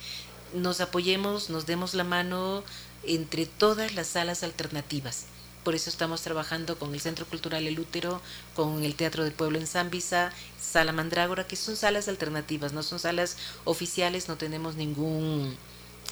[0.54, 2.64] nos apoyemos, nos demos la mano
[3.04, 5.26] entre todas las salas alternativas
[5.62, 8.20] por eso estamos trabajando con el Centro Cultural El Útero,
[8.56, 12.98] con el Teatro del Pueblo en Zambisa, Sala Mandrágora, que son salas alternativas, no son
[12.98, 15.56] salas oficiales, no tenemos ningún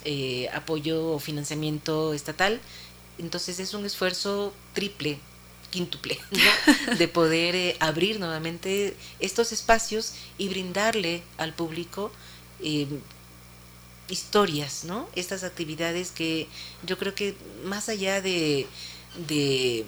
[0.05, 2.61] eh, apoyo o financiamiento estatal.
[3.20, 5.18] Entonces es un esfuerzo triple,
[5.70, 6.18] quíntuple,
[6.98, 12.10] de poder eh, abrir nuevamente estos espacios y brindarle al público
[12.62, 12.88] eh,
[14.09, 15.09] historias, ¿no?
[15.14, 16.48] Estas actividades que
[16.84, 18.66] yo creo que más allá de
[19.28, 19.84] de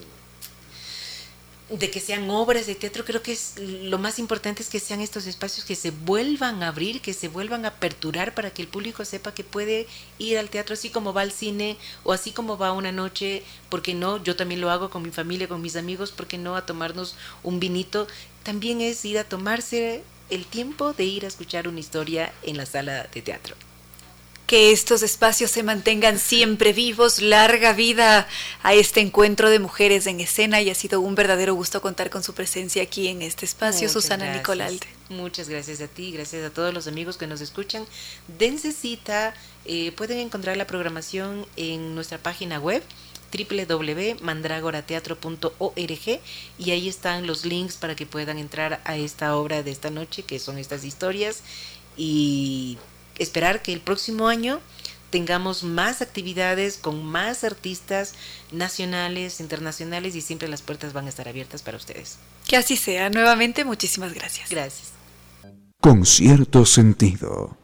[1.71, 5.01] de que sean obras de teatro, creo que es lo más importante es que sean
[5.01, 8.69] estos espacios que se vuelvan a abrir, que se vuelvan a aperturar para que el
[8.69, 9.87] público sepa que puede
[10.19, 13.95] ir al teatro así como va al cine o así como va una noche, porque
[13.95, 17.17] no, yo también lo hago con mi familia, con mis amigos, porque no a tomarnos
[17.43, 18.07] un vinito,
[18.43, 22.67] también es ir a tomarse el tiempo de ir a escuchar una historia en la
[22.67, 23.57] sala de teatro
[24.53, 28.29] que estos espacios se mantengan siempre vivos, larga vida
[28.63, 32.23] a este encuentro de mujeres en escena y ha sido un verdadero gusto contar con
[32.23, 34.87] su presencia aquí en este espacio, Susana Nicolalde.
[35.09, 37.87] Muchas gracias a ti, gracias a todos los amigos que nos escuchan.
[38.29, 39.33] Dense cita,
[39.65, 42.83] eh, pueden encontrar la programación en nuestra página web
[43.33, 46.21] www.mandragorateatro.org
[46.59, 50.25] y ahí están los links para que puedan entrar a esta obra de esta noche,
[50.25, 51.43] que son estas historias.
[51.97, 52.77] Y
[53.19, 54.61] esperar que el próximo año
[55.11, 58.15] tengamos más actividades con más artistas
[58.51, 62.19] nacionales, internacionales y siempre las puertas van a estar abiertas para ustedes.
[62.49, 63.11] Que así sea.
[63.11, 64.51] Nuevamente, muchísimas gracias.
[64.51, 64.93] Gracias.
[65.81, 67.57] Con cierto sentido.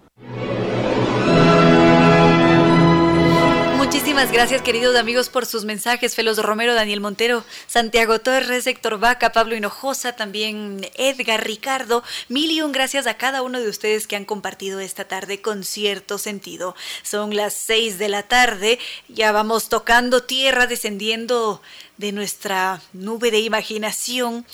[4.27, 6.17] Gracias, queridos amigos, por sus mensajes.
[6.17, 12.03] Felos Romero, Daniel Montero, Santiago Torres, Héctor Vaca, Pablo Hinojosa, también Edgar Ricardo.
[12.29, 15.63] Mil y un gracias a cada uno de ustedes que han compartido esta tarde con
[15.63, 16.75] cierto sentido.
[17.05, 21.63] Son las seis de la tarde, ya vamos tocando tierra, descendiendo
[21.97, 24.45] de nuestra nube de imaginación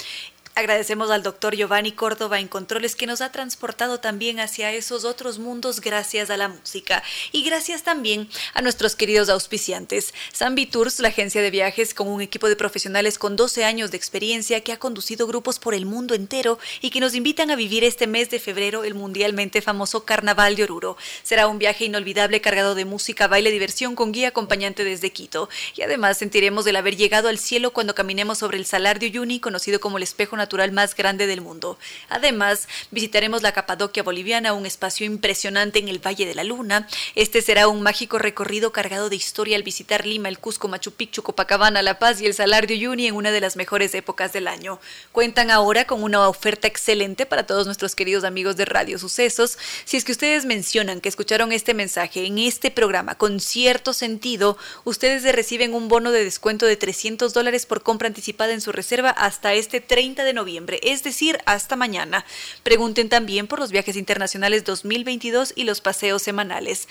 [0.56, 5.40] Agradecemos al doctor Giovanni Córdoba en Controles que nos ha transportado también hacia esos otros
[5.40, 7.02] mundos gracias a la música.
[7.32, 10.14] Y gracias también a nuestros queridos auspiciantes.
[10.32, 13.96] Zambi Tours, la agencia de viajes con un equipo de profesionales con 12 años de
[13.96, 17.82] experiencia que ha conducido grupos por el mundo entero y que nos invitan a vivir
[17.82, 20.96] este mes de febrero el mundialmente famoso Carnaval de Oruro.
[21.24, 25.48] Será un viaje inolvidable cargado de música, baile, diversión con guía acompañante desde Quito.
[25.74, 29.40] Y además sentiremos el haber llegado al cielo cuando caminemos sobre el Salar de Uyuni,
[29.40, 31.78] conocido como el espejo natural más grande del mundo.
[32.08, 36.86] Además, visitaremos la Capadocia boliviana, un espacio impresionante en el Valle de la Luna.
[37.14, 41.22] Este será un mágico recorrido cargado de historia al visitar Lima, el Cusco, Machu Picchu,
[41.22, 44.46] Copacabana, La Paz y el Salar de Uyuni en una de las mejores épocas del
[44.46, 44.80] año.
[45.12, 49.58] Cuentan ahora con una oferta excelente para todos nuestros queridos amigos de Radio Sucesos.
[49.84, 54.56] Si es que ustedes mencionan que escucharon este mensaje en este programa con cierto sentido,
[54.84, 59.10] ustedes reciben un bono de descuento de 300 dólares por compra anticipada en su reserva
[59.10, 62.24] hasta este 30 de noviembre es decir, hasta mañana.
[62.62, 66.88] Pregunten también por los viajes internacionales 2022 y los paseos semanales.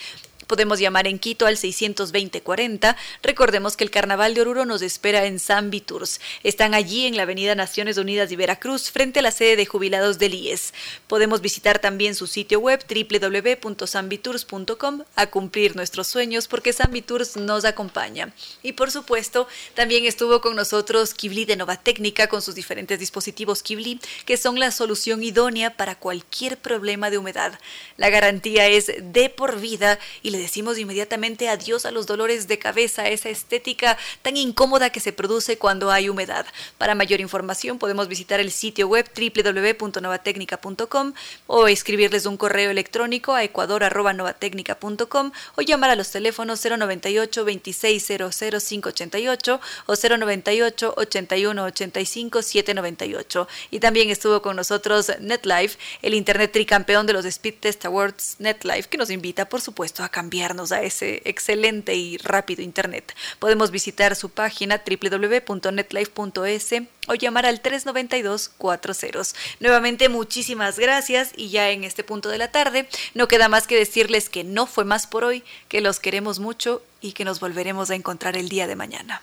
[0.48, 2.96] Podemos llamar en Quito al 620-40.
[3.22, 6.20] Recordemos que el Carnaval de Oruro nos espera en Zambi Tours.
[6.44, 10.20] Están allí en la Avenida Naciones Unidas de Veracruz, frente a la sede de jubilados
[10.20, 10.74] del IES.
[11.08, 17.66] Podemos visitar también su sitio web www.zambitours.com a cumplir nuestros sueños porque Zambi Tours nos
[17.66, 18.34] acompaña.
[18.62, 23.64] Y por supuesto, también estuvo con nosotros Kibli de Nova Técnica con sus diferentes dispositivos
[23.64, 27.58] Kibli, que son la solución idónea para cualquier problema de humedad.
[27.98, 32.58] La garantía es de por vida y le decimos inmediatamente adiós a los dolores de
[32.60, 36.46] cabeza, esa estética tan incómoda que se produce cuando hay humedad.
[36.80, 41.14] Para mayor información podemos visitar el sitio web www.novatecnica.com
[41.48, 49.62] o escribirles un correo electrónico a ecuador.novatecnica.com o llamar a los teléfonos 098 2600 588
[49.86, 53.48] o 098 81 85 798.
[53.70, 58.90] Y también estuvo con nosotros NetLife, el internet tricampeón de los Speed Test Awards NetLife,
[58.90, 63.14] que nos invita, por supuesto, a cambiar cambiarnos a ese excelente y rápido Internet.
[63.40, 66.74] Podemos visitar su página www.netlife.es
[67.08, 69.36] o llamar al 392-40.
[69.60, 73.76] Nuevamente muchísimas gracias y ya en este punto de la tarde no queda más que
[73.76, 77.90] decirles que no fue más por hoy, que los queremos mucho y que nos volveremos
[77.90, 79.22] a encontrar el día de mañana.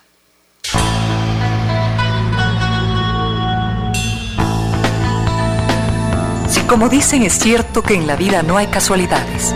[6.51, 9.55] Si como dicen es cierto que en la vida no hay casualidades,